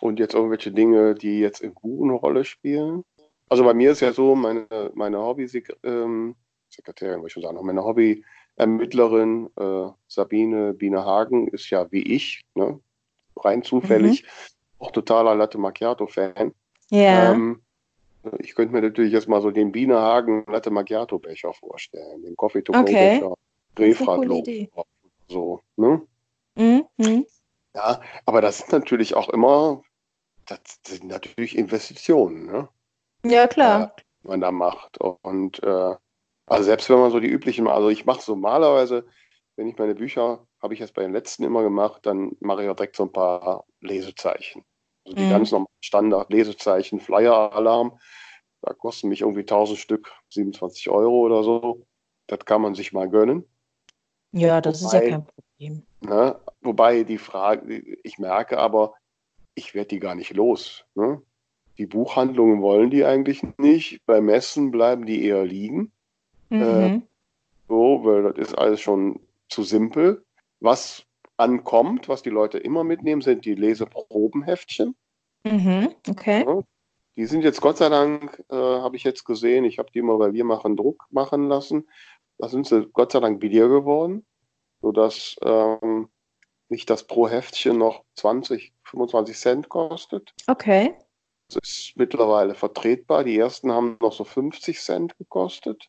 Und 0.00 0.18
jetzt 0.18 0.34
irgendwelche 0.34 0.72
Dinge, 0.72 1.14
die 1.14 1.40
jetzt 1.40 1.60
im 1.60 1.74
Buch 1.74 2.04
eine 2.04 2.14
Rolle 2.14 2.44
spielen? 2.44 3.04
Also 3.48 3.64
bei 3.64 3.74
mir 3.74 3.90
ist 3.90 4.00
ja 4.00 4.12
so, 4.12 4.34
meine, 4.34 4.66
meine 4.94 5.18
Hobbys, 5.18 5.54
ähm, 5.82 6.36
ich 6.68 7.32
schon 7.32 7.42
sagen, 7.42 7.58
meine 7.66 7.84
Hobby-Ermittlerin 7.84 9.50
äh, 9.56 9.88
Sabine 10.06 10.72
Biene 10.72 11.04
Hagen 11.04 11.48
ist 11.48 11.68
ja 11.70 11.90
wie 11.90 12.02
ich, 12.02 12.42
ne, 12.54 12.78
rein 13.36 13.62
zufällig, 13.62 14.22
mhm. 14.22 14.26
auch 14.78 14.92
totaler 14.92 15.34
Latte 15.34 15.58
Macchiato-Fan. 15.58 16.54
Ja. 16.90 17.32
Ähm, 17.32 17.60
ich 18.38 18.54
könnte 18.54 18.72
mir 18.72 18.82
natürlich 18.82 19.12
jetzt 19.12 19.28
mal 19.28 19.42
so 19.42 19.50
den 19.50 19.72
Biene 19.72 19.98
Hagen 19.98 20.44
Latte 20.46 20.70
Macchiato-Becher 20.70 21.52
vorstellen, 21.52 22.22
den 22.22 22.36
Coffee-to-Go-Becher, 22.36 23.32
okay. 23.32 23.36
Refrat 23.78 24.20
so, 25.28 25.60
ne? 25.76 26.02
Mhm. 26.56 27.26
Ja, 27.74 28.00
aber 28.26 28.40
das 28.40 28.58
sind 28.58 28.72
natürlich 28.72 29.14
auch 29.14 29.28
immer, 29.28 29.82
das 30.46 30.60
sind 30.86 31.04
natürlich 31.04 31.56
Investitionen, 31.56 32.46
ne? 32.46 32.68
Ja, 33.24 33.46
klar. 33.46 33.94
Äh, 33.96 34.02
man 34.28 34.40
da 34.40 34.50
macht. 34.50 34.98
Und 34.98 35.62
äh, 35.62 35.94
also 36.46 36.64
selbst 36.64 36.90
wenn 36.90 36.98
man 36.98 37.10
so 37.10 37.20
die 37.20 37.28
üblichen, 37.28 37.68
also 37.68 37.88
ich 37.88 38.06
mache 38.06 38.22
so 38.22 38.34
normalerweise, 38.34 39.06
wenn 39.56 39.68
ich 39.68 39.78
meine 39.78 39.94
Bücher, 39.94 40.46
habe 40.60 40.74
ich 40.74 40.80
jetzt 40.80 40.94
bei 40.94 41.02
den 41.02 41.12
letzten 41.12 41.44
immer 41.44 41.62
gemacht, 41.62 42.04
dann 42.06 42.32
mache 42.40 42.64
ich 42.64 42.68
auch 42.68 42.76
direkt 42.76 42.96
so 42.96 43.04
ein 43.04 43.12
paar 43.12 43.64
Lesezeichen. 43.80 44.64
Also 45.04 45.16
die 45.16 45.24
mhm. 45.24 45.30
ganz 45.30 45.52
normalen 45.52 45.68
Standard-Lesezeichen, 45.80 47.00
Flyer-Alarm, 47.00 47.98
da 48.62 48.74
kosten 48.74 49.08
mich 49.08 49.22
irgendwie 49.22 49.40
1000 49.40 49.78
Stück 49.78 50.12
27 50.30 50.90
Euro 50.90 51.20
oder 51.20 51.42
so. 51.42 51.86
Das 52.26 52.40
kann 52.44 52.62
man 52.62 52.74
sich 52.74 52.92
mal 52.92 53.08
gönnen. 53.08 53.44
Ja, 54.32 54.60
das 54.60 54.82
wobei, 54.82 54.98
ist 54.98 55.02
ja 55.04 55.10
kein 55.10 55.26
Problem. 55.26 55.86
Ne, 56.00 56.40
wobei 56.62 57.02
die 57.02 57.18
Frage, 57.18 57.98
ich 58.02 58.18
merke 58.18 58.58
aber, 58.58 58.94
ich 59.54 59.74
werde 59.74 59.88
die 59.88 59.98
gar 59.98 60.14
nicht 60.14 60.34
los. 60.34 60.84
Ne? 60.94 61.20
Die 61.76 61.86
Buchhandlungen 61.86 62.62
wollen 62.62 62.90
die 62.90 63.04
eigentlich 63.04 63.42
nicht. 63.58 64.04
Bei 64.06 64.20
Messen 64.20 64.70
bleiben 64.70 65.04
die 65.06 65.24
eher 65.24 65.44
liegen. 65.44 65.92
Mhm. 66.48 66.62
Äh, 66.62 67.00
so, 67.68 68.00
weil 68.04 68.32
das 68.32 68.48
ist 68.48 68.54
alles 68.58 68.80
schon 68.80 69.20
zu 69.48 69.62
simpel. 69.62 70.24
Was 70.60 71.04
ankommt, 71.36 72.08
was 72.08 72.22
die 72.22 72.30
Leute 72.30 72.58
immer 72.58 72.84
mitnehmen, 72.84 73.22
sind 73.22 73.44
die 73.44 73.54
Leseprobenheftchen. 73.54 74.94
Mhm. 75.44 75.94
Okay. 76.08 76.44
Ja, 76.44 76.62
die 77.16 77.26
sind 77.26 77.42
jetzt 77.42 77.60
Gott 77.60 77.78
sei 77.78 77.88
Dank, 77.88 78.42
äh, 78.50 78.54
habe 78.54 78.96
ich 78.96 79.04
jetzt 79.04 79.24
gesehen, 79.24 79.64
ich 79.64 79.78
habe 79.78 79.90
die 79.92 80.02
mal 80.02 80.18
bei 80.18 80.32
Wir 80.32 80.44
machen 80.44 80.76
Druck 80.76 81.06
machen 81.10 81.48
lassen. 81.48 81.88
Da 82.38 82.48
sind 82.48 82.66
sie 82.66 82.86
Gott 82.92 83.12
sei 83.12 83.20
Dank 83.20 83.40
billiger 83.40 83.68
geworden, 83.68 84.24
sodass 84.80 85.36
ähm, 85.42 86.08
nicht 86.68 86.88
das 86.88 87.06
pro 87.06 87.28
Heftchen 87.28 87.78
noch 87.78 88.04
20, 88.14 88.72
25 88.84 89.36
Cent 89.36 89.68
kostet. 89.68 90.32
Okay. 90.46 90.94
Das 91.48 91.68
ist 91.68 91.92
mittlerweile 91.96 92.54
vertretbar. 92.54 93.24
Die 93.24 93.36
ersten 93.36 93.72
haben 93.72 93.96
noch 94.00 94.12
so 94.12 94.24
50 94.24 94.80
Cent 94.80 95.18
gekostet. 95.18 95.88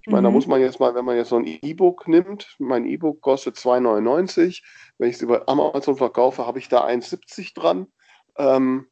Ich 0.00 0.06
meine, 0.06 0.22
mhm. 0.22 0.24
da 0.24 0.30
muss 0.30 0.46
man 0.46 0.60
jetzt 0.60 0.80
mal, 0.80 0.94
wenn 0.94 1.04
man 1.04 1.16
jetzt 1.16 1.28
so 1.28 1.36
ein 1.36 1.46
E-Book 1.46 2.08
nimmt, 2.08 2.56
mein 2.58 2.86
E-Book 2.86 3.20
kostet 3.20 3.56
2,99. 3.56 4.62
Wenn 4.98 5.10
ich 5.10 5.16
es 5.16 5.22
über 5.22 5.48
Amazon 5.48 5.96
verkaufe, 5.96 6.46
habe 6.46 6.58
ich 6.58 6.68
da 6.68 6.84
1,70 6.86 7.54
dran. 7.54 7.86
Ähm, 8.36 8.88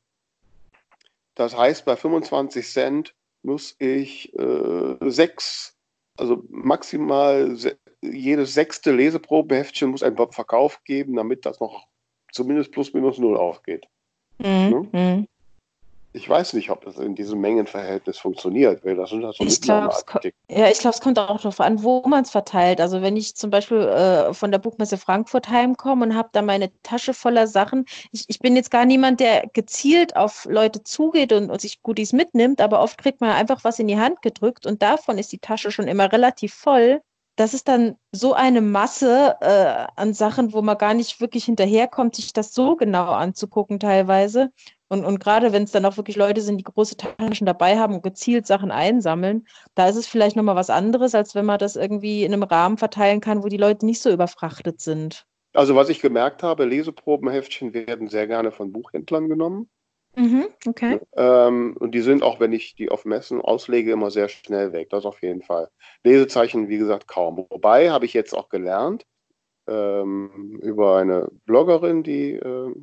das 1.34 1.56
heißt, 1.56 1.84
bei 1.84 1.96
25 1.96 2.68
Cent 2.68 3.14
muss 3.42 3.74
ich 3.78 4.34
äh, 4.38 4.96
sechs, 5.00 5.71
also 6.16 6.42
maximal 6.50 7.56
se 7.56 7.76
jedes 8.02 8.54
sechste 8.54 8.92
Leseprobeheftchen 8.92 9.90
muss 9.90 10.02
ein 10.02 10.16
Verkauf 10.16 10.82
geben, 10.84 11.14
damit 11.14 11.46
das 11.46 11.60
noch 11.60 11.86
zumindest 12.32 12.72
plus 12.72 12.92
minus 12.94 13.18
null 13.18 13.36
aufgeht. 13.36 13.86
Mhm. 14.38 14.88
Ne? 14.92 15.26
Ich 16.14 16.28
weiß 16.28 16.52
nicht, 16.52 16.68
ob 16.70 16.84
das 16.84 16.98
in 16.98 17.14
diesem 17.14 17.40
Mengenverhältnis 17.40 18.18
funktioniert, 18.18 18.84
weil 18.84 18.96
das 18.96 19.10
sind 19.10 19.24
halt 19.24 19.34
so 19.34 19.44
ich 19.44 19.60
glaub, 19.62 19.92
Ja, 20.50 20.68
ich 20.68 20.78
glaube, 20.78 20.94
es 20.94 21.00
kommt 21.00 21.18
auch 21.18 21.38
darauf 21.38 21.60
an, 21.60 21.82
wo 21.82 22.02
man 22.06 22.24
es 22.24 22.30
verteilt. 22.30 22.82
Also 22.82 23.00
wenn 23.00 23.16
ich 23.16 23.34
zum 23.34 23.50
Beispiel 23.50 23.78
äh, 23.78 24.34
von 24.34 24.50
der 24.50 24.58
Buchmesse 24.58 24.98
Frankfurt 24.98 25.48
heimkomme 25.48 26.04
und 26.04 26.14
habe 26.14 26.28
da 26.32 26.42
meine 26.42 26.70
Tasche 26.82 27.14
voller 27.14 27.46
Sachen, 27.46 27.86
ich, 28.10 28.24
ich 28.28 28.40
bin 28.40 28.56
jetzt 28.56 28.70
gar 28.70 28.84
niemand, 28.84 29.20
der 29.20 29.48
gezielt 29.54 30.14
auf 30.14 30.44
Leute 30.44 30.82
zugeht 30.82 31.32
und, 31.32 31.50
und 31.50 31.60
sich 31.62 31.82
Goodies 31.82 32.12
mitnimmt, 32.12 32.60
aber 32.60 32.80
oft 32.80 32.98
kriegt 32.98 33.22
man 33.22 33.30
einfach 33.30 33.64
was 33.64 33.78
in 33.78 33.88
die 33.88 33.98
Hand 33.98 34.20
gedrückt 34.20 34.66
und 34.66 34.82
davon 34.82 35.16
ist 35.16 35.32
die 35.32 35.38
Tasche 35.38 35.70
schon 35.70 35.88
immer 35.88 36.12
relativ 36.12 36.52
voll 36.52 37.00
das 37.36 37.54
ist 37.54 37.68
dann 37.68 37.96
so 38.12 38.34
eine 38.34 38.60
Masse 38.60 39.36
äh, 39.40 39.86
an 39.96 40.12
Sachen, 40.12 40.52
wo 40.52 40.60
man 40.62 40.76
gar 40.76 40.94
nicht 40.94 41.20
wirklich 41.20 41.44
hinterherkommt, 41.44 42.16
sich 42.16 42.32
das 42.32 42.52
so 42.52 42.76
genau 42.76 43.10
anzugucken 43.10 43.80
teilweise. 43.80 44.50
Und, 44.88 45.06
und 45.06 45.20
gerade 45.20 45.52
wenn 45.52 45.62
es 45.62 45.70
dann 45.70 45.86
auch 45.86 45.96
wirklich 45.96 46.16
Leute 46.16 46.42
sind, 46.42 46.58
die 46.58 46.64
große 46.64 46.98
Taschen 46.98 47.46
dabei 47.46 47.78
haben 47.78 47.94
und 47.94 48.02
gezielt 48.02 48.46
Sachen 48.46 48.70
einsammeln, 48.70 49.46
da 49.74 49.88
ist 49.88 49.96
es 49.96 50.06
vielleicht 50.06 50.36
nochmal 50.36 50.56
was 50.56 50.68
anderes, 50.68 51.14
als 51.14 51.34
wenn 51.34 51.46
man 51.46 51.58
das 51.58 51.76
irgendwie 51.76 52.24
in 52.24 52.34
einem 52.34 52.42
Rahmen 52.42 52.76
verteilen 52.76 53.22
kann, 53.22 53.42
wo 53.42 53.48
die 53.48 53.56
Leute 53.56 53.86
nicht 53.86 54.02
so 54.02 54.10
überfrachtet 54.10 54.82
sind. 54.82 55.24
Also 55.54 55.74
was 55.74 55.88
ich 55.88 56.00
gemerkt 56.00 56.42
habe, 56.42 56.66
Leseprobenheftchen 56.66 57.72
werden 57.72 58.08
sehr 58.08 58.26
gerne 58.26 58.52
von 58.52 58.72
Buchhändlern 58.72 59.30
genommen. 59.30 59.70
Mhm, 60.14 60.46
okay. 60.66 61.00
Ähm, 61.16 61.76
und 61.78 61.92
die 61.94 62.00
sind 62.00 62.22
auch, 62.22 62.38
wenn 62.38 62.52
ich 62.52 62.74
die 62.74 62.90
auf 62.90 63.04
Messen 63.04 63.40
auslege, 63.40 63.92
immer 63.92 64.10
sehr 64.10 64.28
schnell 64.28 64.72
weg. 64.72 64.90
Das 64.90 65.04
auf 65.04 65.22
jeden 65.22 65.42
Fall. 65.42 65.68
Lesezeichen, 66.04 66.68
wie 66.68 66.78
gesagt, 66.78 67.08
kaum. 67.08 67.38
Wobei 67.48 67.90
habe 67.90 68.04
ich 68.04 68.12
jetzt 68.12 68.34
auch 68.34 68.48
gelernt 68.48 69.04
ähm, 69.66 70.58
über 70.62 70.96
eine 70.96 71.28
Bloggerin, 71.46 72.02
die 72.02 72.32
äh, 72.32 72.74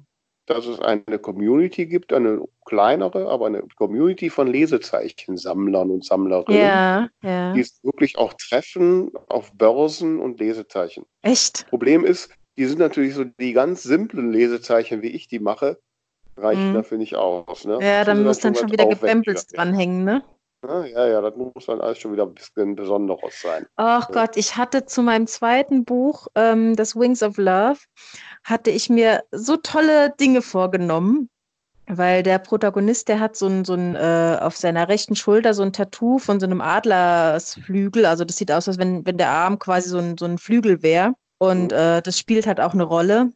dass 0.50 0.65
es 0.65 0.80
eine 0.80 1.20
Community 1.20 1.86
gibt, 1.86 2.12
eine 2.12 2.44
kleinere, 2.65 3.30
aber 3.30 3.46
eine 3.46 3.63
Community 3.76 4.30
von 4.30 4.48
Lesezeichensammlern 4.48 5.92
und 5.92 6.04
Sammlerinnen, 6.04 6.60
ja, 6.60 7.10
ja. 7.22 7.54
die 7.54 7.60
es 7.60 7.80
wirklich 7.84 8.18
auch 8.18 8.34
treffen 8.34 9.12
auf 9.28 9.54
Börsen 9.54 10.20
und 10.20 10.39
Lesezeichen. 10.39 11.06
Echt? 11.22 11.68
Problem 11.70 12.04
ist, 12.04 12.32
die 12.58 12.65
sind 12.65 12.80
natürlich 12.80 13.13
so 13.13 13.24
die 13.24 13.54
ganz 13.54 13.84
simplen 13.84 14.32
Lesezeichen, 14.32 15.04
wie 15.04 15.10
ich 15.10 15.28
die 15.28 15.39
mache, 15.39 15.80
reichen 16.39 16.69
mhm. 16.69 16.73
dafür 16.75 16.97
nicht 16.97 17.15
aus. 17.15 17.65
Ne? 17.65 17.80
Ja, 17.82 18.04
dann 18.04 18.23
muss 18.23 18.39
dann 18.39 18.56
schon 18.56 18.71
wieder 18.71 18.88
Gebempels 18.88 19.47
dranhängen, 19.47 20.04
ne? 20.04 20.23
Ja, 20.67 21.08
ja, 21.08 21.21
das 21.21 21.36
muss 21.38 21.65
dann 21.67 21.80
alles 21.80 21.99
schon 21.99 22.12
wieder 22.12 22.23
ein 22.23 22.34
bisschen 22.34 22.75
Besonderes 22.75 23.41
sein. 23.41 23.65
Ach 23.78 24.10
Gott, 24.12 24.36
ich 24.36 24.58
hatte 24.58 24.86
zu 24.86 25.02
meinem 25.02 25.25
zweiten 25.25 25.86
Buch, 25.86 26.28
ähm, 26.36 26.75
das 26.75 26.97
Wings 26.97 27.23
of 27.23 27.38
Love, 27.38 27.80
hatte 28.43 28.69
ich 28.69 28.89
mir 28.89 29.23
so 29.32 29.56
tolle 29.56 30.13
Dinge 30.19 30.41
vorgenommen, 30.41 31.30
weil 31.88 32.23
der 32.23 32.39
Protagonist, 32.39 33.08
der 33.08 33.21
hat 33.21 33.38
so 33.38 33.47
ein, 33.47 33.63
so 33.63 33.73
ein 33.73 33.95
äh, 33.95 34.38
auf 34.41 34.58
seiner 34.58 34.89
rechten 34.89 35.15
Schulter 35.15 35.54
so 35.54 35.63
ein 35.63 35.71
Tattoo 35.71 36.19
von 36.19 36.41
so 36.41 36.45
einem 36.45 36.60
Adlersflügel. 36.60 38.06
Also 38.06 38.25
das 38.25 38.36
sieht 38.36 38.52
aus, 38.52 38.67
als 38.67 38.78
wenn, 38.78 39.06
wenn 39.06 39.17
der 39.17 39.30
Arm 39.30 39.60
quasi 39.60 39.89
so 39.89 39.99
ein, 39.99 40.17
so 40.17 40.25
ein 40.25 40.38
Flügel 40.38 40.84
wäre. 40.84 41.13
Und 41.38 41.71
mhm. 41.71 41.78
äh, 41.78 42.02
das 42.02 42.19
spielt 42.19 42.45
halt 42.45 42.60
auch 42.60 42.73
eine 42.73 42.84
Rolle. 42.84 43.32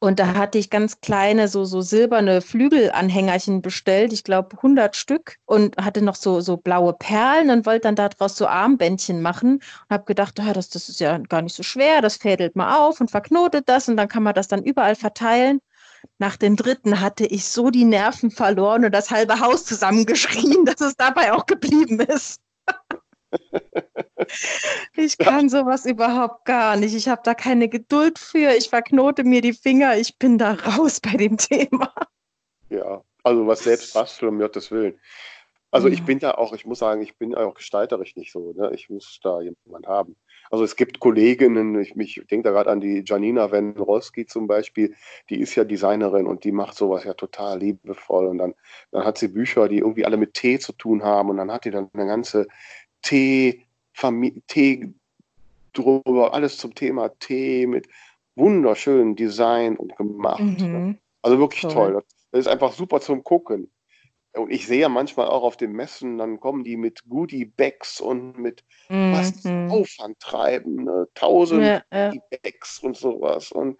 Und 0.00 0.18
da 0.18 0.34
hatte 0.34 0.58
ich 0.58 0.70
ganz 0.70 1.00
kleine, 1.00 1.48
so, 1.48 1.64
so 1.64 1.80
silberne 1.80 2.40
Flügelanhängerchen 2.40 3.62
bestellt, 3.62 4.12
ich 4.12 4.24
glaube 4.24 4.56
100 4.56 4.96
Stück, 4.96 5.36
und 5.46 5.76
hatte 5.76 6.02
noch 6.02 6.14
so, 6.14 6.40
so 6.40 6.56
blaue 6.56 6.92
Perlen 6.94 7.50
und 7.50 7.66
wollte 7.66 7.82
dann 7.82 7.96
daraus 7.96 8.36
so 8.36 8.46
Armbändchen 8.46 9.22
machen 9.22 9.54
und 9.54 9.90
habe 9.90 10.04
gedacht, 10.04 10.40
ah, 10.40 10.52
das, 10.52 10.70
das 10.70 10.88
ist 10.88 11.00
ja 11.00 11.18
gar 11.18 11.42
nicht 11.42 11.54
so 11.56 11.62
schwer, 11.62 12.00
das 12.02 12.16
fädelt 12.16 12.56
mal 12.56 12.78
auf 12.78 13.00
und 13.00 13.10
verknotet 13.10 13.68
das 13.68 13.88
und 13.88 13.96
dann 13.96 14.08
kann 14.08 14.22
man 14.22 14.34
das 14.34 14.48
dann 14.48 14.62
überall 14.62 14.94
verteilen. 14.94 15.60
Nach 16.18 16.36
dem 16.36 16.56
dritten 16.56 17.00
hatte 17.00 17.26
ich 17.26 17.44
so 17.44 17.70
die 17.70 17.84
Nerven 17.84 18.30
verloren 18.30 18.84
und 18.84 18.92
das 18.92 19.10
halbe 19.10 19.40
Haus 19.40 19.64
zusammengeschrien, 19.64 20.64
dass 20.64 20.80
es 20.80 20.96
dabei 20.96 21.32
auch 21.32 21.46
geblieben 21.46 22.00
ist. 22.00 22.40
Ich 24.96 25.16
kann 25.16 25.48
sowas 25.48 25.86
überhaupt 25.86 26.44
gar 26.44 26.76
nicht. 26.76 26.94
Ich 26.94 27.08
habe 27.08 27.22
da 27.24 27.34
keine 27.34 27.68
Geduld 27.68 28.18
für. 28.18 28.54
Ich 28.56 28.68
verknote 28.68 29.24
mir 29.24 29.40
die 29.40 29.52
Finger. 29.52 29.96
Ich 29.96 30.18
bin 30.18 30.38
da 30.38 30.54
raus 30.54 31.00
bei 31.00 31.16
dem 31.16 31.36
Thema. 31.38 31.92
Ja, 32.68 33.02
also 33.22 33.46
was 33.46 33.60
selbst 33.60 33.94
basteln, 33.94 34.30
um 34.30 34.38
Gottes 34.38 34.70
Willen. 34.70 34.98
Also 35.70 35.88
ich 35.88 36.02
bin 36.04 36.18
ja 36.18 36.36
auch, 36.38 36.54
ich 36.54 36.64
muss 36.64 36.78
sagen, 36.78 37.02
ich 37.02 37.16
bin 37.18 37.34
auch 37.34 37.54
gestalterisch 37.54 38.16
nicht 38.16 38.32
so. 38.32 38.54
Ne? 38.54 38.70
Ich 38.74 38.88
muss 38.88 39.20
da 39.22 39.40
jemand 39.42 39.86
haben. 39.86 40.16
Also 40.50 40.64
es 40.64 40.76
gibt 40.76 40.98
Kolleginnen, 40.98 41.78
ich, 41.78 41.94
ich 41.94 42.26
denke 42.30 42.48
da 42.48 42.52
gerade 42.52 42.70
an 42.70 42.80
die 42.80 43.04
Janina 43.06 43.52
Wenrowski 43.52 44.24
zum 44.24 44.46
Beispiel, 44.46 44.94
die 45.28 45.40
ist 45.40 45.54
ja 45.56 45.64
Designerin 45.64 46.26
und 46.26 46.44
die 46.44 46.52
macht 46.52 46.74
sowas 46.74 47.04
ja 47.04 47.12
total 47.12 47.58
liebevoll. 47.58 48.28
Und 48.28 48.38
dann, 48.38 48.54
dann 48.92 49.04
hat 49.04 49.18
sie 49.18 49.28
Bücher, 49.28 49.68
die 49.68 49.78
irgendwie 49.78 50.06
alle 50.06 50.16
mit 50.16 50.32
Tee 50.32 50.58
zu 50.58 50.72
tun 50.72 51.02
haben 51.02 51.28
und 51.28 51.36
dann 51.36 51.52
hat 51.52 51.66
die 51.66 51.70
dann 51.70 51.90
eine 51.92 52.06
ganze 52.06 52.48
Tee, 53.02 53.66
Familie, 53.92 54.42
Tee 54.46 54.94
drüber, 55.72 56.34
alles 56.34 56.58
zum 56.58 56.74
Thema 56.74 57.08
Tee 57.18 57.66
mit 57.66 57.88
wunderschönem 58.36 59.16
Design 59.16 59.76
und 59.76 59.96
gemacht. 59.96 60.40
Mhm. 60.40 60.98
Also 61.22 61.38
wirklich 61.38 61.62
toll. 61.62 61.72
toll. 61.72 62.04
Das 62.30 62.40
ist 62.40 62.48
einfach 62.48 62.72
super 62.72 63.00
zum 63.00 63.24
Gucken. 63.24 63.70
Und 64.34 64.52
ich 64.52 64.66
sehe 64.66 64.80
ja 64.80 64.88
manchmal 64.88 65.26
auch 65.26 65.42
auf 65.42 65.56
den 65.56 65.72
Messen, 65.72 66.18
dann 66.18 66.38
kommen 66.38 66.62
die 66.62 66.76
mit 66.76 67.08
Goodie-Bags 67.08 68.00
und 68.00 68.38
mit 68.38 68.62
mhm. 68.88 69.12
was 69.12 69.44
Aufwand 69.44 70.20
treiben, 70.20 70.84
ne? 70.84 71.08
tausend 71.14 71.62
ja, 71.62 71.82
ja. 71.92 72.10
Goodie-Bags 72.10 72.80
und 72.80 72.96
sowas. 72.96 73.50
Und 73.50 73.78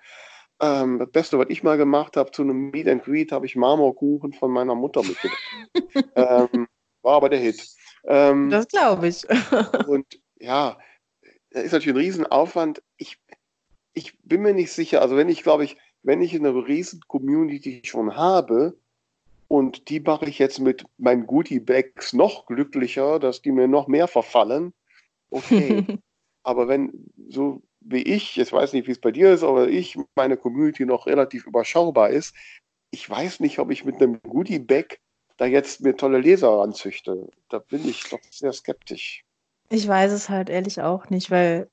ähm, 0.60 0.98
das 0.98 1.10
Beste, 1.10 1.38
was 1.38 1.46
ich 1.50 1.62
mal 1.62 1.76
gemacht 1.76 2.16
habe, 2.16 2.30
zu 2.32 2.42
einem 2.42 2.70
Meet 2.70 2.88
and 2.88 3.04
Greet, 3.04 3.30
habe 3.30 3.46
ich 3.46 3.56
Marmorkuchen 3.56 4.32
von 4.32 4.50
meiner 4.50 4.74
Mutter 4.74 5.02
mitgebracht. 5.02 5.38
ähm, 6.16 6.66
war 7.02 7.16
aber 7.16 7.28
der 7.28 7.38
Hit. 7.38 7.64
Ähm, 8.08 8.50
das 8.50 8.66
glaube 8.68 9.08
ich. 9.08 9.24
und 9.86 10.06
ja, 10.40 10.78
da 11.50 11.60
ist 11.60 11.72
natürlich 11.72 11.94
ein 11.94 12.04
Riesenaufwand. 12.04 12.82
Ich, 12.96 13.18
ich 13.92 14.18
bin 14.22 14.42
mir 14.42 14.54
nicht 14.54 14.72
sicher, 14.72 15.02
also 15.02 15.16
wenn 15.16 15.28
ich, 15.28 15.42
glaube 15.42 15.64
ich, 15.64 15.76
wenn 16.02 16.22
ich 16.22 16.34
eine 16.34 16.54
riesen 16.66 17.00
Community 17.06 17.82
schon 17.84 18.16
habe 18.16 18.76
und 19.46 19.90
die 19.90 20.00
mache 20.00 20.24
ich 20.24 20.38
jetzt 20.38 20.58
mit 20.58 20.84
meinen 20.96 21.26
Goodie-Bags 21.26 22.14
noch 22.14 22.46
glücklicher, 22.46 23.18
dass 23.18 23.42
die 23.42 23.52
mir 23.52 23.68
noch 23.68 23.88
mehr 23.88 24.08
verfallen, 24.08 24.72
okay. 25.30 25.84
aber 26.42 26.66
wenn 26.66 27.10
so 27.28 27.62
wie 27.80 28.02
ich, 28.02 28.36
jetzt 28.36 28.52
weiß 28.52 28.72
nicht, 28.72 28.86
wie 28.86 28.92
es 28.92 29.00
bei 29.00 29.12
dir 29.12 29.32
ist, 29.32 29.42
aber 29.42 29.68
ich, 29.68 29.98
meine 30.14 30.36
Community 30.36 30.84
noch 30.84 31.06
relativ 31.06 31.46
überschaubar 31.46 32.10
ist, 32.10 32.34
ich 32.90 33.08
weiß 33.08 33.40
nicht, 33.40 33.58
ob 33.58 33.70
ich 33.70 33.84
mit 33.84 33.96
einem 33.96 34.20
Goodie-Bag 34.22 34.98
da 35.38 35.46
jetzt 35.46 35.80
mir 35.80 35.96
tolle 35.96 36.18
Leser 36.18 36.60
anzüchte. 36.60 37.28
Da 37.48 37.58
bin 37.60 37.88
ich 37.88 38.04
doch 38.10 38.20
sehr 38.30 38.52
skeptisch. 38.52 39.24
Ich 39.70 39.88
weiß 39.88 40.12
es 40.12 40.28
halt 40.28 40.50
ehrlich 40.50 40.82
auch 40.82 41.08
nicht, 41.08 41.30
weil 41.30 41.70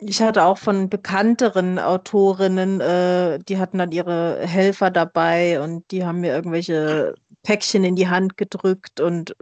ich 0.00 0.20
hatte 0.20 0.44
auch 0.44 0.58
von 0.58 0.90
bekannteren 0.90 1.78
Autorinnen, 1.78 2.80
äh, 2.80 3.38
die 3.38 3.58
hatten 3.58 3.78
dann 3.78 3.92
ihre 3.92 4.40
Helfer 4.40 4.90
dabei 4.90 5.60
und 5.60 5.88
die 5.92 6.04
haben 6.04 6.20
mir 6.20 6.34
irgendwelche 6.34 7.14
Päckchen 7.44 7.84
in 7.84 7.94
die 7.94 8.08
Hand 8.08 8.36
gedrückt 8.36 9.00
und 9.00 9.36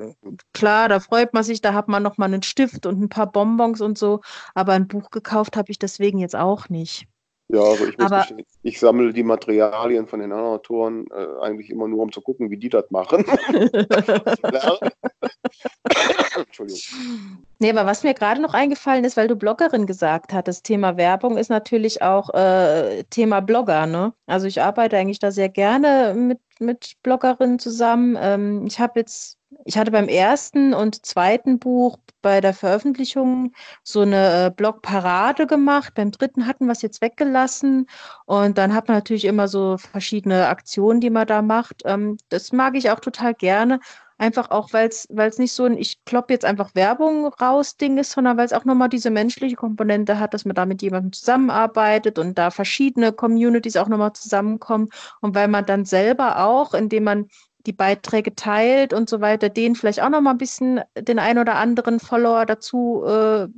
klar, 0.53 0.89
da 0.89 1.01
freut 1.01 1.33
man 1.33 1.45
sich, 1.45 1.61
da 1.63 1.73
hat 1.73 1.89
man 1.89 2.03
noch 2.03 2.19
mal 2.19 2.27
einen 2.27 2.43
Stift 2.43 2.85
und 2.85 3.01
ein 3.01 3.09
paar 3.09 3.31
Bonbons 3.31 3.81
und 3.81 3.97
so, 3.97 4.21
aber 4.55 4.73
ein 4.73 4.89
Buch 4.89 5.11
gekauft 5.11 5.57
habe 5.57 5.71
ich 5.71 5.79
deswegen 5.79 6.19
jetzt 6.19 6.37
auch 6.37 6.69
nicht. 6.69 7.07
Ja, 7.53 7.61
also 7.61 7.87
ich, 7.87 8.01
aber, 8.01 8.27
ich 8.63 8.81
sammle 8.81 9.13
die 9.13 9.23
Materialien 9.23 10.07
von 10.07 10.21
den 10.21 10.33
anderen 10.33 10.55
Autoren 10.55 11.05
äh, 11.11 11.27
eigentlich 11.43 11.69
immer 11.69 11.87
nur, 11.87 12.01
um 12.01 12.11
zu 12.11 12.23
gucken, 12.23 12.49
wie 12.51 12.57
die 12.57 12.71
das 12.71 12.91
machen. 12.91 13.27
Entschuldigung. 16.35 16.81
Nee, 17.59 17.71
aber 17.71 17.85
was 17.85 18.05
mir 18.05 18.15
gerade 18.15 18.41
noch 18.41 18.55
eingefallen 18.55 19.05
ist, 19.05 19.19
weil 19.19 19.29
du 19.29 19.37
Bloggerin 19.37 19.85
gesagt 19.87 20.33
hattest, 20.33 20.65
Thema 20.65 20.97
Werbung 20.97 21.37
ist 21.37 21.51
natürlich 21.51 22.01
auch 22.01 22.33
äh, 22.33 23.05
Thema 23.11 23.41
Blogger, 23.41 23.85
ne? 23.87 24.15
Also 24.27 24.47
ich 24.47 24.63
arbeite 24.63 24.97
eigentlich 24.97 25.19
da 25.19 25.31
sehr 25.31 25.51
gerne 25.51 26.15
mit, 26.15 26.41
mit 26.59 26.95
Bloggerinnen 27.03 27.59
zusammen. 27.59 28.17
Ähm, 28.19 28.65
ich 28.67 28.81
habe 28.81 28.99
jetzt 29.01 29.42
ich 29.65 29.79
hatte 29.79 29.91
beim 29.91 30.09
ersten 30.09 30.75
und 30.75 31.05
zweiten 31.07 31.59
Buch 31.59 31.99
bei 32.23 32.41
der 32.41 32.55
Veröffentlichung 32.55 33.53
so 33.83 34.01
eine 34.01 34.47
äh, 34.47 34.51
Blogparade 34.51 35.47
gemacht. 35.47 35.95
Beim 35.95 36.11
dritten 36.11 36.47
hatten 36.47 36.67
wir 36.67 36.73
es 36.73 36.83
jetzt 36.83 37.03
weggelassen. 37.03 37.87
Und 38.27 38.59
dann 38.59 38.75
hat 38.75 38.89
man 38.89 38.97
natürlich 38.97 39.25
immer 39.25 39.49
so 39.49 39.77
verschiedene 39.79 40.49
Aktionen, 40.49 41.01
die 41.01 41.11
man 41.11 41.27
da 41.27 41.43
macht. 41.43 41.83
Ähm, 41.85 42.17
das 42.29 42.53
mag 42.53 42.77
ich 42.77 42.91
auch 42.91 43.01
total 43.01 43.35
gerne. 43.35 43.81
Einfach 44.19 44.53
auch, 44.53 44.73
weil 44.73 44.89
es 44.89 45.39
nicht 45.39 45.53
so 45.53 45.65
ein, 45.65 45.77
ich 45.77 46.05
kloppe 46.05 46.33
jetzt 46.33 46.45
einfach 46.45 46.77
Werbung 46.77 47.27
raus 47.27 47.77
Ding 47.77 47.99
ist, 47.99 48.13
sondern 48.13 48.37
weil 48.37 48.47
es 48.47 48.53
auch 48.53 48.65
nochmal 48.65 48.89
diese 48.89 49.11
menschliche 49.11 49.57
Komponente 49.57 50.21
hat, 50.21 50.33
dass 50.33 50.45
man 50.45 50.55
da 50.55 50.65
mit 50.65 50.81
jemandem 50.81 51.13
zusammenarbeitet 51.13 52.21
und 52.21 52.39
da 52.39 52.53
verschiedene 52.53 53.13
Communities 53.13 53.77
auch 53.77 53.89
nochmal 53.89 54.13
zusammenkommen. 54.13 54.91
Und 55.21 55.35
weil 55.35 55.49
man 55.49 55.67
dann 55.67 55.85
selber 55.85 56.45
auch, 56.45 56.73
indem 56.73 57.03
man 57.05 57.29
die 57.67 57.73
Beiträge 57.73 58.35
teilt 58.35 58.93
und 58.93 59.09
so 59.09 59.21
weiter, 59.21 59.49
denen 59.49 59.75
vielleicht 59.75 60.03
auch 60.03 60.09
noch 60.09 60.21
mal 60.21 60.33
ein 60.33 60.39
bisschen 60.39 60.81
den 60.97 61.19
ein 61.19 61.39
oder 61.39 61.57
anderen 61.57 62.01
Follower 62.01 62.47
dazu 62.47 63.05
äh, 63.05 63.49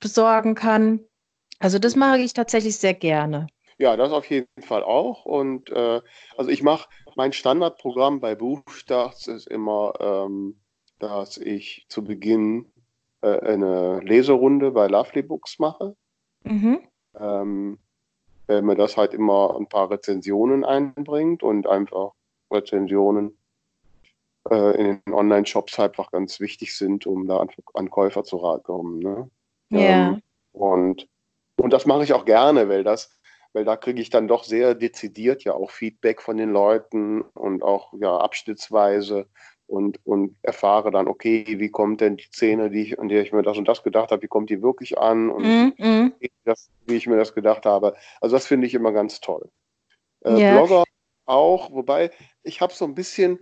besorgen 0.00 0.54
kann. 0.54 1.00
Also 1.58 1.78
das 1.78 1.96
mache 1.96 2.18
ich 2.18 2.32
tatsächlich 2.32 2.76
sehr 2.78 2.94
gerne. 2.94 3.46
Ja, 3.78 3.96
das 3.96 4.12
auf 4.12 4.28
jeden 4.30 4.46
Fall 4.62 4.82
auch. 4.82 5.24
Und 5.24 5.70
äh, 5.70 6.00
also 6.36 6.50
ich 6.50 6.62
mache 6.62 6.88
mein 7.16 7.32
Standardprogramm 7.32 8.20
bei 8.20 8.34
Buchstarts 8.34 9.26
ist 9.26 9.46
immer, 9.46 9.92
ähm, 10.00 10.60
dass 10.98 11.36
ich 11.36 11.86
zu 11.88 12.04
Beginn 12.04 12.72
äh, 13.22 13.38
eine 13.38 14.00
Leserunde 14.00 14.70
bei 14.70 14.86
Lovely 14.86 15.22
Books 15.22 15.58
mache. 15.58 15.96
Mhm. 16.44 16.80
Ähm, 17.18 17.78
weil 18.46 18.62
mir 18.62 18.76
das 18.76 18.96
halt 18.96 19.14
immer 19.14 19.56
ein 19.56 19.68
paar 19.68 19.90
Rezensionen 19.90 20.64
einbringt 20.64 21.42
und 21.42 21.66
einfach 21.66 22.12
Rezensionen 22.52 23.36
äh, 24.50 24.76
in 24.76 25.00
den 25.04 25.14
Online-Shops 25.14 25.78
einfach 25.78 26.10
ganz 26.10 26.40
wichtig 26.40 26.76
sind, 26.76 27.06
um 27.06 27.26
da 27.26 27.38
an, 27.38 27.48
an 27.74 27.90
Käufer 27.90 28.24
zu 28.24 28.38
kommen. 28.62 28.98
Ne? 28.98 29.30
Ja. 29.70 30.08
Ähm, 30.08 30.22
und, 30.52 31.08
und 31.56 31.72
das 31.72 31.86
mache 31.86 32.04
ich 32.04 32.12
auch 32.12 32.24
gerne, 32.24 32.68
weil 32.68 32.84
das, 32.84 33.18
weil 33.52 33.64
da 33.64 33.76
kriege 33.76 34.00
ich 34.00 34.10
dann 34.10 34.28
doch 34.28 34.44
sehr 34.44 34.74
dezidiert 34.74 35.44
ja 35.44 35.54
auch 35.54 35.70
Feedback 35.70 36.22
von 36.22 36.36
den 36.36 36.50
Leuten 36.50 37.22
und 37.22 37.62
auch 37.62 37.92
ja 37.98 38.16
abschnittsweise 38.16 39.26
und, 39.66 40.04
und 40.04 40.36
erfahre 40.42 40.90
dann, 40.90 41.08
okay, 41.08 41.44
wie 41.58 41.70
kommt 41.70 42.00
denn 42.00 42.16
die 42.16 42.24
Szene, 42.24 42.70
die 42.70 42.82
ich, 42.82 42.98
an 42.98 43.08
der 43.08 43.22
ich 43.22 43.32
mir 43.32 43.42
das 43.42 43.56
und 43.56 43.66
das 43.66 43.82
gedacht 43.82 44.10
habe, 44.10 44.22
wie 44.22 44.28
kommt 44.28 44.50
die 44.50 44.62
wirklich 44.62 44.98
an 44.98 45.30
und 45.30 45.44
mm, 45.44 45.82
mm. 45.82 46.12
Wie, 46.18 46.30
das, 46.44 46.70
wie, 46.86 46.96
ich 46.96 47.06
mir 47.06 47.16
das 47.16 47.34
gedacht 47.34 47.64
habe. 47.64 47.94
Also 48.20 48.36
das 48.36 48.46
finde 48.46 48.66
ich 48.66 48.74
immer 48.74 48.92
ganz 48.92 49.20
toll. 49.20 49.48
Äh, 50.24 50.36
yeah. 50.36 50.56
Blogger 50.56 50.84
auch, 51.32 51.72
wobei 51.72 52.10
ich 52.42 52.60
habe 52.60 52.72
so 52.72 52.84
ein 52.84 52.94
bisschen 52.94 53.40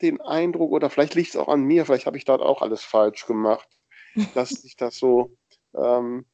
den 0.00 0.20
Eindruck, 0.20 0.72
oder 0.72 0.90
vielleicht 0.90 1.14
liegt 1.14 1.30
es 1.30 1.36
auch 1.36 1.48
an 1.48 1.62
mir, 1.62 1.86
vielleicht 1.86 2.06
habe 2.06 2.16
ich 2.16 2.24
dort 2.24 2.42
auch 2.42 2.62
alles 2.62 2.82
falsch 2.82 3.26
gemacht, 3.26 3.68
dass 4.34 4.50
sich 4.50 4.76
das 4.76 4.98
so, 4.98 5.36
ähm, 5.74 6.26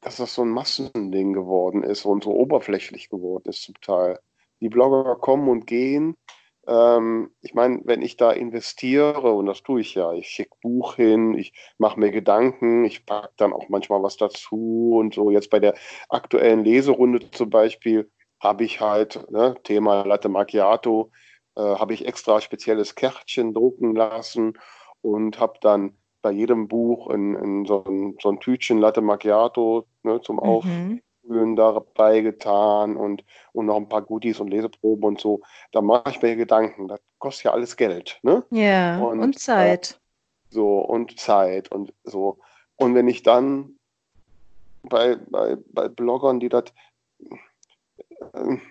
dass 0.00 0.16
das 0.16 0.34
so 0.34 0.42
ein 0.42 0.50
Massending 0.50 1.32
geworden 1.32 1.82
ist 1.82 2.04
und 2.04 2.24
so 2.24 2.30
oberflächlich 2.30 3.08
geworden 3.08 3.48
ist 3.48 3.62
zum 3.62 3.80
Teil. 3.80 4.18
Die 4.60 4.68
Blogger 4.68 5.16
kommen 5.16 5.48
und 5.48 5.66
gehen. 5.66 6.16
Ähm, 6.66 7.30
ich 7.42 7.54
meine, 7.54 7.80
wenn 7.84 8.02
ich 8.02 8.16
da 8.16 8.32
investiere, 8.32 9.32
und 9.32 9.46
das 9.46 9.62
tue 9.62 9.80
ich 9.80 9.94
ja, 9.94 10.12
ich 10.12 10.28
schicke 10.28 10.56
Buch 10.62 10.96
hin, 10.96 11.34
ich 11.34 11.52
mache 11.78 12.00
mir 12.00 12.10
Gedanken, 12.10 12.84
ich 12.84 13.04
packe 13.06 13.32
dann 13.36 13.52
auch 13.52 13.68
manchmal 13.68 14.02
was 14.02 14.16
dazu 14.16 14.96
und 14.98 15.14
so. 15.14 15.30
Jetzt 15.30 15.50
bei 15.50 15.60
der 15.60 15.74
aktuellen 16.08 16.64
Leserunde 16.64 17.30
zum 17.30 17.50
Beispiel 17.50 18.10
habe 18.40 18.64
ich 18.64 18.80
halt, 18.80 19.30
ne, 19.30 19.54
Thema 19.62 20.04
Latte 20.04 20.28
Macchiato, 20.28 21.10
äh, 21.56 21.60
habe 21.60 21.94
ich 21.94 22.06
extra 22.06 22.40
spezielles 22.40 22.94
Kärtchen 22.94 23.54
drucken 23.54 23.94
lassen 23.94 24.58
und 25.02 25.38
habe 25.38 25.58
dann 25.60 25.96
bei 26.22 26.30
jedem 26.30 26.68
Buch 26.68 27.10
in, 27.10 27.34
in 27.34 27.66
so, 27.66 27.84
ein, 27.84 28.16
so, 28.20 28.30
ein, 28.30 28.40
Tütchen 28.40 28.78
Latte 28.78 29.02
Macchiato 29.02 29.86
ne, 30.02 30.20
zum 30.22 30.36
mhm. 30.36 30.42
Aufführen 30.42 31.56
dabei 31.56 32.22
getan 32.22 32.96
und, 32.96 33.24
und 33.52 33.66
noch 33.66 33.76
ein 33.76 33.88
paar 33.88 34.02
Goodies 34.02 34.40
und 34.40 34.48
Leseproben 34.48 35.04
und 35.04 35.20
so. 35.20 35.42
Da 35.72 35.82
mache 35.82 36.10
ich 36.10 36.22
mir 36.22 36.34
Gedanken. 36.34 36.88
Das 36.88 37.00
kostet 37.18 37.44
ja 37.44 37.52
alles 37.52 37.76
Geld. 37.76 38.18
Ne? 38.22 38.42
Ja, 38.50 38.98
und, 39.00 39.20
und 39.20 39.38
Zeit. 39.38 39.90
Äh, 39.90 40.54
so, 40.54 40.78
und 40.78 41.18
Zeit 41.20 41.70
und 41.70 41.92
so. 42.04 42.38
Und 42.76 42.94
wenn 42.94 43.08
ich 43.08 43.22
dann 43.22 43.76
bei, 44.82 45.16
bei, 45.28 45.56
bei 45.72 45.88
Bloggern, 45.88 46.40
die 46.40 46.48
das 46.48 46.64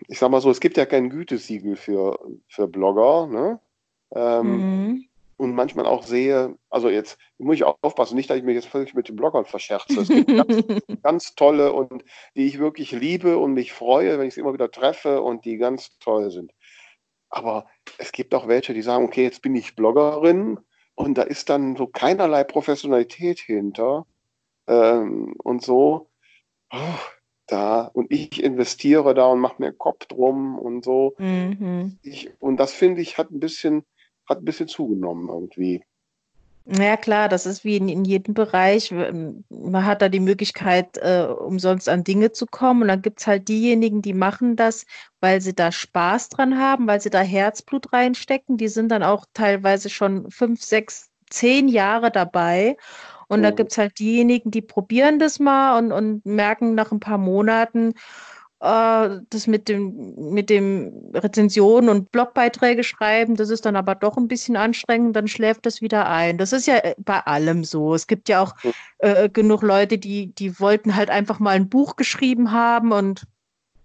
ich 0.07 0.19
sag 0.19 0.29
mal 0.29 0.41
so, 0.41 0.49
es 0.49 0.59
gibt 0.59 0.77
ja 0.77 0.85
kein 0.85 1.09
Gütesiegel 1.09 1.75
für, 1.75 2.19
für 2.47 2.67
Blogger, 2.67 3.27
ne? 3.27 3.59
Ähm, 4.13 4.87
mhm. 4.87 5.05
Und 5.37 5.55
manchmal 5.55 5.87
auch 5.87 6.03
sehe, 6.03 6.55
also 6.69 6.89
jetzt 6.89 7.17
muss 7.37 7.55
ich 7.55 7.63
auch 7.63 7.77
aufpassen, 7.81 8.15
nicht, 8.15 8.29
dass 8.29 8.37
ich 8.37 8.43
mich 8.43 8.55
jetzt 8.55 8.67
völlig 8.67 8.93
mit 8.93 9.09
den 9.09 9.15
Bloggern 9.15 9.45
verscherze. 9.45 10.01
Es 10.01 10.07
gibt 10.07 10.27
ganz, 10.27 10.63
ganz, 11.03 11.35
tolle 11.35 11.73
und 11.73 12.03
die 12.35 12.45
ich 12.45 12.59
wirklich 12.59 12.91
liebe 12.91 13.37
und 13.37 13.53
mich 13.53 13.73
freue, 13.73 14.19
wenn 14.19 14.27
ich 14.27 14.35
sie 14.35 14.41
immer 14.41 14.53
wieder 14.53 14.69
treffe 14.69 15.21
und 15.21 15.43
die 15.45 15.57
ganz 15.57 15.97
toll 15.99 16.29
sind. 16.29 16.53
Aber 17.29 17.65
es 17.97 18.11
gibt 18.11 18.35
auch 18.35 18.47
welche, 18.47 18.73
die 18.73 18.83
sagen, 18.83 19.05
okay, 19.05 19.23
jetzt 19.23 19.41
bin 19.41 19.55
ich 19.55 19.75
Bloggerin 19.75 20.59
und 20.93 21.17
da 21.17 21.23
ist 21.23 21.49
dann 21.49 21.75
so 21.75 21.87
keinerlei 21.87 22.43
Professionalität 22.43 23.39
hinter 23.39 24.05
ähm, 24.67 25.33
und 25.43 25.63
so. 25.63 26.11
Oh, 26.71 26.99
da 27.47 27.89
und 27.93 28.11
ich 28.11 28.43
investiere 28.43 29.13
da 29.13 29.25
und 29.27 29.39
mache 29.39 29.61
mir 29.61 29.73
Kopf 29.73 30.05
drum 30.05 30.57
und 30.57 30.83
so. 30.83 31.15
Mhm. 31.17 31.97
Ich, 32.01 32.31
und 32.39 32.57
das 32.57 32.73
finde 32.73 33.01
ich 33.01 33.17
hat 33.17 33.31
ein 33.31 33.39
bisschen, 33.39 33.83
hat 34.27 34.39
ein 34.39 34.45
bisschen 34.45 34.67
zugenommen 34.67 35.29
irgendwie. 35.29 35.83
Ja 36.65 36.95
klar, 36.95 37.27
das 37.27 37.45
ist 37.45 37.65
wie 37.65 37.75
in, 37.75 37.89
in 37.89 38.05
jedem 38.05 38.33
Bereich. 38.33 38.89
Man 38.91 39.85
hat 39.85 40.01
da 40.01 40.07
die 40.07 40.21
Möglichkeit, 40.21 40.97
äh, 40.97 41.27
umsonst 41.27 41.89
an 41.89 42.05
Dinge 42.05 42.31
zu 42.31 42.45
kommen. 42.45 42.83
Und 42.83 42.87
dann 42.87 43.01
gibt 43.01 43.19
es 43.19 43.27
halt 43.27 43.49
diejenigen, 43.49 44.01
die 44.01 44.13
machen 44.13 44.55
das, 44.55 44.85
weil 45.19 45.41
sie 45.41 45.53
da 45.53 45.73
Spaß 45.73 46.29
dran 46.29 46.57
haben, 46.57 46.87
weil 46.87 47.01
sie 47.01 47.09
da 47.09 47.19
Herzblut 47.19 47.91
reinstecken. 47.91 48.55
Die 48.55 48.69
sind 48.69 48.89
dann 48.89 49.03
auch 49.03 49.25
teilweise 49.33 49.89
schon 49.89 50.31
fünf, 50.31 50.63
sechs, 50.63 51.11
zehn 51.29 51.67
Jahre 51.67 52.11
dabei. 52.11 52.77
Und 53.27 53.39
mhm. 53.39 53.43
da 53.43 53.51
gibt 53.51 53.71
es 53.71 53.77
halt 53.77 53.99
diejenigen, 53.99 54.51
die 54.51 54.61
probieren 54.61 55.19
das 55.19 55.39
mal 55.39 55.77
und, 55.77 55.91
und 55.91 56.25
merken 56.25 56.75
nach 56.75 56.91
ein 56.91 56.99
paar 56.99 57.17
Monaten, 57.17 57.93
äh, 58.63 59.19
das 59.29 59.47
mit 59.47 59.67
dem, 59.67 60.15
mit 60.31 60.49
dem 60.49 61.11
Rezensionen 61.13 61.89
und 61.89 62.11
Blogbeiträge 62.11 62.83
schreiben, 62.83 63.35
das 63.35 63.49
ist 63.49 63.65
dann 63.65 63.75
aber 63.75 63.93
doch 63.93 64.15
ein 64.15 64.29
bisschen 64.29 64.55
anstrengend, 64.55 65.15
dann 65.17 65.27
schläft 65.27 65.65
das 65.65 65.81
wieder 65.81 66.07
ein. 66.07 66.37
Das 66.37 66.53
ist 66.53 66.65
ja 66.65 66.77
äh, 66.77 66.95
bei 66.97 67.19
allem 67.19 67.65
so. 67.65 67.93
Es 67.93 68.07
gibt 68.07 68.29
ja 68.29 68.41
auch 68.41 68.55
äh, 68.99 69.29
genug 69.29 69.63
Leute, 69.63 69.97
die, 69.97 70.33
die 70.33 70.59
wollten 70.61 70.95
halt 70.95 71.09
einfach 71.09 71.39
mal 71.39 71.51
ein 71.51 71.67
Buch 71.67 71.97
geschrieben 71.97 72.51
haben 72.51 72.93
und 72.93 73.23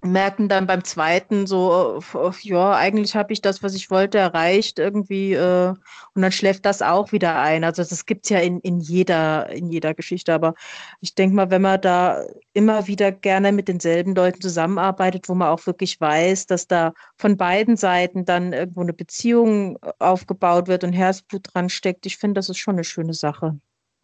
merken 0.02 0.48
dann 0.48 0.66
beim 0.66 0.84
zweiten 0.84 1.46
so, 1.46 2.00
ja, 2.42 2.72
eigentlich 2.72 3.16
habe 3.16 3.32
ich 3.32 3.40
das, 3.40 3.62
was 3.62 3.74
ich 3.74 3.90
wollte, 3.90 4.18
erreicht 4.18 4.78
irgendwie 4.78 5.32
äh, 5.32 5.68
und 6.14 6.22
dann 6.22 6.32
schläft 6.32 6.66
das 6.66 6.82
auch 6.82 7.12
wieder 7.12 7.40
ein. 7.40 7.64
Also 7.64 7.82
das 7.82 8.06
gibt 8.06 8.24
es 8.26 8.30
ja 8.30 8.38
in, 8.38 8.60
in, 8.60 8.80
jeder, 8.80 9.48
in 9.50 9.70
jeder 9.70 9.94
Geschichte, 9.94 10.32
aber 10.32 10.54
ich 11.00 11.14
denke 11.14 11.34
mal, 11.36 11.50
wenn 11.50 11.62
man 11.62 11.80
da 11.80 12.24
immer 12.52 12.86
wieder 12.86 13.10
gerne 13.12 13.52
mit 13.52 13.68
denselben 13.68 14.14
Leuten 14.14 14.40
zusammenarbeitet, 14.40 15.28
wo 15.28 15.34
man 15.34 15.48
auch 15.48 15.66
wirklich 15.66 16.00
weiß, 16.00 16.46
dass 16.46 16.66
da 16.68 16.92
von 17.16 17.36
beiden 17.36 17.76
Seiten 17.76 18.24
dann 18.24 18.52
irgendwo 18.52 18.82
eine 18.82 18.92
Beziehung 18.92 19.78
aufgebaut 19.98 20.68
wird 20.68 20.84
und 20.84 20.92
Herzblut 20.92 21.48
dran 21.52 21.68
steckt, 21.68 22.06
ich 22.06 22.18
finde, 22.18 22.38
das 22.38 22.48
ist 22.48 22.58
schon 22.58 22.76
eine 22.76 22.84
schöne 22.84 23.14
Sache. 23.14 23.58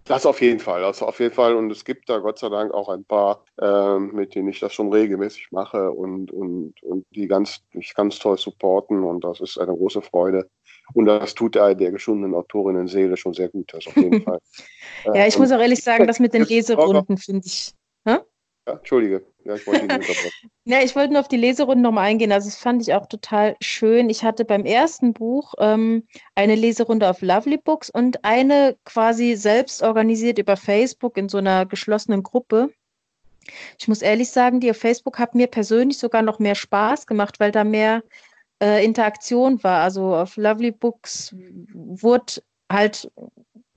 Das 0.06 0.26
auf 0.26 0.42
jeden 0.42 0.60
Fall, 0.60 0.84
also 0.84 1.06
auf 1.06 1.18
jeden 1.18 1.34
Fall. 1.34 1.54
Und 1.54 1.70
es 1.70 1.84
gibt 1.84 2.10
da 2.10 2.18
Gott 2.18 2.38
sei 2.38 2.50
Dank 2.50 2.74
auch 2.74 2.90
ein 2.90 3.04
paar, 3.04 3.44
äh, 3.60 3.98
mit 3.98 4.34
denen 4.34 4.48
ich 4.48 4.60
das 4.60 4.74
schon 4.74 4.92
regelmäßig 4.92 5.50
mache 5.50 5.90
und, 5.90 6.30
und, 6.30 6.74
und 6.82 7.06
die 7.10 7.26
ganz, 7.26 7.62
mich 7.72 7.94
ganz 7.94 8.18
toll 8.18 8.36
supporten. 8.36 9.02
Und 9.02 9.24
das 9.24 9.40
ist 9.40 9.58
eine 9.58 9.72
große 9.72 10.02
Freude. 10.02 10.50
Und 10.92 11.06
das 11.06 11.34
tut 11.34 11.54
der, 11.54 11.74
der 11.74 11.90
geschundenen 11.90 12.34
Autorinnen 12.34 12.86
Seele 12.86 13.16
schon 13.16 13.32
sehr 13.32 13.48
gut, 13.48 13.72
das 13.72 13.86
auf 13.86 13.96
jeden 13.96 14.22
Fall. 14.24 14.38
ja, 15.06 15.26
ich 15.26 15.36
äh, 15.36 15.38
muss 15.38 15.52
auch 15.52 15.60
ehrlich 15.60 15.82
sagen, 15.82 16.06
das 16.06 16.20
mit 16.20 16.34
den 16.34 16.42
Leserunden 16.48 17.16
finde 17.16 17.46
ich. 17.46 17.72
Hä? 18.04 18.18
Ja, 18.66 18.74
Entschuldige. 18.74 19.24
Ja, 19.44 19.54
ich 19.54 19.66
wollte 19.66 19.86
ja, 20.64 20.80
ich 20.82 20.96
wollte 20.96 21.12
nur 21.12 21.20
auf 21.20 21.28
die 21.28 21.36
Leserunde 21.36 21.82
nochmal 21.82 22.06
eingehen. 22.06 22.32
Also, 22.32 22.48
das 22.48 22.56
fand 22.56 22.82
ich 22.82 22.94
auch 22.94 23.06
total 23.06 23.56
schön. 23.60 24.08
Ich 24.08 24.24
hatte 24.24 24.44
beim 24.44 24.64
ersten 24.64 25.12
Buch 25.12 25.54
ähm, 25.58 26.06
eine 26.34 26.54
Leserunde 26.54 27.08
auf 27.08 27.20
Lovely 27.20 27.58
Books 27.58 27.90
und 27.90 28.24
eine 28.24 28.76
quasi 28.84 29.36
selbst 29.36 29.82
organisiert 29.82 30.38
über 30.38 30.56
Facebook 30.56 31.16
in 31.16 31.28
so 31.28 31.38
einer 31.38 31.66
geschlossenen 31.66 32.22
Gruppe. 32.22 32.70
Ich 33.78 33.88
muss 33.88 34.00
ehrlich 34.00 34.30
sagen, 34.30 34.60
die 34.60 34.70
auf 34.70 34.78
Facebook 34.78 35.18
hat 35.18 35.34
mir 35.34 35.46
persönlich 35.46 35.98
sogar 35.98 36.22
noch 36.22 36.38
mehr 36.38 36.54
Spaß 36.54 37.06
gemacht, 37.06 37.40
weil 37.40 37.52
da 37.52 37.64
mehr 37.64 38.02
äh, 38.62 38.82
Interaktion 38.82 39.62
war. 39.62 39.82
Also 39.82 40.14
auf 40.14 40.36
Lovely 40.38 40.70
Books 40.70 41.34
wurde 41.74 42.42
halt 42.72 43.10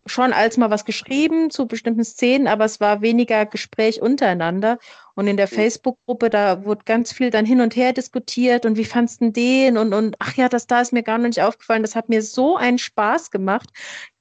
schon 0.08 0.34
als 0.34 0.58
mal 0.58 0.70
was 0.70 0.86
geschrieben 0.86 1.50
zu 1.50 1.68
bestimmten 1.68 2.04
Szenen, 2.04 2.48
aber 2.48 2.66
es 2.66 2.80
war 2.80 3.02
weniger 3.02 3.46
Gespräch 3.46 4.02
untereinander. 4.02 4.80
Und 5.16 5.28
in 5.28 5.36
der 5.36 5.48
Facebook-Gruppe, 5.48 6.30
da 6.30 6.64
wurde 6.64 6.84
ganz 6.86 7.12
viel 7.12 7.32
dann 7.32 7.46
hin 7.46 7.60
und 7.60 7.76
her 7.76 7.92
diskutiert 7.92 8.68
und 8.68 8.78
wie 8.78 8.86
fandst 8.86 9.20
du 9.20 9.32
den 9.32 9.78
und, 9.78 9.94
und 9.94 10.16
ach 10.20 10.36
ja, 10.36 10.48
das 10.48 10.68
da 10.68 10.80
ist 10.80 10.94
mir 10.94 11.02
gar 11.02 11.18
nicht 11.18 11.42
aufgefallen. 11.42 11.82
Das 11.82 11.96
hat 11.96 12.08
mir 12.08 12.22
so 12.22 12.56
einen 12.56 12.78
Spaß 12.78 13.32
gemacht. 13.32 13.70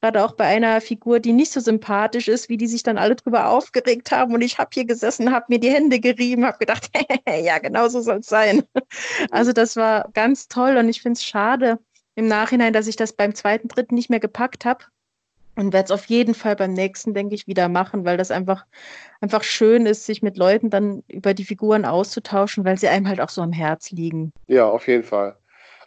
Gerade 0.01 0.25
auch 0.25 0.33
bei 0.33 0.47
einer 0.47 0.81
Figur, 0.81 1.21
die 1.21 1.35
nicht 1.35 1.53
so 1.53 1.61
sympathisch 1.61 2.29
ist, 2.29 2.49
wie 2.49 2.57
die 2.57 2.67
sich 2.67 2.83
dann 2.83 2.97
alle 2.97 3.15
drüber 3.15 3.51
aufgeregt 3.51 4.11
haben. 4.11 4.33
Und 4.33 4.41
ich 4.41 4.59
habe 4.59 4.71
hier 4.73 4.87
gesessen, 4.87 5.33
habe 5.33 5.47
mir 5.49 5.59
die 5.61 5.71
Hände 5.71 6.01
gerieben, 6.01 6.47
habe 6.47 6.59
gedacht, 6.59 6.91
ja, 7.29 7.59
genau 7.59 7.89
so 7.89 8.01
soll 8.01 8.19
es 8.19 8.27
sein. 8.27 8.63
Also 9.31 9.53
das 9.53 9.77
war 9.77 10.09
ganz 10.15 10.49
toll 10.49 10.79
und 10.79 10.89
ich 10.89 11.03
finde 11.03 11.19
es 11.19 11.25
schade 11.25 11.79
im 12.15 12.27
Nachhinein, 12.27 12.73
dass 12.73 12.87
ich 12.87 12.97
das 12.97 13.13
beim 13.13 13.35
zweiten, 13.35 13.69
dritten 13.69 13.95
nicht 13.95 14.09
mehr 14.09 14.21
gepackt 14.21 14.65
habe 14.65 14.87
und 15.57 15.73
werde 15.73 15.87
es 15.87 15.91
auf 15.91 16.05
jeden 16.07 16.35
Fall 16.35 16.55
beim 16.55 16.73
nächsten, 16.73 17.15
denke 17.15 17.35
ich, 17.35 17.47
wieder 17.47 17.69
machen, 17.69 18.05
weil 18.05 18.17
das 18.17 18.31
einfach, 18.31 18.67
einfach 19.21 19.43
schön 19.43 19.87
ist, 19.87 20.07
sich 20.07 20.23
mit 20.23 20.37
Leuten 20.37 20.71
dann 20.71 21.03
über 21.09 21.35
die 21.35 21.45
Figuren 21.45 21.85
auszutauschen, 21.85 22.65
weil 22.65 22.79
sie 22.79 22.89
einem 22.89 23.09
halt 23.09 23.21
auch 23.21 23.31
so 23.31 23.43
am 23.43 23.53
Herz 23.53 23.91
liegen. 23.91 24.33
Ja, 24.47 24.69
auf 24.69 24.87
jeden 24.87 25.03
Fall. 25.03 25.37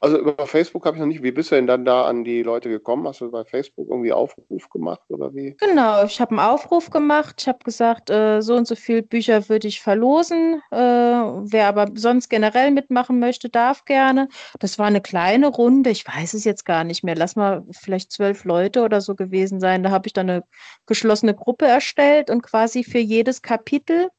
Also 0.01 0.17
über 0.17 0.47
Facebook 0.47 0.85
habe 0.85 0.95
ich 0.95 1.01
noch 1.01 1.07
nicht. 1.07 1.23
Wie 1.23 1.31
bist 1.31 1.51
du 1.51 1.55
denn 1.55 1.67
dann 1.67 1.85
da 1.85 2.05
an 2.05 2.23
die 2.23 2.41
Leute 2.41 2.69
gekommen? 2.69 3.07
Hast 3.07 3.21
du 3.21 3.29
bei 3.29 3.43
Facebook 3.43 3.89
irgendwie 3.89 4.13
Aufruf 4.13 4.69
gemacht 4.69 5.01
oder 5.09 5.33
wie? 5.33 5.55
Genau, 5.59 6.03
ich 6.05 6.21
habe 6.21 6.31
einen 6.31 6.39
Aufruf 6.39 6.89
gemacht. 6.89 7.35
Ich 7.41 7.47
habe 7.47 7.59
gesagt, 7.63 8.09
äh, 8.09 8.41
so 8.41 8.55
und 8.55 8.67
so 8.67 8.75
viele 8.75 9.03
Bücher 9.03 9.49
würde 9.49 9.67
ich 9.67 9.81
verlosen. 9.81 10.61
Äh, 10.71 10.77
wer 10.77 11.67
aber 11.67 11.87
sonst 11.95 12.29
generell 12.29 12.71
mitmachen 12.71 13.19
möchte, 13.19 13.49
darf 13.49 13.85
gerne. 13.85 14.29
Das 14.59 14.79
war 14.79 14.87
eine 14.87 15.01
kleine 15.01 15.47
Runde. 15.47 15.89
Ich 15.89 16.07
weiß 16.07 16.33
es 16.33 16.45
jetzt 16.45 16.65
gar 16.65 16.83
nicht 16.83 17.03
mehr. 17.03 17.15
Lass 17.15 17.35
mal 17.35 17.65
vielleicht 17.71 18.11
zwölf 18.11 18.45
Leute 18.45 18.83
oder 18.83 19.01
so 19.01 19.15
gewesen 19.15 19.59
sein. 19.59 19.83
Da 19.83 19.91
habe 19.91 20.07
ich 20.07 20.13
dann 20.13 20.29
eine 20.29 20.43
geschlossene 20.85 21.35
Gruppe 21.35 21.65
erstellt 21.65 22.29
und 22.29 22.41
quasi 22.41 22.83
für 22.83 22.99
jedes 22.99 23.41
Kapitel 23.41 24.09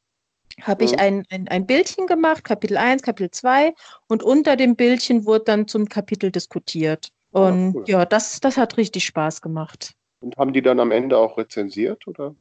habe 0.62 0.84
ich 0.84 0.98
ein, 0.98 1.24
ein, 1.30 1.48
ein 1.48 1.66
Bildchen 1.66 2.06
gemacht, 2.06 2.44
Kapitel 2.44 2.76
1, 2.76 3.02
Kapitel 3.02 3.30
2, 3.30 3.74
und 4.08 4.22
unter 4.22 4.56
dem 4.56 4.76
Bildchen 4.76 5.26
wurde 5.26 5.44
dann 5.44 5.68
zum 5.68 5.88
Kapitel 5.88 6.30
diskutiert. 6.30 7.12
Ah, 7.32 7.48
und 7.48 7.74
cool. 7.74 7.84
ja, 7.86 8.04
das, 8.04 8.40
das 8.40 8.56
hat 8.56 8.76
richtig 8.76 9.04
Spaß 9.04 9.40
gemacht. 9.40 9.94
Und 10.20 10.36
haben 10.36 10.52
die 10.52 10.62
dann 10.62 10.80
am 10.80 10.90
Ende 10.90 11.16
auch 11.18 11.38
rezensiert, 11.38 12.06
oder? 12.06 12.34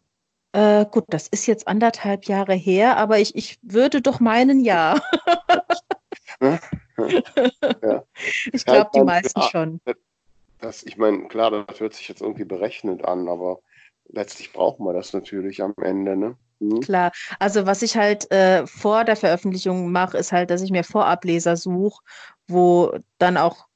Äh, 0.51 0.86
gut, 0.89 1.05
das 1.09 1.28
ist 1.28 1.45
jetzt 1.45 1.67
anderthalb 1.67 2.26
Jahre 2.26 2.55
her, 2.55 2.97
aber 2.97 3.20
ich, 3.20 3.36
ich 3.36 3.59
würde 3.61 4.01
doch 4.01 4.20
meinen, 4.20 4.61
ja. 4.61 4.99
ja. 6.41 8.03
Ich 8.51 8.65
glaube, 8.65 8.89
die 8.95 9.01
meisten 9.01 9.39
ja, 9.39 9.49
schon. 9.49 9.82
Das, 10.59 10.84
ich 10.84 10.97
meine, 10.97 11.28
klar, 11.28 11.51
das 11.51 11.80
hört 11.80 11.93
sich 11.93 12.07
jetzt 12.07 12.22
irgendwie 12.22 12.45
berechnet 12.45 13.05
an, 13.05 13.28
aber 13.28 13.59
letztlich 14.07 14.51
brauchen 14.51 14.86
wir 14.86 14.93
das 14.93 15.13
natürlich 15.13 15.61
am 15.61 15.74
Ende, 15.82 16.17
ne? 16.17 16.36
Mhm. 16.60 16.80
Klar, 16.82 17.12
also 17.39 17.66
was 17.66 17.82
ich 17.82 17.97
halt 17.97 18.32
äh, 18.32 18.66
vor 18.68 19.03
der 19.05 19.16
Veröffentlichung 19.16 19.91
mache, 19.91 20.18
ist 20.18 20.32
halt, 20.32 20.49
dass 20.49 20.62
ich 20.62 20.72
mir 20.72 20.84
Vorableser 20.84 21.55
suche, 21.57 22.01
wo 22.47 22.91
dann 23.18 23.38
auch 23.38 23.68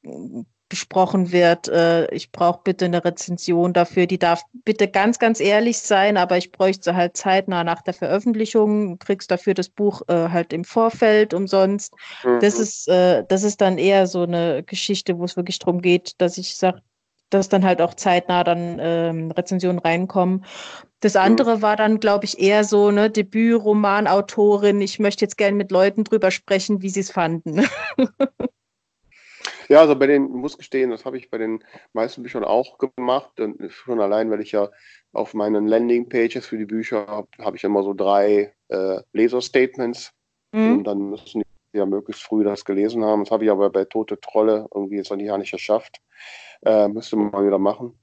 besprochen 0.74 1.32
wird, 1.32 1.68
äh, 1.68 2.12
ich 2.12 2.32
brauche 2.32 2.62
bitte 2.64 2.86
eine 2.86 3.06
Rezension 3.06 3.74
dafür, 3.74 4.08
die 4.08 4.18
darf 4.18 4.42
bitte 4.66 4.88
ganz, 4.88 5.20
ganz 5.20 5.40
ehrlich 5.40 5.78
sein, 5.78 6.18
aber 6.18 6.38
ich 6.38 6.52
bräuchte 6.52 6.96
halt 6.96 7.16
zeitnah 7.16 7.64
nach 7.64 7.84
der 7.84 7.94
Veröffentlichung, 7.94 8.98
kriegst 8.98 9.30
dafür 9.30 9.54
das 9.54 9.70
Buch 9.70 10.02
äh, 10.08 10.30
halt 10.30 10.52
im 10.52 10.64
Vorfeld 10.64 11.36
umsonst. 11.36 11.94
Mhm. 12.24 12.40
Das, 12.40 12.58
ist, 12.58 12.88
äh, 12.88 13.24
das 13.30 13.44
ist 13.44 13.62
dann 13.62 13.78
eher 13.78 14.08
so 14.08 14.24
eine 14.24 14.64
Geschichte, 14.64 15.20
wo 15.20 15.26
es 15.26 15.38
wirklich 15.38 15.60
darum 15.60 15.80
geht, 15.80 16.20
dass 16.20 16.40
ich 16.40 16.56
sage, 16.58 16.82
dass 17.34 17.50
dann 17.50 17.66
halt 17.66 17.82
auch 17.82 17.94
zeitnah 17.94 18.44
dann 18.44 18.78
ähm, 18.80 19.32
Rezensionen 19.32 19.80
reinkommen. 19.80 20.46
Das 21.00 21.16
andere 21.16 21.58
mhm. 21.58 21.62
war 21.62 21.76
dann, 21.76 22.00
glaube 22.00 22.26
ich, 22.26 22.40
eher 22.40 22.64
so 22.64 22.88
eine 22.88 23.10
Debütromanautorin. 23.10 24.80
Ich 24.82 25.00
möchte 25.00 25.26
jetzt 25.26 25.38
gerne 25.38 25.58
mit 25.58 25.72
Leuten 25.72 26.04
drüber 26.06 26.32
sprechen, 26.32 26.82
wie 26.82 26.90
sie 26.90 27.02
es 27.02 27.12
fanden. 27.12 27.66
ja, 29.68 29.82
also 29.82 29.98
bei 29.98 30.08
den, 30.08 30.30
muss 30.32 30.58
gestehen, 30.58 30.92
das 30.92 31.04
habe 31.04 31.18
ich 31.18 31.30
bei 31.30 31.38
den 31.38 31.64
meisten 31.92 32.24
Büchern 32.24 32.46
auch 32.46 32.78
gemacht. 32.78 33.40
Und 33.40 33.70
schon 33.70 34.00
allein, 34.00 34.32
weil 34.32 34.40
ich 34.40 34.54
ja 34.54 34.70
auf 35.12 35.34
meinen 35.34 35.68
Landingpages 35.68 36.46
für 36.46 36.58
die 36.58 36.66
Bücher 36.66 37.06
habe, 37.08 37.28
habe 37.40 37.58
ich 37.58 37.66
immer 37.66 37.84
so 37.84 37.94
drei 37.94 38.54
äh, 38.70 39.02
Leserstatements. 39.12 40.14
Mhm. 40.54 40.78
Und 40.78 40.84
dann 40.86 41.10
müssen 41.10 41.42
die 41.42 41.78
ja 41.78 41.86
möglichst 41.86 42.24
früh 42.24 42.44
das 42.44 42.64
gelesen 42.64 43.04
haben. 43.04 43.24
Das 43.24 43.32
habe 43.32 43.44
ich 43.44 43.52
aber 43.52 43.70
bei 43.70 43.84
Tote 43.86 44.20
Trolle 44.20 44.68
irgendwie 44.74 44.98
jetzt 44.98 45.10
noch 45.10 45.18
nicht, 45.18 45.38
nicht 45.38 45.52
geschafft. 45.52 46.00
Äh, 46.66 46.88
müsste 46.88 47.16
man 47.16 47.32
mal 47.32 47.46
wieder 47.46 47.60
machen. 47.60 47.98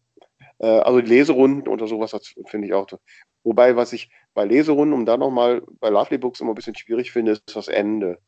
Äh, 0.58 0.66
also 0.66 1.00
die 1.00 1.08
Leserunden 1.08 1.68
oder 1.68 1.86
sowas, 1.86 2.10
das 2.10 2.34
finde 2.46 2.68
ich 2.68 2.74
auch. 2.74 2.86
Wobei, 3.42 3.76
was 3.76 3.92
ich 3.92 4.10
bei 4.34 4.44
Leserunden, 4.44 4.94
um 4.94 5.06
da 5.06 5.16
nochmal 5.16 5.62
bei 5.80 5.88
Lovely 5.88 6.18
Books 6.18 6.40
immer 6.40 6.52
ein 6.52 6.56
bisschen 6.56 6.76
schwierig 6.76 7.12
finde, 7.12 7.32
ist 7.32 7.56
das 7.56 7.68
Ende. 7.68 8.18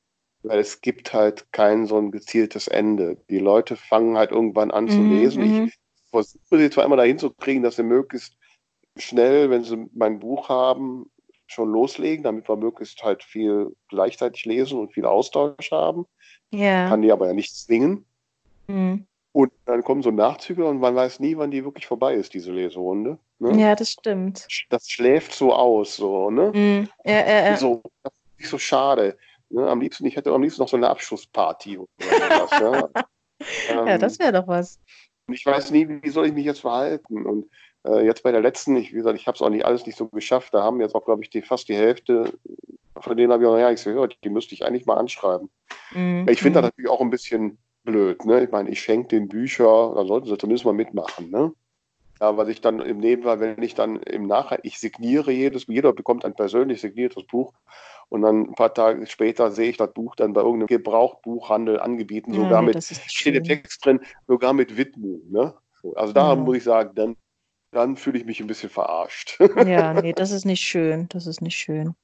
Weil 0.42 0.58
es 0.58 0.80
gibt 0.80 1.12
halt 1.12 1.52
kein 1.52 1.86
so 1.86 1.98
ein 1.98 2.10
gezieltes 2.10 2.66
Ende. 2.66 3.18
Die 3.30 3.38
Leute 3.38 3.76
fangen 3.76 4.16
halt 4.16 4.32
irgendwann 4.32 4.70
an 4.70 4.88
zu 4.88 4.98
mhm, 4.98 5.10
lesen. 5.10 5.42
Ich 5.42 5.52
mhm. 5.52 5.72
versuche 6.10 6.58
sie 6.58 6.70
zwar 6.70 6.84
immer 6.84 6.96
dahin 6.96 7.18
zu 7.18 7.30
kriegen, 7.30 7.62
dass 7.62 7.76
sie 7.76 7.84
möglichst 7.84 8.36
schnell, 8.96 9.50
wenn 9.50 9.62
sie 9.62 9.86
mein 9.94 10.18
Buch 10.18 10.48
haben, 10.48 11.10
schon 11.46 11.70
loslegen, 11.70 12.24
damit 12.24 12.48
wir 12.48 12.56
möglichst 12.56 13.02
halt 13.04 13.22
viel 13.22 13.76
gleichzeitig 13.88 14.44
lesen 14.46 14.80
und 14.80 14.92
viel 14.92 15.04
Austausch 15.04 15.70
haben. 15.70 16.06
Ja. 16.50 16.88
Kann 16.88 17.02
die 17.02 17.12
aber 17.12 17.28
ja 17.28 17.34
nicht 17.34 17.54
zwingen. 17.54 18.04
Mhm. 18.66 19.06
Und 19.32 19.50
dann 19.64 19.82
kommen 19.82 20.02
so 20.02 20.10
Nachzüge 20.10 20.66
und 20.66 20.78
man 20.78 20.94
weiß 20.94 21.20
nie, 21.20 21.36
wann 21.38 21.50
die 21.50 21.64
wirklich 21.64 21.86
vorbei 21.86 22.14
ist, 22.14 22.34
diese 22.34 22.52
Leserunde. 22.52 23.18
Ne? 23.38 23.58
Ja, 23.58 23.74
das 23.74 23.90
stimmt. 23.90 24.46
Das 24.68 24.90
schläft 24.90 25.32
so 25.32 25.54
aus, 25.54 25.96
so, 25.96 26.30
ne? 26.30 26.50
Mm, 26.52 26.88
ja, 27.08 27.26
ja, 27.26 27.46
ja. 27.46 27.56
So, 27.56 27.80
das 28.02 28.12
ist 28.12 28.38
nicht 28.38 28.48
so 28.50 28.58
schade. 28.58 29.16
Ne? 29.48 29.66
Am 29.68 29.80
liebsten, 29.80 30.04
ich 30.04 30.16
hätte 30.16 30.32
am 30.32 30.42
liebsten 30.42 30.60
noch 30.60 30.68
so 30.68 30.76
eine 30.76 30.90
Abschlussparty 30.90 31.78
oder 31.78 31.88
sowas, 31.98 32.50
ja. 32.50 32.88
ähm, 33.70 33.86
ja, 33.88 33.98
das 33.98 34.18
wäre 34.18 34.32
doch 34.32 34.46
was. 34.46 34.78
Und 35.26 35.34
ich 35.34 35.46
weiß 35.46 35.70
nie, 35.70 35.88
wie 35.88 36.10
soll 36.10 36.26
ich 36.26 36.34
mich 36.34 36.44
jetzt 36.44 36.60
verhalten. 36.60 37.24
Und 37.24 37.48
äh, 37.86 38.04
jetzt 38.04 38.22
bei 38.22 38.32
der 38.32 38.42
letzten, 38.42 38.76
ich, 38.76 38.92
wie 38.92 38.96
gesagt, 38.96 39.18
ich 39.18 39.26
habe 39.26 39.36
es 39.36 39.42
auch 39.42 39.48
nicht 39.48 39.64
alles 39.64 39.86
nicht 39.86 39.96
so 39.96 40.08
geschafft. 40.08 40.52
Da 40.52 40.62
haben 40.62 40.80
jetzt 40.80 40.94
auch, 40.94 41.06
glaube 41.06 41.22
ich, 41.22 41.30
die, 41.30 41.40
fast 41.40 41.68
die 41.68 41.76
Hälfte, 41.76 42.32
von 42.98 43.16
denen 43.16 43.32
habe 43.32 43.42
ich 43.42 43.48
auch 43.48 43.52
noch 43.52 43.60
gar 43.60 43.70
nichts 43.70 43.84
gehört. 43.84 44.18
Die 44.24 44.30
müsste 44.30 44.54
ich 44.54 44.64
eigentlich 44.64 44.84
mal 44.84 44.98
anschreiben. 44.98 45.50
Mm, 45.92 46.28
ich 46.28 46.40
finde 46.40 46.60
mm. 46.60 46.62
das 46.62 46.70
natürlich 46.70 46.90
auch 46.90 47.00
ein 47.00 47.10
bisschen 47.10 47.58
blöd. 47.84 48.24
Ne? 48.24 48.44
Ich 48.44 48.50
meine, 48.50 48.70
ich 48.70 48.80
schenke 48.80 49.08
den 49.08 49.28
Bücher, 49.28 49.92
da 49.94 50.04
sollten 50.04 50.28
sie 50.28 50.38
zumindest 50.38 50.64
mal 50.64 50.72
mitmachen. 50.72 51.30
Ne? 51.30 51.52
Ja, 52.20 52.36
was 52.36 52.48
ich 52.48 52.60
dann 52.60 52.80
im 52.80 52.98
Nebenwahl, 52.98 53.40
wenn 53.40 53.62
ich 53.62 53.74
dann 53.74 53.96
im 53.96 54.26
Nachhinein, 54.26 54.60
ich 54.62 54.78
signiere 54.78 55.32
jedes, 55.32 55.66
jeder 55.66 55.92
bekommt 55.92 56.24
ein 56.24 56.34
persönlich 56.34 56.80
signiertes 56.80 57.26
Buch 57.26 57.52
und 58.08 58.22
dann 58.22 58.42
ein 58.42 58.54
paar 58.54 58.72
Tage 58.72 59.06
später 59.06 59.50
sehe 59.50 59.70
ich 59.70 59.76
das 59.76 59.92
Buch 59.92 60.14
dann 60.14 60.32
bei 60.32 60.42
irgendeinem 60.42 60.68
Gebrauchtbuchhandel 60.68 61.80
angeboten, 61.80 62.32
sogar 62.34 62.60
ja, 62.60 62.62
mit, 62.62 62.84
steht 62.84 63.34
im 63.34 63.44
Text 63.44 63.84
drin, 63.84 64.00
sogar 64.28 64.52
mit 64.52 64.76
Widmung. 64.76 65.22
Ne? 65.30 65.54
Also 65.96 66.12
da 66.12 66.28
ja. 66.28 66.36
muss 66.36 66.58
ich 66.58 66.64
sagen, 66.64 66.94
dann, 66.94 67.16
dann 67.72 67.96
fühle 67.96 68.18
ich 68.18 68.24
mich 68.24 68.40
ein 68.40 68.46
bisschen 68.46 68.70
verarscht. 68.70 69.40
Ja, 69.66 69.92
nee, 70.00 70.12
das 70.12 70.30
ist 70.30 70.44
nicht 70.44 70.62
schön, 70.62 71.08
das 71.08 71.26
ist 71.26 71.40
nicht 71.40 71.56
schön. 71.56 71.94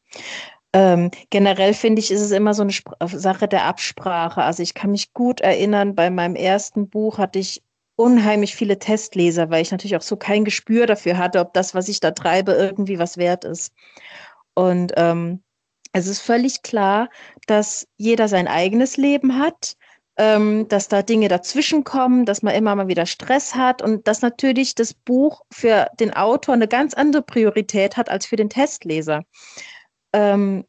Ähm, 0.78 1.10
generell 1.30 1.74
finde 1.74 1.98
ich, 1.98 2.12
ist 2.12 2.20
es 2.20 2.30
immer 2.30 2.54
so 2.54 2.62
eine 2.62 2.70
Sp 2.70 2.94
Sache 3.02 3.48
der 3.48 3.64
Absprache. 3.64 4.42
Also 4.44 4.62
ich 4.62 4.74
kann 4.74 4.92
mich 4.92 5.12
gut 5.12 5.40
erinnern, 5.40 5.96
bei 5.96 6.08
meinem 6.08 6.36
ersten 6.36 6.88
Buch 6.88 7.18
hatte 7.18 7.40
ich 7.40 7.64
unheimlich 7.96 8.54
viele 8.54 8.78
Testleser, 8.78 9.50
weil 9.50 9.62
ich 9.62 9.72
natürlich 9.72 9.96
auch 9.96 10.02
so 10.02 10.16
kein 10.16 10.44
Gespür 10.44 10.86
dafür 10.86 11.18
hatte, 11.18 11.40
ob 11.40 11.52
das, 11.52 11.74
was 11.74 11.88
ich 11.88 11.98
da 11.98 12.12
treibe, 12.12 12.52
irgendwie 12.52 13.00
was 13.00 13.16
wert 13.16 13.44
ist. 13.44 13.72
Und 14.54 14.92
ähm, 14.96 15.42
es 15.92 16.06
ist 16.06 16.20
völlig 16.20 16.62
klar, 16.62 17.08
dass 17.48 17.88
jeder 17.96 18.28
sein 18.28 18.46
eigenes 18.46 18.96
Leben 18.96 19.36
hat, 19.36 19.74
ähm, 20.16 20.68
dass 20.68 20.86
da 20.86 21.02
Dinge 21.02 21.26
dazwischenkommen, 21.26 22.24
dass 22.24 22.42
man 22.42 22.54
immer 22.54 22.76
mal 22.76 22.86
wieder 22.86 23.06
Stress 23.06 23.56
hat 23.56 23.82
und 23.82 24.06
dass 24.06 24.22
natürlich 24.22 24.76
das 24.76 24.94
Buch 24.94 25.42
für 25.50 25.88
den 25.98 26.14
Autor 26.14 26.54
eine 26.54 26.68
ganz 26.68 26.94
andere 26.94 27.22
Priorität 27.22 27.96
hat 27.96 28.10
als 28.10 28.26
für 28.26 28.36
den 28.36 28.48
Testleser. 28.48 29.24
Ähm, 30.12 30.64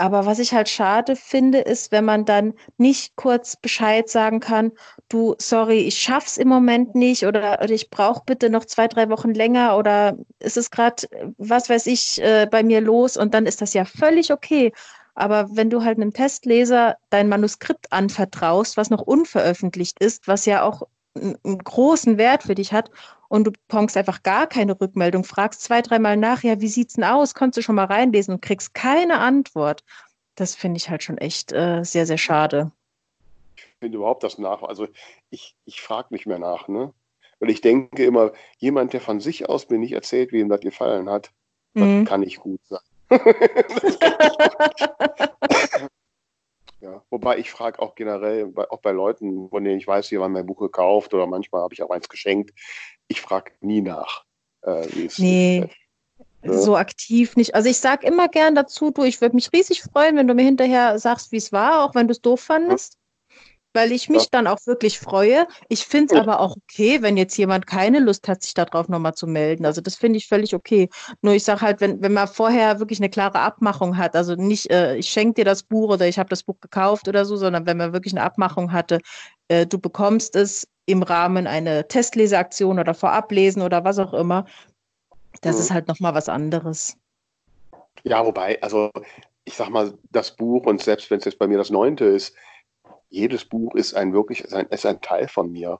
aber 0.00 0.26
was 0.26 0.38
ich 0.38 0.54
halt 0.54 0.68
schade 0.68 1.16
finde, 1.16 1.58
ist, 1.58 1.90
wenn 1.90 2.04
man 2.04 2.24
dann 2.24 2.54
nicht 2.76 3.16
kurz 3.16 3.56
Bescheid 3.56 4.08
sagen 4.08 4.38
kann, 4.38 4.70
du, 5.08 5.34
sorry, 5.38 5.80
ich 5.80 5.98
schaff's 5.98 6.36
im 6.36 6.46
Moment 6.46 6.94
nicht 6.94 7.26
oder, 7.26 7.58
oder 7.60 7.72
ich 7.72 7.90
brauche 7.90 8.22
bitte 8.24 8.48
noch 8.48 8.64
zwei, 8.64 8.86
drei 8.86 9.10
Wochen 9.10 9.34
länger 9.34 9.76
oder 9.76 10.16
ist 10.38 10.56
es 10.56 10.70
gerade, 10.70 11.08
was 11.36 11.68
weiß 11.68 11.86
ich, 11.88 12.22
äh, 12.22 12.46
bei 12.48 12.62
mir 12.62 12.80
los 12.80 13.16
und 13.16 13.34
dann 13.34 13.44
ist 13.46 13.60
das 13.60 13.74
ja 13.74 13.84
völlig 13.84 14.32
okay. 14.32 14.72
Aber 15.16 15.48
wenn 15.56 15.68
du 15.68 15.82
halt 15.82 15.98
einem 15.98 16.12
Testleser 16.12 16.96
dein 17.10 17.28
Manuskript 17.28 17.92
anvertraust, 17.92 18.76
was 18.76 18.90
noch 18.90 19.02
unveröffentlicht 19.02 19.98
ist, 19.98 20.28
was 20.28 20.46
ja 20.46 20.62
auch 20.62 20.84
einen 21.20 21.58
großen 21.58 22.18
Wert 22.18 22.42
für 22.42 22.54
dich 22.54 22.72
hat 22.72 22.90
und 23.28 23.44
du 23.44 23.52
bekommst 23.52 23.96
einfach 23.96 24.22
gar 24.22 24.46
keine 24.46 24.80
Rückmeldung, 24.80 25.24
fragst 25.24 25.62
zwei, 25.62 25.82
dreimal 25.82 26.16
nach, 26.16 26.42
ja, 26.42 26.60
wie 26.60 26.68
sieht's 26.68 26.94
denn 26.94 27.04
aus? 27.04 27.34
Konntest 27.34 27.58
du 27.58 27.62
schon 27.62 27.74
mal 27.74 27.84
reinlesen 27.84 28.34
und 28.34 28.42
kriegst 28.42 28.74
keine 28.74 29.18
Antwort. 29.18 29.84
Das 30.34 30.54
finde 30.54 30.78
ich 30.78 30.88
halt 30.88 31.02
schon 31.02 31.18
echt 31.18 31.52
äh, 31.52 31.84
sehr, 31.84 32.06
sehr 32.06 32.18
schade. 32.18 32.72
Ich 33.56 33.64
finde 33.80 33.98
überhaupt 33.98 34.22
das 34.22 34.38
nach. 34.38 34.62
Also 34.62 34.88
ich, 35.30 35.56
ich 35.64 35.80
frage 35.80 36.08
nicht 36.10 36.26
mehr 36.26 36.38
nach, 36.38 36.68
ne? 36.68 36.92
Weil 37.40 37.50
ich 37.50 37.60
denke 37.60 38.04
immer, 38.04 38.32
jemand, 38.58 38.92
der 38.92 39.00
von 39.00 39.20
sich 39.20 39.48
aus 39.48 39.68
mir 39.68 39.78
nicht 39.78 39.92
erzählt, 39.92 40.32
wie 40.32 40.40
ihm 40.40 40.48
das 40.48 40.60
gefallen 40.60 41.08
hat, 41.08 41.30
mhm. 41.74 42.00
das 42.00 42.08
kann 42.08 42.20
nicht 42.20 42.40
gut 42.40 42.60
sein. 42.66 42.80
wobei 47.10 47.38
ich 47.38 47.50
frage 47.50 47.80
auch 47.80 47.94
generell, 47.94 48.52
auch 48.70 48.80
bei 48.80 48.92
Leuten, 48.92 49.48
von 49.48 49.64
denen 49.64 49.78
ich 49.78 49.86
weiß, 49.86 50.08
die 50.08 50.18
haben 50.18 50.32
mein 50.32 50.46
Buch 50.46 50.58
gekauft 50.58 51.14
oder 51.14 51.26
manchmal 51.26 51.62
habe 51.62 51.74
ich 51.74 51.82
auch 51.82 51.90
eins 51.90 52.08
geschenkt. 52.08 52.52
Ich 53.08 53.20
frage 53.20 53.52
nie 53.60 53.80
nach, 53.80 54.24
äh, 54.62 54.86
wie 54.92 55.06
es 55.06 55.18
Nee, 55.18 55.70
ist. 56.42 56.62
so 56.64 56.76
aktiv 56.76 57.36
nicht. 57.36 57.54
Also 57.54 57.68
ich 57.68 57.78
sage 57.78 58.06
immer 58.06 58.28
gern 58.28 58.54
dazu, 58.54 58.90
du, 58.90 59.04
ich 59.04 59.20
würde 59.20 59.34
mich 59.34 59.52
riesig 59.52 59.82
freuen, 59.82 60.16
wenn 60.16 60.28
du 60.28 60.34
mir 60.34 60.44
hinterher 60.44 60.98
sagst, 60.98 61.32
wie 61.32 61.38
es 61.38 61.52
war, 61.52 61.84
auch 61.84 61.94
wenn 61.94 62.08
du 62.08 62.12
es 62.12 62.20
doof 62.20 62.40
fandest 62.40 62.97
weil 63.74 63.92
ich 63.92 64.08
mich 64.08 64.22
ja. 64.22 64.28
dann 64.32 64.46
auch 64.46 64.58
wirklich 64.66 64.98
freue. 64.98 65.46
Ich 65.68 65.84
finde 65.86 66.14
es 66.14 66.20
aber 66.20 66.40
auch 66.40 66.56
okay, 66.56 67.02
wenn 67.02 67.16
jetzt 67.16 67.36
jemand 67.36 67.66
keine 67.66 68.00
Lust 68.00 68.26
hat, 68.28 68.42
sich 68.42 68.54
darauf 68.54 68.88
nochmal 68.88 69.14
zu 69.14 69.26
melden. 69.26 69.66
Also 69.66 69.80
das 69.80 69.96
finde 69.96 70.18
ich 70.18 70.26
völlig 70.26 70.54
okay. 70.54 70.88
Nur 71.22 71.34
ich 71.34 71.44
sage 71.44 71.60
halt, 71.60 71.80
wenn, 71.80 72.02
wenn 72.02 72.12
man 72.12 72.28
vorher 72.28 72.78
wirklich 72.80 72.98
eine 72.98 73.10
klare 73.10 73.40
Abmachung 73.40 73.96
hat, 73.96 74.16
also 74.16 74.34
nicht, 74.34 74.70
äh, 74.70 74.96
ich 74.96 75.08
schenke 75.08 75.34
dir 75.34 75.44
das 75.44 75.62
Buch 75.62 75.90
oder 75.90 76.08
ich 76.08 76.18
habe 76.18 76.28
das 76.28 76.42
Buch 76.42 76.60
gekauft 76.60 77.08
oder 77.08 77.24
so, 77.24 77.36
sondern 77.36 77.66
wenn 77.66 77.76
man 77.76 77.92
wirklich 77.92 78.14
eine 78.14 78.22
Abmachung 78.22 78.72
hatte, 78.72 79.00
äh, 79.48 79.66
du 79.66 79.78
bekommst 79.78 80.34
es 80.36 80.66
im 80.86 81.02
Rahmen 81.02 81.46
einer 81.46 81.86
Testleseaktion 81.86 82.78
oder 82.78 82.94
Vorablesen 82.94 83.62
oder 83.62 83.84
was 83.84 83.98
auch 83.98 84.14
immer, 84.14 84.46
das 85.42 85.56
mhm. 85.56 85.62
ist 85.62 85.70
halt 85.70 85.88
nochmal 85.88 86.14
was 86.14 86.28
anderes. 86.28 86.96
Ja, 88.04 88.24
wobei, 88.24 88.60
also 88.62 88.90
ich 89.44 89.54
sag 89.54 89.70
mal, 89.70 89.94
das 90.10 90.36
Buch 90.36 90.66
und 90.66 90.82
selbst 90.82 91.10
wenn 91.10 91.18
es 91.18 91.24
jetzt 91.24 91.38
bei 91.38 91.46
mir 91.46 91.58
das 91.58 91.70
neunte 91.70 92.04
ist, 92.04 92.34
jedes 93.08 93.44
Buch 93.44 93.74
ist 93.74 93.94
ein 93.94 94.12
wirklich 94.12 94.40
ist 94.40 94.54
ein, 94.54 94.66
ist 94.68 94.86
ein 94.86 95.00
Teil 95.00 95.28
von 95.28 95.50
mir. 95.50 95.78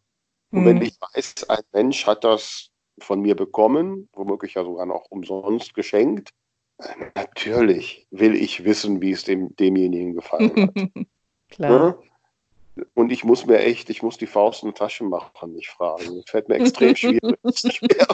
Und 0.50 0.62
mhm. 0.62 0.66
wenn 0.66 0.82
ich 0.82 0.96
weiß, 1.00 1.48
ein 1.48 1.62
Mensch 1.72 2.06
hat 2.06 2.24
das 2.24 2.70
von 3.00 3.20
mir 3.20 3.36
bekommen, 3.36 4.08
womöglich 4.12 4.54
ja 4.54 4.64
sogar 4.64 4.86
noch 4.86 5.06
umsonst 5.10 5.74
geschenkt, 5.74 6.30
äh, 6.78 7.10
natürlich 7.14 8.06
will 8.10 8.34
ich 8.34 8.64
wissen, 8.64 9.00
wie 9.02 9.12
es 9.12 9.24
dem, 9.24 9.54
demjenigen 9.56 10.14
gefallen 10.14 10.52
hat. 10.56 10.74
Klar. 11.50 11.70
Ja? 11.70 11.78
Ne? 11.78 11.98
Und 12.94 13.10
ich 13.10 13.24
muss 13.24 13.44
mir 13.44 13.58
echt, 13.58 13.90
ich 13.90 14.02
muss 14.02 14.18
die 14.18 14.26
Faust 14.26 14.62
in 14.62 14.68
die 14.68 14.74
Tasche 14.74 15.02
machen, 15.02 15.52
nicht 15.52 15.68
fragen. 15.68 16.16
Das 16.16 16.30
fällt 16.30 16.48
mir 16.48 16.56
extrem 16.56 16.94
schwierig. 16.96 17.36
schwer. 17.54 18.06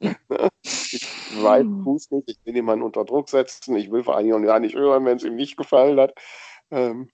ich 0.62 1.42
weiß 1.42 1.66
Fuß 1.82 2.10
nicht, 2.12 2.30
ich 2.30 2.38
will 2.44 2.54
jemanden 2.54 2.84
unter 2.84 3.04
Druck 3.04 3.28
setzen, 3.28 3.74
ich 3.76 3.90
will 3.90 4.04
vor 4.04 4.14
allen 4.16 4.26
Dingen 4.26 4.48
auch 4.48 4.58
nicht 4.60 4.76
hören, 4.76 5.04
wenn 5.04 5.16
es 5.16 5.24
ihm 5.24 5.34
nicht 5.34 5.56
gefallen 5.56 5.98
hat. 5.98 6.14
Ähm, 6.70 7.10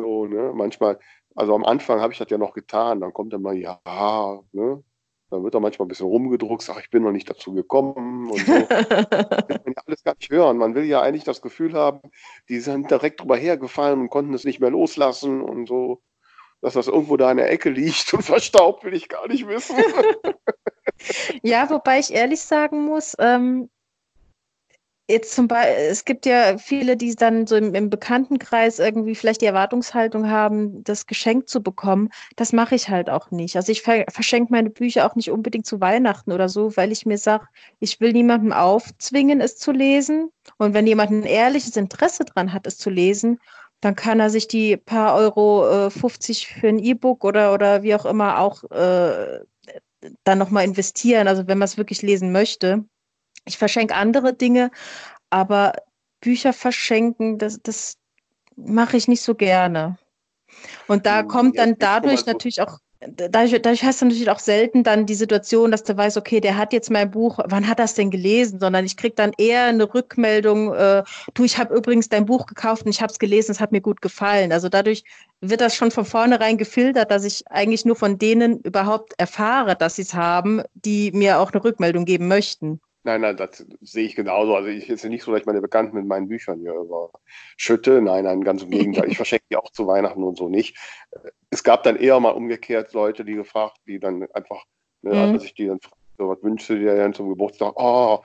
so, 0.00 0.26
ne? 0.26 0.52
Manchmal, 0.54 0.98
also 1.34 1.54
am 1.54 1.64
Anfang 1.64 2.00
habe 2.00 2.12
ich 2.12 2.18
das 2.18 2.30
ja 2.30 2.38
noch 2.38 2.54
getan, 2.54 3.00
dann 3.00 3.12
kommt 3.12 3.32
er 3.32 3.38
mal, 3.38 3.56
ja, 3.56 3.80
ne? 4.52 4.82
Dann 5.30 5.44
wird 5.44 5.54
er 5.54 5.60
manchmal 5.60 5.86
ein 5.86 5.88
bisschen 5.88 6.06
rumgedruckt, 6.06 6.62
sagt, 6.62 6.80
ich 6.80 6.90
bin 6.90 7.04
noch 7.04 7.12
nicht 7.12 7.30
dazu 7.30 7.52
gekommen 7.54 8.30
und 8.30 8.40
so. 8.40 8.52
ich 8.58 9.64
will 9.64 9.74
alles 9.86 10.02
gar 10.02 10.16
nicht 10.16 10.30
hören. 10.30 10.56
Man 10.56 10.74
will 10.74 10.84
ja 10.84 11.02
eigentlich 11.02 11.22
das 11.22 11.40
Gefühl 11.40 11.74
haben, 11.74 12.00
die 12.48 12.58
sind 12.58 12.90
direkt 12.90 13.20
drüber 13.20 13.36
hergefallen 13.36 14.00
und 14.00 14.10
konnten 14.10 14.34
es 14.34 14.44
nicht 14.44 14.58
mehr 14.58 14.70
loslassen 14.70 15.40
und 15.40 15.68
so. 15.68 16.02
Dass 16.62 16.74
das 16.74 16.88
irgendwo 16.88 17.16
da 17.16 17.30
in 17.30 17.36
der 17.36 17.50
Ecke 17.50 17.70
liegt 17.70 18.12
und 18.12 18.22
verstaubt, 18.24 18.82
will 18.84 18.92
ich 18.92 19.08
gar 19.08 19.28
nicht 19.28 19.46
wissen. 19.46 19.76
ja, 21.42 21.70
wobei 21.70 22.00
ich 22.00 22.12
ehrlich 22.12 22.40
sagen 22.40 22.84
muss, 22.84 23.14
ähm, 23.20 23.70
jetzt 25.10 25.34
zum 25.34 25.48
Beispiel, 25.48 25.74
es 25.90 26.04
gibt 26.04 26.26
ja 26.26 26.56
viele, 26.58 26.96
die 26.96 27.14
dann 27.14 27.46
so 27.46 27.56
im, 27.56 27.74
im, 27.74 27.90
Bekanntenkreis 27.90 28.78
irgendwie 28.78 29.14
vielleicht 29.14 29.40
die 29.40 29.46
Erwartungshaltung 29.46 30.30
haben, 30.30 30.82
das 30.84 31.06
Geschenk 31.06 31.48
zu 31.48 31.62
bekommen. 31.62 32.10
Das 32.36 32.52
mache 32.52 32.74
ich 32.74 32.88
halt 32.88 33.10
auch 33.10 33.30
nicht. 33.30 33.56
Also 33.56 33.72
ich 33.72 33.82
ver 33.82 34.04
verschenke 34.08 34.52
meine 34.52 34.70
Bücher 34.70 35.06
auch 35.06 35.16
nicht 35.16 35.30
unbedingt 35.30 35.66
zu 35.66 35.80
Weihnachten 35.80 36.32
oder 36.32 36.48
so, 36.48 36.76
weil 36.76 36.92
ich 36.92 37.06
mir 37.06 37.18
sage, 37.18 37.46
ich 37.80 38.00
will 38.00 38.12
niemandem 38.12 38.52
aufzwingen, 38.52 39.40
es 39.40 39.56
zu 39.56 39.72
lesen. 39.72 40.30
Und 40.58 40.74
wenn 40.74 40.86
jemand 40.86 41.10
ein 41.10 41.24
ehrliches 41.24 41.76
Interesse 41.76 42.24
dran 42.24 42.52
hat, 42.52 42.66
es 42.66 42.78
zu 42.78 42.90
lesen, 42.90 43.38
dann 43.80 43.94
kann 43.94 44.20
er 44.20 44.30
sich 44.30 44.46
die 44.48 44.76
paar 44.76 45.14
Euro 45.14 45.86
äh, 45.86 45.90
50 45.90 46.46
für 46.48 46.68
ein 46.68 46.78
E-Book 46.78 47.24
oder, 47.24 47.52
oder 47.54 47.82
wie 47.82 47.94
auch 47.94 48.04
immer 48.06 48.38
auch 48.38 48.64
äh, 48.70 49.40
dann 50.24 50.38
nochmal 50.38 50.64
investieren. 50.64 51.28
Also 51.28 51.46
wenn 51.46 51.58
man 51.58 51.66
es 51.66 51.76
wirklich 51.76 52.02
lesen 52.02 52.32
möchte. 52.32 52.84
Ich 53.44 53.58
verschenke 53.58 53.94
andere 53.94 54.34
Dinge, 54.34 54.70
aber 55.30 55.72
Bücher 56.20 56.52
verschenken, 56.52 57.38
das, 57.38 57.60
das 57.62 57.96
mache 58.56 58.96
ich 58.96 59.08
nicht 59.08 59.22
so 59.22 59.34
gerne. 59.34 59.98
Und 60.86 61.06
da 61.06 61.20
hm, 61.20 61.28
kommt 61.28 61.58
dann 61.58 61.76
dadurch 61.78 62.26
natürlich 62.26 62.60
auch, 62.60 62.78
dadurch, 63.00 63.52
dadurch 63.52 63.84
hast 63.84 64.02
du 64.02 64.06
natürlich 64.06 64.30
auch 64.30 64.38
selten 64.38 64.82
dann 64.82 65.06
die 65.06 65.14
Situation, 65.14 65.70
dass 65.70 65.84
du 65.84 65.96
weißt, 65.96 66.16
okay, 66.16 66.40
der 66.40 66.56
hat 66.56 66.72
jetzt 66.72 66.90
mein 66.90 67.10
Buch, 67.10 67.38
wann 67.46 67.66
hat 67.66 67.78
das 67.78 67.94
denn 67.94 68.10
gelesen? 68.10 68.60
Sondern 68.60 68.84
ich 68.84 68.96
kriege 68.96 69.14
dann 69.14 69.32
eher 69.38 69.66
eine 69.66 69.92
Rückmeldung, 69.92 70.74
äh, 70.74 71.02
du, 71.34 71.44
ich 71.44 71.56
habe 71.58 71.74
übrigens 71.74 72.08
dein 72.08 72.26
Buch 72.26 72.46
gekauft 72.46 72.84
und 72.84 72.90
ich 72.90 73.00
habe 73.00 73.12
es 73.12 73.18
gelesen, 73.18 73.52
es 73.52 73.60
hat 73.60 73.72
mir 73.72 73.80
gut 73.80 74.02
gefallen. 74.02 74.52
Also 74.52 74.68
dadurch 74.68 75.04
wird 75.40 75.60
das 75.60 75.74
schon 75.76 75.90
von 75.90 76.04
vornherein 76.04 76.58
gefiltert, 76.58 77.10
dass 77.10 77.24
ich 77.24 77.44
eigentlich 77.48 77.84
nur 77.84 77.96
von 77.96 78.18
denen 78.18 78.60
überhaupt 78.60 79.14
erfahre, 79.16 79.76
dass 79.76 79.96
sie 79.96 80.02
es 80.02 80.14
haben, 80.14 80.62
die 80.74 81.12
mir 81.12 81.38
auch 81.38 81.52
eine 81.52 81.64
Rückmeldung 81.64 82.04
geben 82.04 82.28
möchten. 82.28 82.80
Nein, 83.02 83.22
nein, 83.22 83.36
das 83.36 83.64
sehe 83.80 84.04
ich 84.04 84.14
genauso. 84.14 84.54
Also 84.54 84.68
ich 84.68 84.90
ist 84.90 85.04
nicht 85.04 85.24
so, 85.24 85.32
dass 85.32 85.40
ich 85.40 85.46
meine 85.46 85.62
Bekannten 85.62 85.96
mit 85.96 86.06
meinen 86.06 86.28
Büchern 86.28 86.60
hier 86.60 86.74
überschütte. 86.74 88.02
Nein, 88.02 88.24
nein, 88.24 88.44
ganz 88.44 88.62
im 88.62 88.70
Gegenteil. 88.70 89.08
Ich 89.08 89.16
verschenke 89.16 89.44
die 89.50 89.56
auch 89.56 89.70
zu 89.70 89.86
Weihnachten 89.86 90.22
und 90.22 90.36
so 90.36 90.48
nicht. 90.48 90.76
Es 91.50 91.64
gab 91.64 91.82
dann 91.82 91.96
eher 91.96 92.20
mal 92.20 92.30
umgekehrt 92.30 92.92
Leute, 92.92 93.24
die 93.24 93.34
gefragt, 93.34 93.78
die 93.86 93.98
dann 93.98 94.30
einfach, 94.32 94.64
ne, 95.02 95.14
mhm. 95.14 95.34
als 95.34 95.44
ich 95.44 95.54
die 95.54 95.66
dann 95.66 95.78
so 96.18 96.28
was 96.28 96.42
wünschte, 96.42 96.78
die 96.78 96.84
dann 96.84 97.14
zum 97.14 97.30
Geburtstag, 97.30 97.72
oh, 97.76 98.22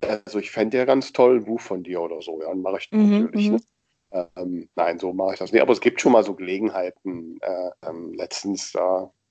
also 0.00 0.38
ich 0.38 0.50
fände 0.50 0.78
ja 0.78 0.84
ganz 0.84 1.12
toll 1.12 1.36
ein 1.36 1.44
Buch 1.44 1.60
von 1.60 1.82
dir 1.82 2.00
oder 2.00 2.22
so. 2.22 2.40
Ja, 2.40 2.48
dann 2.48 2.62
mache 2.62 2.78
ich 2.78 2.90
das 2.90 2.98
mhm, 2.98 3.24
natürlich. 3.24 3.50
Mhm. 3.50 3.60
Ne? 4.12 4.28
Ähm, 4.36 4.68
nein, 4.76 4.98
so 4.98 5.12
mache 5.12 5.34
ich 5.34 5.38
das 5.38 5.52
nicht. 5.52 5.62
Aber 5.62 5.72
es 5.72 5.80
gibt 5.80 6.00
schon 6.00 6.12
mal 6.12 6.24
so 6.24 6.34
Gelegenheiten. 6.34 7.38
Äh, 7.40 7.70
ähm, 7.88 8.14
letztens 8.14 8.72
da 8.72 9.02
äh, 9.04 9.23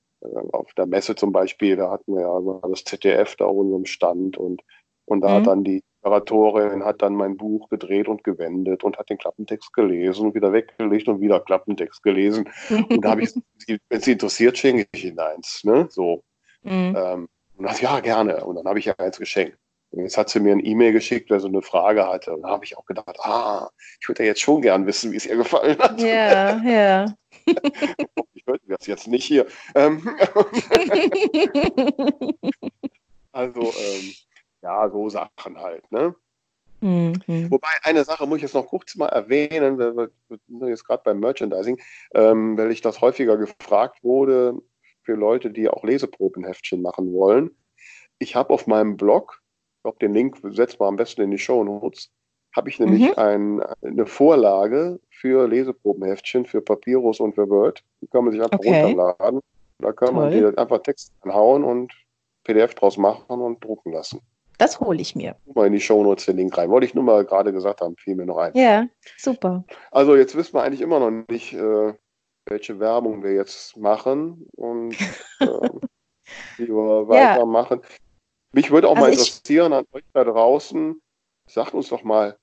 auf 0.51 0.74
der 0.74 0.86
Messe 0.86 1.15
zum 1.15 1.32
Beispiel, 1.32 1.76
da 1.76 1.91
hatten 1.91 2.15
wir 2.15 2.21
ja 2.21 2.69
das 2.69 2.84
ZDF 2.84 3.36
da 3.36 3.45
unserem 3.45 3.86
Stand 3.86 4.38
und, 4.38 4.61
und 5.05 5.21
da 5.21 5.30
mhm. 5.30 5.34
hat 5.34 5.47
dann 5.47 5.63
die 5.63 5.84
Moderatorin 6.03 6.84
hat 6.84 7.01
dann 7.01 7.15
mein 7.15 7.38
Buch 7.38 7.69
gedreht 7.69 8.07
und 8.07 8.24
gewendet 8.24 8.84
und 8.84 8.97
hat 8.97 9.09
den 9.09 9.17
Klappentext 9.17 9.71
gelesen, 9.74 10.34
wieder 10.34 10.51
weggelegt 10.51 11.07
und 11.07 11.21
wieder 11.21 11.39
Klappentext 11.39 12.03
gelesen. 12.03 12.49
Und 12.69 13.05
da 13.05 13.11
habe 13.11 13.24
ich, 13.24 13.34
wenn 13.89 14.01
sie 14.01 14.11
interessiert, 14.11 14.57
schenke 14.57 14.86
ich 14.91 15.05
Ihnen 15.05 15.19
eins. 15.19 15.61
Ne? 15.63 15.88
So. 15.89 16.24
Mhm. 16.63 16.95
Ähm, 16.97 17.30
und 17.55 17.65
dann, 17.65 17.76
ja, 17.80 17.99
gerne. 18.01 18.43
Und 18.43 18.55
dann 18.55 18.65
habe 18.65 18.80
ich 18.80 18.86
ja 18.86 18.95
eins 18.97 19.17
geschenkt. 19.17 19.57
Jetzt 19.95 20.17
hat 20.17 20.29
sie 20.29 20.39
mir 20.39 20.53
ein 20.53 20.65
E-Mail 20.65 20.91
geschickt, 20.91 21.29
weil 21.29 21.39
sie 21.39 21.47
eine 21.47 21.61
Frage 21.61 22.07
hatte. 22.07 22.33
Und 22.33 22.41
da 22.41 22.49
habe 22.49 22.65
ich 22.65 22.75
auch 22.77 22.85
gedacht, 22.85 23.19
ah, 23.19 23.69
ich 24.01 24.07
würde 24.07 24.23
ja 24.23 24.29
jetzt 24.29 24.41
schon 24.41 24.61
gern 24.61 24.87
wissen, 24.87 25.11
wie 25.11 25.17
es 25.17 25.25
ihr 25.27 25.37
gefallen 25.37 25.77
hat. 25.77 26.01
Ja, 26.01 26.57
ja. 26.65 27.05
ich 28.33 28.43
hörte 28.47 28.65
das 28.67 28.87
jetzt 28.87 29.07
nicht 29.07 29.25
hier. 29.25 29.45
Ähm, 29.75 30.09
also, 33.31 33.61
ähm, 33.61 34.13
ja, 34.63 34.89
so 34.89 35.09
Sachen 35.09 35.59
halt, 35.59 35.91
ne? 35.91 36.15
Mhm. 36.81 37.49
Wobei 37.49 37.69
eine 37.83 38.03
Sache 38.03 38.25
muss 38.25 38.37
ich 38.37 38.43
jetzt 38.43 38.55
noch 38.55 38.67
kurz 38.67 38.95
mal 38.95 39.07
erwähnen, 39.07 39.77
wir 39.77 40.09
sind 40.27 40.67
jetzt 40.67 40.85
gerade 40.85 41.03
beim 41.05 41.19
Merchandising, 41.19 41.79
ähm, 42.13 42.57
weil 42.57 42.71
ich 42.71 42.81
das 42.81 42.99
häufiger 42.99 43.37
gefragt 43.37 44.03
wurde 44.03 44.61
für 45.03 45.13
Leute, 45.13 45.49
die 45.51 45.69
auch 45.69 45.83
Leseprobenheftchen 45.83 46.81
machen 46.81 47.13
wollen. 47.13 47.51
Ich 48.19 48.35
habe 48.35 48.53
auf 48.53 48.67
meinem 48.67 48.97
Blog, 48.97 49.42
glaube, 49.84 49.99
den 49.99 50.13
Link 50.13 50.38
setzen 50.43 50.79
wir 50.79 50.88
am 50.88 50.95
besten 50.95 51.21
in 51.21 51.31
die 51.31 51.38
Show 51.38 51.63
Notes, 51.63 52.09
habe 52.55 52.69
ich 52.69 52.79
nämlich 52.79 53.01
mhm. 53.01 53.13
ein, 53.17 53.63
eine 53.81 54.05
Vorlage 54.05 54.99
für 55.09 55.47
Leseprobenheftchen 55.47 56.45
für 56.45 56.61
Papyrus 56.61 57.19
und 57.19 57.36
für 57.36 57.49
Word. 57.49 57.84
Die 58.01 58.07
kann 58.07 58.25
man 58.25 58.34
sich 58.34 58.41
einfach 58.41 58.59
okay. 58.59 58.84
runterladen. 58.84 59.39
Da 59.79 59.91
kann 59.91 60.09
Toll. 60.09 60.17
man 60.17 60.31
die 60.31 60.57
einfach 60.57 60.79
Text 60.79 61.11
anhauen 61.21 61.63
und 61.63 61.93
PDF 62.43 62.75
draus 62.75 62.97
machen 62.97 63.41
und 63.41 63.63
drucken 63.63 63.91
lassen. 63.91 64.21
Das 64.59 64.79
hole 64.79 65.01
ich 65.01 65.15
mir. 65.15 65.36
Mal 65.55 65.67
in 65.67 65.73
die 65.73 65.79
Shownotes 65.79 66.25
den 66.25 66.38
Link 66.38 66.57
rein. 66.57 66.69
Wollte 66.69 66.86
ich 66.86 66.93
nur 66.93 67.03
mal 67.03 67.25
gerade 67.25 67.51
gesagt 67.51 67.81
haben, 67.81 67.95
fiel 67.97 68.15
mir 68.15 68.25
noch 68.25 68.38
ein. 68.38 68.55
Ja, 68.55 68.86
super. 69.17 69.63
Also 69.91 70.15
jetzt 70.15 70.36
wissen 70.36 70.53
wir 70.53 70.61
eigentlich 70.61 70.81
immer 70.81 70.99
noch 70.99 71.09
nicht, 71.27 71.53
äh, 71.53 71.93
welche 72.45 72.79
Werbung 72.79 73.23
wir 73.23 73.34
jetzt 73.34 73.75
machen 73.77 74.45
und 74.55 74.91
äh, 75.39 75.69
wie 76.57 76.67
wir 76.67 77.07
weitermachen. 77.07 77.81
Ja. 77.81 77.88
Mich 78.53 78.69
würde 78.69 78.87
auch 78.87 78.95
also 78.95 79.01
mal 79.01 79.11
interessieren 79.11 79.73
an 79.73 79.85
euch 79.91 80.03
da 80.13 80.23
draußen, 80.23 81.01
sagt 81.47 81.73
uns 81.73 81.89
doch 81.89 82.03
mal, 82.03 82.37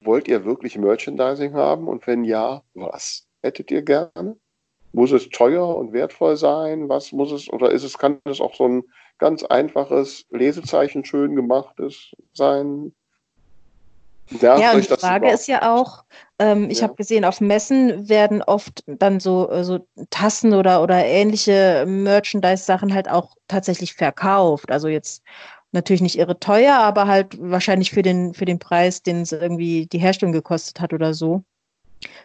wollt 0.00 0.28
ihr 0.28 0.44
wirklich 0.44 0.78
Merchandising 0.78 1.54
haben? 1.54 1.88
Und 1.88 2.06
wenn 2.06 2.24
ja, 2.24 2.62
was 2.74 3.26
hättet 3.42 3.70
ihr 3.70 3.82
gerne? 3.82 4.36
Muss 4.92 5.10
es 5.10 5.28
teuer 5.30 5.76
und 5.76 5.92
wertvoll 5.92 6.36
sein? 6.36 6.88
Was 6.88 7.12
muss 7.12 7.32
es, 7.32 7.52
oder 7.52 7.70
ist 7.72 7.82
es, 7.82 7.98
kann 7.98 8.20
es 8.24 8.40
auch 8.40 8.54
so 8.54 8.68
ein 8.68 8.84
ganz 9.18 9.42
einfaches 9.42 10.24
Lesezeichen, 10.30 11.04
schön 11.04 11.34
gemachtes 11.34 12.12
sein? 12.32 12.94
Ja, 14.40 14.58
ja 14.58 14.72
und 14.72 14.88
die 14.88 14.94
Frage 14.94 15.30
ist 15.30 15.46
ja 15.46 15.74
auch, 15.74 16.04
ähm, 16.38 16.70
ich 16.70 16.78
ja. 16.78 16.84
habe 16.84 16.94
gesehen, 16.94 17.24
auf 17.24 17.40
Messen 17.40 18.08
werden 18.08 18.42
oft 18.42 18.82
dann 18.86 19.20
so, 19.20 19.50
äh, 19.50 19.64
so 19.64 19.86
Tassen 20.10 20.54
oder, 20.54 20.82
oder 20.82 21.04
ähnliche 21.04 21.84
Merchandise-Sachen 21.86 22.94
halt 22.94 23.08
auch 23.08 23.36
tatsächlich 23.48 23.94
verkauft. 23.94 24.70
Also 24.70 24.88
jetzt 24.88 25.22
natürlich 25.72 26.02
nicht 26.02 26.18
irre 26.18 26.38
teuer, 26.38 26.76
aber 26.76 27.06
halt 27.06 27.36
wahrscheinlich 27.40 27.90
für 27.90 28.02
den, 28.02 28.34
für 28.34 28.44
den 28.44 28.58
Preis, 28.58 29.02
den 29.02 29.22
es 29.22 29.32
irgendwie 29.32 29.86
die 29.86 29.98
Herstellung 29.98 30.32
gekostet 30.32 30.80
hat 30.80 30.92
oder 30.92 31.14
so. 31.14 31.42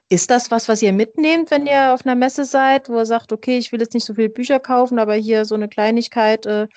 Ist 0.09 0.31
das 0.31 0.49
was, 0.51 0.67
was 0.67 0.81
ihr 0.81 0.93
mitnehmt, 0.93 1.51
wenn 1.51 1.67
ihr 1.67 1.93
auf 1.93 2.05
einer 2.05 2.15
Messe 2.15 2.45
seid, 2.45 2.89
wo 2.89 2.97
ihr 2.97 3.05
sagt, 3.05 3.31
okay, 3.31 3.57
ich 3.57 3.71
will 3.71 3.79
jetzt 3.79 3.93
nicht 3.93 4.05
so 4.05 4.15
viele 4.15 4.29
Bücher 4.29 4.59
kaufen, 4.59 4.99
aber 4.99 5.13
hier 5.15 5.45
so 5.45 5.55
eine 5.55 5.67
Kleinigkeit 5.67 6.45
äh, 6.45 6.67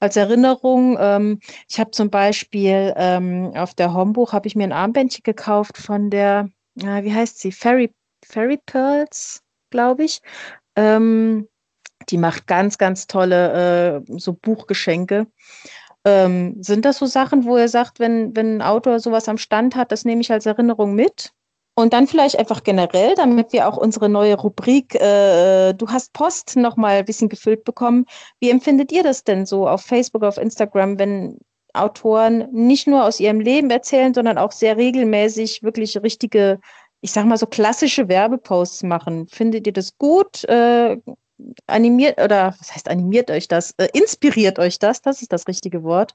als 0.00 0.16
Erinnerung? 0.16 0.96
Ähm, 0.98 1.40
ich 1.68 1.78
habe 1.78 1.90
zum 1.92 2.10
Beispiel 2.10 2.92
ähm, 2.96 3.52
auf 3.54 3.74
der 3.74 3.94
Hombuch 3.94 4.32
habe 4.32 4.48
ich 4.48 4.56
mir 4.56 4.64
ein 4.64 4.72
Armbändchen 4.72 5.22
gekauft 5.22 5.78
von 5.78 6.10
der, 6.10 6.48
äh, 6.80 7.04
wie 7.04 7.14
heißt 7.14 7.38
sie? 7.38 7.52
Fairy, 7.52 7.94
Fairy 8.24 8.58
Pearls, 8.66 9.42
glaube 9.70 10.04
ich. 10.04 10.20
Ähm, 10.76 11.48
die 12.08 12.18
macht 12.18 12.46
ganz, 12.46 12.78
ganz 12.78 13.06
tolle 13.06 14.02
äh, 14.08 14.18
so 14.18 14.32
Buchgeschenke. 14.32 15.26
Ähm, 16.04 16.62
sind 16.62 16.86
das 16.86 16.98
so 16.98 17.06
Sachen, 17.06 17.44
wo 17.44 17.58
ihr 17.58 17.68
sagt, 17.68 18.00
wenn, 18.00 18.34
wenn 18.34 18.56
ein 18.56 18.62
Autor 18.62 19.00
sowas 19.00 19.28
am 19.28 19.36
Stand 19.36 19.76
hat, 19.76 19.92
das 19.92 20.04
nehme 20.04 20.22
ich 20.22 20.32
als 20.32 20.46
Erinnerung 20.46 20.94
mit? 20.94 21.32
Und 21.80 21.94
dann 21.94 22.06
vielleicht 22.06 22.38
einfach 22.38 22.62
generell, 22.62 23.14
damit 23.14 23.54
wir 23.54 23.66
auch 23.66 23.78
unsere 23.78 24.10
neue 24.10 24.36
Rubrik 24.36 24.94
äh, 24.96 25.72
Du 25.72 25.88
hast 25.88 26.12
Post 26.12 26.56
nochmal 26.56 26.98
ein 26.98 27.04
bisschen 27.06 27.30
gefüllt 27.30 27.64
bekommen. 27.64 28.04
Wie 28.38 28.50
empfindet 28.50 28.92
ihr 28.92 29.02
das 29.02 29.24
denn 29.24 29.46
so 29.46 29.66
auf 29.66 29.80
Facebook, 29.82 30.22
auf 30.22 30.36
Instagram, 30.36 30.98
wenn 30.98 31.38
Autoren 31.72 32.48
nicht 32.52 32.86
nur 32.86 33.04
aus 33.04 33.18
ihrem 33.18 33.40
Leben 33.40 33.70
erzählen, 33.70 34.12
sondern 34.12 34.36
auch 34.36 34.52
sehr 34.52 34.76
regelmäßig 34.76 35.62
wirklich 35.62 35.96
richtige, 36.02 36.60
ich 37.00 37.12
sag 37.12 37.24
mal 37.24 37.38
so 37.38 37.46
klassische 37.46 38.08
Werbeposts 38.08 38.82
machen? 38.82 39.26
Findet 39.28 39.66
ihr 39.66 39.72
das 39.72 39.96
gut? 39.96 40.44
Äh, 40.44 40.98
animiert 41.66 42.20
oder 42.20 42.54
was 42.58 42.74
heißt 42.74 42.88
animiert 42.90 43.30
euch 43.30 43.48
das? 43.48 43.72
Äh, 43.78 43.88
inspiriert 43.94 44.58
euch 44.58 44.78
das? 44.78 45.00
Das 45.00 45.22
ist 45.22 45.32
das 45.32 45.48
richtige 45.48 45.82
Wort. 45.82 46.14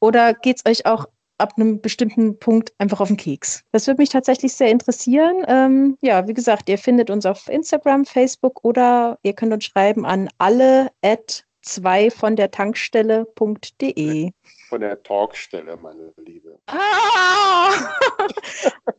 Oder 0.00 0.34
geht 0.34 0.58
es 0.58 0.70
euch 0.70 0.84
auch 0.84 1.06
ab 1.38 1.54
einem 1.56 1.80
bestimmten 1.80 2.38
Punkt 2.38 2.72
einfach 2.78 3.00
auf 3.00 3.08
den 3.08 3.16
Keks. 3.16 3.64
Das 3.72 3.86
würde 3.86 4.00
mich 4.00 4.10
tatsächlich 4.10 4.52
sehr 4.52 4.70
interessieren. 4.70 5.44
Ähm, 5.48 5.96
ja, 6.00 6.26
wie 6.26 6.34
gesagt, 6.34 6.68
ihr 6.68 6.78
findet 6.78 7.10
uns 7.10 7.26
auf 7.26 7.48
Instagram, 7.48 8.04
Facebook 8.04 8.64
oder 8.64 9.18
ihr 9.22 9.32
könnt 9.32 9.52
uns 9.52 9.64
schreiben 9.64 10.04
an 10.04 10.28
alle 10.38 10.90
at 11.02 11.44
zwei 11.62 12.10
von 12.10 12.36
der 12.36 12.50
Tankstelle.de. 12.50 14.30
Von 14.68 14.80
der 14.80 15.02
Talkstelle, 15.02 15.76
meine 15.76 16.12
Liebe. 16.16 16.58
Ah! 16.66 17.70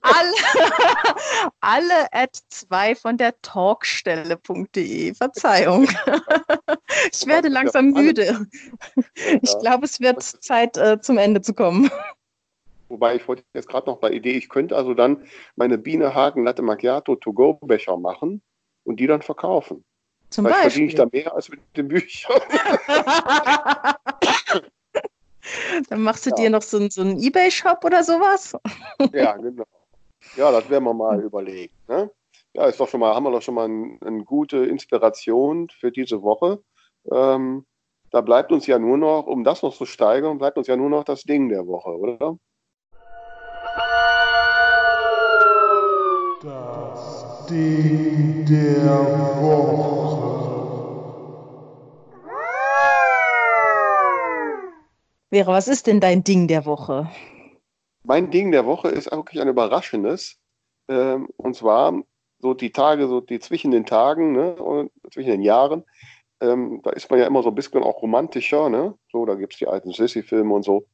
alle, 0.01 0.33
alle 1.59 2.13
at 2.13 2.37
zwei 2.49 2.95
von 2.95 3.17
der 3.17 3.39
Talkstelle.de. 3.41 5.13
Verzeihung. 5.13 5.87
ich 7.11 7.25
werde 7.27 7.49
langsam 7.49 7.91
müde. 7.91 8.47
Ich 9.41 9.57
glaube, 9.59 9.85
es 9.85 9.99
wird 9.99 10.21
Zeit, 10.21 10.77
äh, 10.77 10.99
zum 11.01 11.17
Ende 11.17 11.41
zu 11.41 11.53
kommen. 11.53 11.91
Wobei 12.89 13.15
ich 13.15 13.25
wollte 13.27 13.43
jetzt 13.53 13.69
gerade 13.69 13.89
noch 13.89 13.99
bei 13.99 14.11
Idee, 14.11 14.33
ich 14.33 14.49
könnte 14.49 14.75
also 14.75 14.93
dann 14.93 15.23
meine 15.55 15.77
Biene 15.77 16.13
Hagen 16.13 16.43
Latte 16.43 16.61
Macchiato 16.61 17.15
To-Go-Becher 17.15 17.95
machen 17.97 18.41
und 18.83 18.99
die 18.99 19.07
dann 19.07 19.21
verkaufen. 19.21 19.85
Zum 20.29 20.45
Vielleicht 20.45 20.63
Beispiel. 20.63 20.89
verdiene 20.89 20.89
ich 20.89 20.95
da 20.95 21.07
mehr 21.11 21.35
als 21.35 21.49
mit 21.49 21.61
den 21.77 21.87
Büchern. 21.87 22.41
dann 25.89 26.01
machst 26.01 26.25
du 26.25 26.31
ja. 26.31 26.35
dir 26.35 26.49
noch 26.49 26.61
so, 26.61 26.89
so 26.89 27.01
einen 27.01 27.19
Ebay-Shop 27.19 27.83
oder 27.83 28.03
sowas? 28.03 28.53
ja, 29.13 29.37
genau. 29.37 29.65
Ja, 30.35 30.51
das 30.51 30.69
werden 30.69 30.83
wir 30.83 30.93
mal 30.93 31.21
überlegen. 31.21 31.73
Ne? 31.87 32.11
Ja, 32.53 32.65
ist 32.65 32.79
doch 32.79 32.89
schon 32.89 32.99
mal, 32.99 33.15
haben 33.15 33.23
wir 33.23 33.31
doch 33.31 33.41
schon 33.41 33.55
mal 33.55 33.65
eine 33.65 33.97
ein 34.03 34.25
gute 34.25 34.65
Inspiration 34.65 35.69
für 35.69 35.91
diese 35.91 36.21
Woche. 36.21 36.61
Ähm, 37.11 37.65
da 38.11 38.21
bleibt 38.21 38.51
uns 38.51 38.67
ja 38.67 38.79
nur 38.79 38.97
noch, 38.97 39.27
um 39.27 39.43
das 39.43 39.61
noch 39.61 39.75
zu 39.75 39.85
steigern, 39.85 40.39
bleibt 40.39 40.57
uns 40.57 40.67
ja 40.67 40.75
nur 40.75 40.89
noch 40.89 41.03
das 41.03 41.23
Ding 41.23 41.49
der 41.49 41.67
Woche, 41.67 41.97
oder? 41.97 42.37
Ding 47.49 48.45
der 48.45 49.41
Woche. 49.41 50.29
Vera, 55.31 55.53
was 55.53 55.67
ist 55.67 55.87
denn 55.87 55.99
dein 55.99 56.23
Ding 56.23 56.47
der 56.47 56.65
Woche? 56.65 57.09
Mein 58.03 58.29
Ding 58.29 58.51
der 58.51 58.65
Woche 58.65 58.89
ist 58.89 59.11
wirklich 59.11 59.41
ein 59.41 59.47
überraschendes. 59.47 60.37
Ähm, 60.87 61.27
und 61.37 61.55
zwar 61.55 62.03
so 62.39 62.53
die 62.53 62.71
Tage, 62.71 63.07
so 63.07 63.19
die 63.19 63.39
zwischen 63.39 63.71
den 63.71 63.85
Tagen 63.85 64.33
ne, 64.33 64.55
und 64.55 64.91
zwischen 65.11 65.31
den 65.31 65.41
Jahren. 65.41 65.83
Ähm, 66.41 66.81
da 66.83 66.91
ist 66.91 67.09
man 67.09 67.19
ja 67.19 67.25
immer 67.25 67.41
so 67.41 67.49
ein 67.49 67.55
bisschen 67.55 67.83
auch 67.83 68.01
romantischer. 68.01 68.69
Ne? 68.69 68.93
So, 69.11 69.25
da 69.25 69.33
gibt 69.35 69.53
es 69.53 69.59
die 69.59 69.67
alten 69.67 69.91
Sissy-Filme 69.91 70.53
und 70.53 70.63
so. 70.63 70.85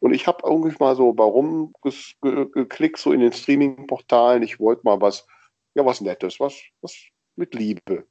Und 0.00 0.12
ich 0.12 0.26
habe 0.26 0.42
irgendwie 0.44 0.76
mal 0.78 0.94
so 0.94 1.14
warum 1.16 1.72
geklickt, 1.80 2.98
so 2.98 3.12
in 3.12 3.20
den 3.20 3.32
Streaming-Portalen. 3.32 4.42
Ich 4.42 4.60
wollte 4.60 4.82
mal 4.84 5.00
was, 5.00 5.26
ja, 5.74 5.84
was 5.84 6.00
Nettes, 6.00 6.40
was, 6.40 6.60
was 6.80 6.96
mit 7.36 7.54
Liebe. 7.54 8.06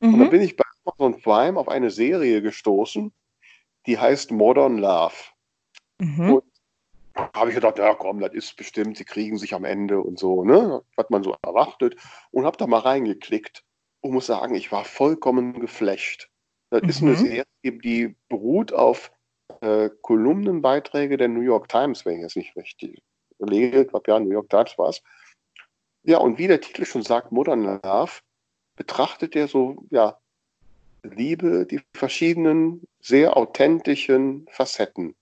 Mhm. 0.00 0.14
Und 0.14 0.20
dann 0.20 0.30
bin 0.30 0.42
ich 0.42 0.56
bei 0.56 0.64
Amazon 0.84 1.20
Prime 1.20 1.58
auf 1.58 1.68
eine 1.68 1.90
Serie 1.90 2.42
gestoßen, 2.42 3.12
die 3.86 3.98
heißt 3.98 4.30
Modern 4.30 4.78
Love. 4.78 5.14
Mhm. 5.98 6.32
Und 6.34 6.44
habe 7.34 7.50
ich 7.50 7.54
gedacht, 7.54 7.78
ja 7.78 7.94
komm, 7.94 8.20
das 8.20 8.32
ist 8.32 8.56
bestimmt, 8.56 8.96
sie 8.96 9.04
kriegen 9.04 9.36
sich 9.36 9.54
am 9.54 9.64
Ende 9.64 10.00
und 10.00 10.18
so, 10.18 10.44
ne? 10.44 10.82
Hat 10.96 11.10
man 11.10 11.22
so 11.22 11.36
erwartet. 11.42 11.96
Und 12.30 12.46
habe 12.46 12.56
da 12.56 12.66
mal 12.66 12.78
reingeklickt 12.78 13.64
und 14.00 14.12
muss 14.12 14.26
sagen, 14.26 14.54
ich 14.54 14.72
war 14.72 14.84
vollkommen 14.84 15.60
geflasht. 15.60 16.30
Das 16.70 16.82
mhm. 16.82 16.88
ist 16.88 17.02
eine 17.02 17.10
mhm. 17.10 17.16
Serie, 17.16 17.44
die 17.64 18.16
beruht 18.28 18.72
auf 18.72 19.12
äh, 19.60 19.90
Kolumnenbeiträge 20.00 21.16
der 21.16 21.28
New 21.28 21.42
York 21.42 21.68
Times, 21.68 22.04
wenn 22.04 22.16
ich 22.16 22.22
jetzt 22.22 22.36
nicht 22.36 22.56
richtig 22.56 23.02
überlege, 23.38 23.82
ich 23.82 23.88
glaube 23.88 24.10
ja, 24.10 24.18
New 24.18 24.30
York 24.30 24.48
Times 24.48 24.78
war 24.78 24.88
es. 24.88 25.02
Ja, 26.04 26.18
und 26.18 26.38
wie 26.38 26.48
der 26.48 26.60
Titel 26.60 26.84
schon 26.84 27.02
sagt, 27.02 27.32
Modern 27.32 27.80
Love, 27.82 28.12
betrachtet 28.76 29.36
er 29.36 29.48
so, 29.48 29.84
ja, 29.90 30.18
Liebe, 31.02 31.66
die 31.66 31.80
verschiedenen, 31.94 32.82
sehr 33.00 33.36
authentischen 33.36 34.46
Facetten. 34.50 35.14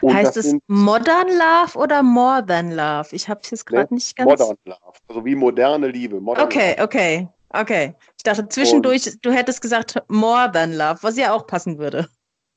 Und 0.00 0.14
heißt 0.14 0.36
es 0.36 0.56
Modern 0.66 1.28
Love 1.28 1.78
oder 1.78 2.02
More 2.02 2.44
Than 2.46 2.70
Love? 2.72 3.08
Ich 3.12 3.28
habe 3.28 3.40
es 3.42 3.50
jetzt 3.50 3.66
gerade 3.66 3.92
ne, 3.92 3.96
nicht 3.96 4.16
ganz. 4.16 4.30
Modern 4.30 4.56
Love, 4.64 4.98
also 5.08 5.24
wie 5.24 5.34
moderne 5.34 5.88
Liebe. 5.88 6.20
Modern 6.20 6.44
okay, 6.44 6.72
Love. 6.72 6.82
okay, 6.82 7.28
okay. 7.50 7.94
Ich 8.16 8.22
dachte 8.22 8.48
zwischendurch, 8.48 9.06
und, 9.06 9.24
du 9.24 9.32
hättest 9.32 9.60
gesagt 9.60 10.00
More 10.08 10.50
Than 10.52 10.74
Love, 10.74 10.98
was 11.02 11.16
ja 11.16 11.34
auch 11.34 11.46
passen 11.46 11.78
würde. 11.78 12.08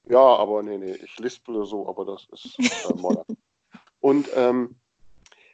Ja, 0.09 0.19
aber 0.19 0.63
nee, 0.63 0.77
nee, 0.77 0.95
ich 1.03 1.19
lisple 1.19 1.65
so, 1.65 1.87
aber 1.87 2.05
das 2.05 2.27
ist 2.31 2.59
äh, 2.59 2.93
modern. 2.95 3.25
Und 3.99 4.29
ähm, 4.35 4.75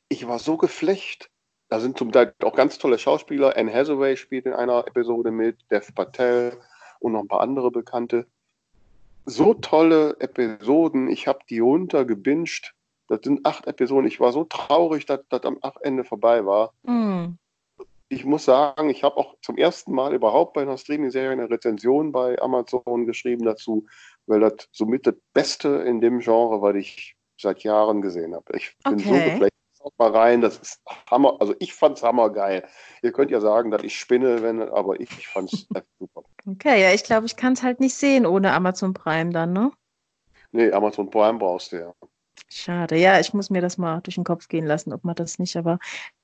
ich 0.09 0.27
war 0.27 0.37
so 0.37 0.57
geflecht. 0.57 1.31
Da 1.73 1.79
sind 1.79 1.97
zum 1.97 2.11
Teil 2.11 2.35
auch 2.43 2.53
ganz 2.53 2.77
tolle 2.77 2.99
Schauspieler. 2.99 3.57
Anne 3.57 3.73
Hathaway 3.73 4.15
spielt 4.15 4.45
in 4.45 4.53
einer 4.53 4.85
Episode 4.85 5.31
mit, 5.31 5.57
Dev 5.71 5.91
Patel 5.95 6.55
und 6.99 7.13
noch 7.13 7.21
ein 7.21 7.27
paar 7.27 7.41
andere 7.41 7.71
Bekannte. 7.71 8.27
So 9.25 9.55
tolle 9.55 10.15
Episoden. 10.19 11.09
Ich 11.09 11.27
habe 11.27 11.39
die 11.49 11.57
runtergebinged. 11.57 12.75
Das 13.07 13.21
sind 13.23 13.43
acht 13.43 13.65
Episoden. 13.65 14.05
Ich 14.05 14.19
war 14.19 14.31
so 14.31 14.43
traurig, 14.43 15.07
dass 15.07 15.21
das 15.29 15.41
am 15.45 15.57
Ende 15.81 16.03
vorbei 16.03 16.45
war. 16.45 16.75
Mm. 16.83 17.39
Ich 18.07 18.23
muss 18.23 18.45
sagen, 18.45 18.91
ich 18.91 19.03
habe 19.03 19.17
auch 19.17 19.35
zum 19.41 19.57
ersten 19.57 19.95
Mal 19.95 20.13
überhaupt 20.13 20.53
bei 20.53 20.61
einer 20.61 20.77
Streaming-Serie 20.77 21.31
eine 21.31 21.49
Rezension 21.49 22.11
bei 22.11 22.39
Amazon 22.39 23.07
geschrieben 23.07 23.45
dazu, 23.45 23.87
weil 24.27 24.41
das 24.41 24.69
somit 24.71 25.07
das 25.07 25.15
Beste 25.33 25.69
in 25.69 26.01
dem 26.01 26.19
Genre, 26.19 26.61
was 26.61 26.75
ich 26.75 27.15
seit 27.41 27.63
Jahren 27.63 28.03
gesehen 28.03 28.35
habe. 28.35 28.55
Ich 28.55 28.77
bin 28.83 28.99
so 28.99 29.09
Okay. 29.15 29.31
geflasht. 29.31 29.52
Schaut 29.83 29.99
mal 29.99 30.11
rein, 30.11 30.39
das 30.39 30.59
ist 30.59 30.81
Hammer. 31.11 31.35
Also 31.41 31.55
ich 31.59 31.73
fand's 31.73 32.03
hammergeil. 32.03 32.65
Ihr 33.01 33.11
könnt 33.11 33.31
ja 33.31 33.41
sagen, 33.41 33.69
dass 33.69 33.83
ich 33.83 33.99
spinne, 33.99 34.41
wenn, 34.41 34.61
aber 34.61 34.97
ich 35.01 35.27
fand's 35.27 35.67
super. 35.99 36.23
Okay, 36.45 36.81
ja, 36.81 36.93
ich 36.93 37.03
glaube, 37.03 37.25
ich 37.25 37.35
kann 37.35 37.51
es 37.51 37.63
halt 37.63 37.81
nicht 37.81 37.93
sehen 37.93 38.25
ohne 38.25 38.53
Amazon 38.53 38.93
Prime 38.93 39.31
dann, 39.31 39.51
ne? 39.51 39.71
Nee, 40.53 40.71
Amazon 40.71 41.09
Prime 41.09 41.37
brauchst 41.37 41.73
du 41.73 41.79
ja. 41.79 41.93
Schade. 42.47 42.95
Ja, 42.95 43.19
ich 43.19 43.33
muss 43.33 43.49
mir 43.49 43.61
das 43.61 43.77
mal 43.77 43.99
durch 44.01 44.15
den 44.15 44.23
Kopf 44.23 44.47
gehen 44.47 44.65
lassen, 44.65 44.93
ob 44.93 45.03
man 45.03 45.15
das 45.15 45.37
nicht, 45.37 45.57
aber 45.57 45.79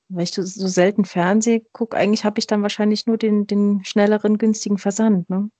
weil 0.08 0.24
ich 0.24 0.32
so, 0.32 0.42
selten 0.42 1.04
Fernseh 1.04 1.62
gucke, 1.72 1.96
eigentlich 1.96 2.24
habe 2.24 2.38
ich 2.38 2.46
dann 2.46 2.62
wahrscheinlich 2.62 3.06
nur 3.06 3.18
den, 3.18 3.46
den 3.46 3.84
schnelleren, 3.84 4.38
günstigen 4.38 4.78
Versand, 4.78 5.28
ne? 5.28 5.50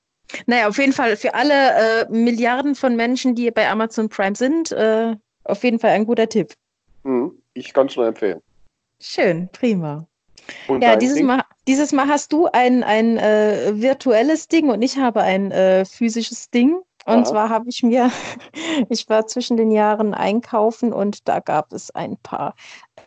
Naja, 0.46 0.68
auf 0.68 0.78
jeden 0.78 0.92
Fall 0.92 1.16
für 1.16 1.34
alle 1.34 2.04
äh, 2.04 2.08
Milliarden 2.08 2.74
von 2.76 2.96
Menschen, 2.96 3.34
die 3.34 3.50
bei 3.50 3.68
Amazon 3.68 4.08
Prime 4.08 4.36
sind, 4.36 4.72
äh, 4.72 5.16
auf 5.44 5.64
jeden 5.64 5.80
Fall 5.80 5.90
ein 5.90 6.06
guter 6.06 6.28
Tipp. 6.28 6.54
Hm, 7.02 7.39
ich 7.54 7.72
kann 7.72 7.86
es 7.86 7.96
nur 7.96 8.06
empfehlen. 8.06 8.40
Schön, 9.00 9.48
prima. 9.52 10.06
Und 10.68 10.82
Ja, 10.82 10.96
dieses 10.96 11.16
Ding? 11.16 11.26
Mal, 11.26 11.44
dieses 11.66 11.92
Mal 11.92 12.08
hast 12.08 12.32
du 12.32 12.46
ein, 12.46 12.82
ein 12.82 13.16
äh, 13.18 13.72
virtuelles 13.74 14.48
Ding 14.48 14.70
und 14.70 14.82
ich 14.82 14.98
habe 14.98 15.22
ein 15.22 15.50
äh, 15.50 15.84
physisches 15.84 16.50
Ding. 16.50 16.80
Und 17.06 17.20
Aha. 17.20 17.24
zwar 17.24 17.48
habe 17.48 17.68
ich 17.68 17.82
mir, 17.82 18.10
ich 18.88 19.08
war 19.08 19.26
zwischen 19.26 19.56
den 19.56 19.70
Jahren 19.70 20.14
einkaufen 20.14 20.92
und 20.92 21.28
da 21.28 21.40
gab 21.40 21.72
es 21.72 21.90
ein 21.90 22.16
paar 22.18 22.54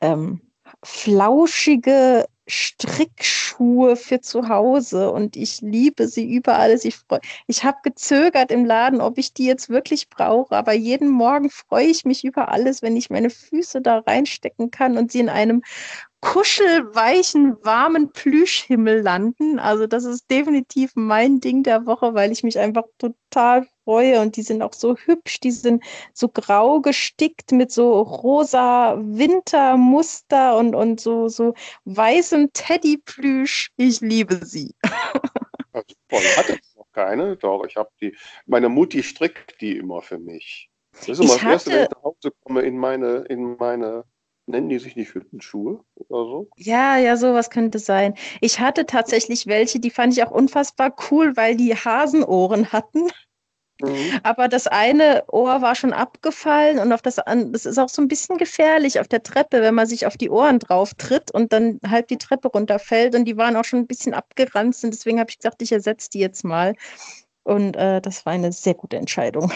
ähm, 0.02 0.42
flauschige 0.84 2.26
Strickschuhe 2.48 3.96
für 3.96 4.22
zu 4.22 4.50
Hause 4.50 5.12
und 5.12 5.36
ich 5.36 5.62
liebe 5.62 6.08
sie 6.08 6.34
über 6.34 6.60
alles. 6.60 6.86
Ich 6.86 6.98
freu, 6.98 7.20
ich 7.48 7.64
habe 7.64 7.78
gezögert 7.84 8.52
im 8.52 8.66
Laden, 8.66 9.02
ob 9.02 9.18
ich 9.18 9.34
die 9.34 9.46
jetzt 9.46 9.70
wirklich 9.70 10.10
brauche, 10.10 10.56
aber 10.56 10.74
jeden 10.74 11.10
Morgen 11.10 11.50
freue 11.50 11.88
ich 11.88 12.06
mich 12.06 12.24
über 12.24 12.50
alles, 12.50 12.82
wenn 12.82 12.98
ich 12.98 13.10
meine 13.10 13.30
Füße 13.30 13.82
da 13.82 14.00
reinstecken 14.00 14.72
kann 14.72 14.98
und 14.98 15.12
sie 15.12 15.20
in 15.20 15.30
einem 15.30 15.62
kuschelweichen, 16.22 17.58
warmen 17.64 18.12
Plüschhimmel 18.12 19.02
landen. 19.02 19.60
Also 19.60 19.88
das 19.88 20.06
ist 20.06 20.32
definitiv 20.32 20.92
mein 20.96 21.42
Ding 21.42 21.64
der 21.64 21.86
Woche, 21.86 22.14
weil 22.14 22.32
ich 22.32 22.44
mich 22.44 22.60
einfach 22.60 22.84
total 22.98 23.68
freue 23.84 24.22
und 24.22 24.36
die 24.36 24.42
sind 24.44 24.62
auch 24.62 24.74
so 24.74 24.96
hübsch. 24.96 25.40
Die 25.40 25.52
sind 25.52 25.84
so 26.14 26.28
grau 26.30 26.82
gestickt 26.82 27.52
mit 27.52 27.72
so 27.72 28.02
rosa 28.02 28.98
Wintermuster 29.00 30.58
und, 30.58 30.76
und 30.76 31.00
so, 31.00 31.28
so 31.28 31.54
weißem 31.86 32.52
Teddyplüsch. 32.54 33.72
Ich 33.78 34.02
liebe 34.02 34.46
sie. 34.46 34.76
Also, 35.74 36.38
hatte 36.38 36.54
ich 36.54 36.76
noch 36.76 36.92
keine, 36.92 37.36
doch. 37.38 37.66
Ich 37.66 37.76
habe 37.76 37.90
die. 38.02 38.16
Meine 38.46 38.70
Mutti 38.70 39.02
strickt 39.04 39.60
die 39.62 39.78
immer 39.78 40.02
für 40.02 40.20
mich. 40.20 40.70
Das 41.00 41.10
ist 41.10 41.20
immer 41.20 41.36
Ich 41.36 41.42
das 41.42 41.52
Erste, 41.52 41.72
wenn 41.72 41.78
ich 41.78 41.84
hatte- 41.86 41.96
nach 41.96 42.04
Hause 42.04 42.32
komme, 42.44 42.62
in 42.62 42.78
meine, 42.78 43.26
in 43.30 43.56
meine, 43.58 44.04
nennen 44.46 44.70
die 44.70 44.78
sich 44.78 44.96
nicht 44.96 45.16
Hüttenschuhe 45.16 45.84
oder 45.96 46.26
so? 46.26 46.48
Ja, 46.58 46.98
ja, 46.98 47.18
sowas 47.18 47.50
könnte 47.50 47.80
sein. 47.80 48.14
Ich 48.42 48.60
hatte 48.60 48.86
tatsächlich 48.86 49.48
welche, 49.48 49.80
die 49.80 49.90
fand 49.90 50.14
ich 50.14 50.24
auch 50.24 50.32
unfassbar 50.32 50.96
cool, 51.10 51.36
weil 51.36 51.56
die 51.56 51.74
Hasenohren 51.76 52.72
hatten. 52.72 53.10
Mhm. 53.82 54.20
Aber 54.24 54.48
das 54.48 54.68
eine 54.68 55.24
Ohr 55.28 55.62
war 55.62 55.76
schon 55.76 55.94
abgefallen 55.94 56.80
und 56.80 56.94
auf 56.94 57.02
das 57.02 57.16
das 57.26 57.66
ist 57.66 57.80
auch 57.80 57.90
so 57.90 58.02
ein 58.02 58.08
bisschen 58.08 58.38
gefährlich 58.38 59.00
auf 59.00 59.08
der 59.08 59.24
Treppe, 59.24 59.62
wenn 59.62 59.74
man 59.74 59.88
sich 59.88 60.06
auf 60.06 60.18
die 60.18 60.30
Ohren 60.30 60.60
drauf 60.60 60.94
tritt 60.94 61.32
und 61.32 61.52
dann 61.54 61.80
halb 61.88 62.08
die 62.08 62.18
Treppe 62.18 62.50
runterfällt 62.50 63.16
und 63.16 63.26
die 63.26 63.38
waren 63.38 63.56
auch 63.56 63.66
schon 63.66 63.80
ein 63.80 63.88
bisschen 63.88 64.14
abgeranzt 64.14 64.84
und 64.84 64.92
deswegen 64.92 65.20
habe 65.20 65.30
ich 65.30 65.40
gesagt, 65.40 65.62
ich 65.62 65.72
ersetze 65.72 66.10
die 66.12 66.20
jetzt 66.20 66.44
mal. 66.44 66.76
Und 67.44 67.76
äh, 67.76 68.00
das 68.00 68.26
war 68.26 68.34
eine 68.34 68.52
sehr 68.52 68.74
gute 68.74 68.98
Entscheidung. 68.98 69.52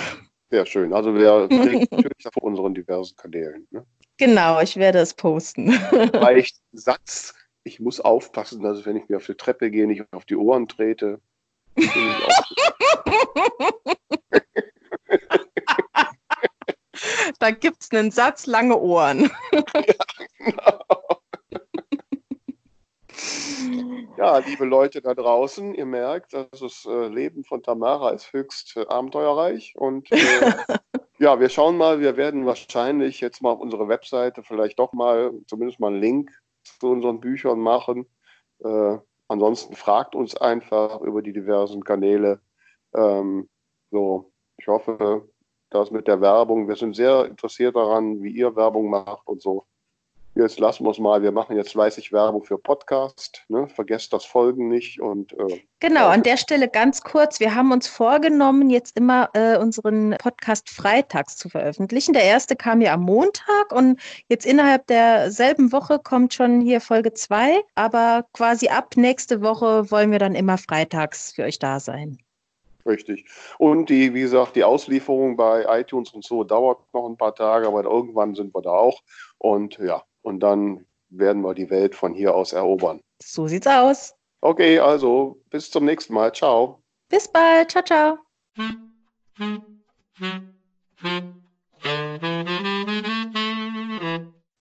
Sehr 0.49 0.65
schön. 0.65 0.93
Also 0.93 1.13
wir 1.13 1.47
natürlich 1.49 2.25
auf 2.25 2.37
unseren 2.41 2.73
diversen 2.73 3.15
Kanälen. 3.15 3.67
Ne? 3.71 3.85
Genau, 4.17 4.61
ich 4.61 4.77
werde 4.77 4.99
es 4.99 5.13
posten. 5.13 5.73
Reicht 5.73 6.57
ein 6.73 6.77
Satz. 6.77 7.33
Ich 7.63 7.79
muss 7.79 7.99
aufpassen, 7.99 8.63
dass 8.63 8.85
wenn 8.85 8.95
ich 8.95 9.09
mir 9.09 9.17
auf 9.17 9.25
die 9.25 9.35
Treppe 9.35 9.69
gehe, 9.69 9.87
nicht 9.87 10.03
auf 10.11 10.25
die 10.25 10.37
Ohren 10.37 10.67
trete. 10.67 11.19
Da 17.39 17.51
gibt 17.51 17.83
es 17.83 17.91
einen 17.91 18.11
Satz, 18.11 18.47
lange 18.47 18.77
Ohren. 18.77 19.29
Ja, 24.17 24.39
liebe 24.39 24.65
Leute 24.65 25.01
da 25.01 25.13
draußen, 25.13 25.75
ihr 25.75 25.85
merkt, 25.85 26.33
das 26.33 26.87
äh, 26.89 27.07
Leben 27.07 27.43
von 27.43 27.61
Tamara 27.61 28.11
ist 28.11 28.33
höchst 28.33 28.75
äh, 28.75 28.85
abenteuerreich. 28.87 29.75
Und 29.77 30.11
äh, 30.11 30.17
ja, 31.19 31.39
wir 31.39 31.49
schauen 31.49 31.77
mal, 31.77 31.99
wir 31.99 32.17
werden 32.17 32.47
wahrscheinlich 32.47 33.21
jetzt 33.21 33.43
mal 33.43 33.51
auf 33.51 33.59
unsere 33.59 33.87
Webseite 33.87 34.41
vielleicht 34.41 34.79
doch 34.79 34.91
mal 34.93 35.31
zumindest 35.45 35.79
mal 35.79 35.91
einen 35.91 36.01
Link 36.01 36.31
zu 36.63 36.87
unseren 36.87 37.19
Büchern 37.19 37.59
machen. 37.59 38.07
Ansonsten 39.27 39.75
fragt 39.75 40.15
uns 40.15 40.35
einfach 40.37 41.01
über 41.01 41.21
die 41.21 41.33
diversen 41.33 41.83
Kanäle. 41.83 42.41
Ähm, 42.95 43.49
so, 43.91 44.31
ich 44.57 44.67
hoffe, 44.67 45.29
das 45.69 45.91
mit 45.91 46.07
der 46.07 46.21
Werbung, 46.21 46.67
wir 46.67 46.75
sind 46.75 46.95
sehr 46.95 47.25
interessiert 47.25 47.75
daran, 47.75 48.21
wie 48.21 48.31
ihr 48.31 48.55
Werbung 48.55 48.89
macht 48.89 49.27
und 49.27 49.41
so. 49.41 49.67
Jetzt 50.39 50.59
lassen 50.59 50.85
wir 50.85 50.91
es 50.91 50.99
mal. 50.99 51.23
Wir 51.23 51.31
machen 51.31 51.57
jetzt 51.57 51.71
fleißig 51.71 52.13
Werbung 52.13 52.43
für 52.43 52.59
Podcast. 52.59 53.43
Ne? 53.47 53.67
Vergesst 53.69 54.13
das 54.13 54.23
Folgen 54.23 54.67
nicht. 54.67 55.01
Und 55.01 55.33
äh, 55.33 55.63
Genau, 55.79 56.09
an 56.09 56.21
der 56.21 56.37
Stelle 56.37 56.67
ganz 56.67 57.01
kurz. 57.01 57.39
Wir 57.39 57.55
haben 57.55 57.71
uns 57.71 57.87
vorgenommen, 57.87 58.69
jetzt 58.69 58.95
immer 58.95 59.31
äh, 59.33 59.57
unseren 59.57 60.15
Podcast 60.19 60.69
freitags 60.69 61.37
zu 61.37 61.49
veröffentlichen. 61.49 62.13
Der 62.13 62.23
erste 62.23 62.55
kam 62.55 62.81
ja 62.81 62.93
am 62.93 63.01
Montag 63.01 63.71
und 63.71 63.99
jetzt 64.27 64.45
innerhalb 64.45 64.85
derselben 64.85 65.71
Woche 65.71 65.97
kommt 65.97 66.35
schon 66.35 66.61
hier 66.61 66.81
Folge 66.81 67.13
2. 67.13 67.59
Aber 67.73 68.23
quasi 68.33 68.67
ab 68.67 68.95
nächste 68.95 69.41
Woche 69.41 69.89
wollen 69.89 70.11
wir 70.11 70.19
dann 70.19 70.35
immer 70.35 70.59
freitags 70.59 71.31
für 71.31 71.45
euch 71.45 71.57
da 71.57 71.79
sein. 71.79 72.19
richtig. 72.85 73.25
Und 73.57 73.89
die, 73.89 74.13
wie 74.13 74.21
gesagt, 74.21 74.55
die 74.55 74.63
Auslieferung 74.63 75.35
bei 75.35 75.65
iTunes 75.79 76.11
und 76.11 76.23
so 76.23 76.43
dauert 76.43 76.77
noch 76.93 77.09
ein 77.09 77.17
paar 77.17 77.33
Tage, 77.33 77.67
aber 77.67 77.85
irgendwann 77.85 78.35
sind 78.35 78.53
wir 78.53 78.61
da 78.61 78.69
auch. 78.69 79.01
Und 79.39 79.79
ja, 79.79 80.03
und 80.27 80.41
dann 80.41 80.85
werden 81.09 81.41
wir 81.41 81.53
die 81.53 81.69
Welt 81.69 81.95
von 81.95 82.13
hier 82.13 82.35
aus 82.35 82.51
erobern. 82.51 82.99
So 83.23 83.47
sieht's 83.47 83.65
aus. 83.65 84.13
Okay, 84.41 84.77
also 84.77 85.41
bis 85.49 85.71
zum 85.71 85.85
nächsten 85.85 86.13
Mal. 86.13 86.33
Ciao. 86.33 86.83
Bis 87.09 87.27
bald. 87.29 87.71
Ciao, 87.71 87.83
ciao. 87.83 88.17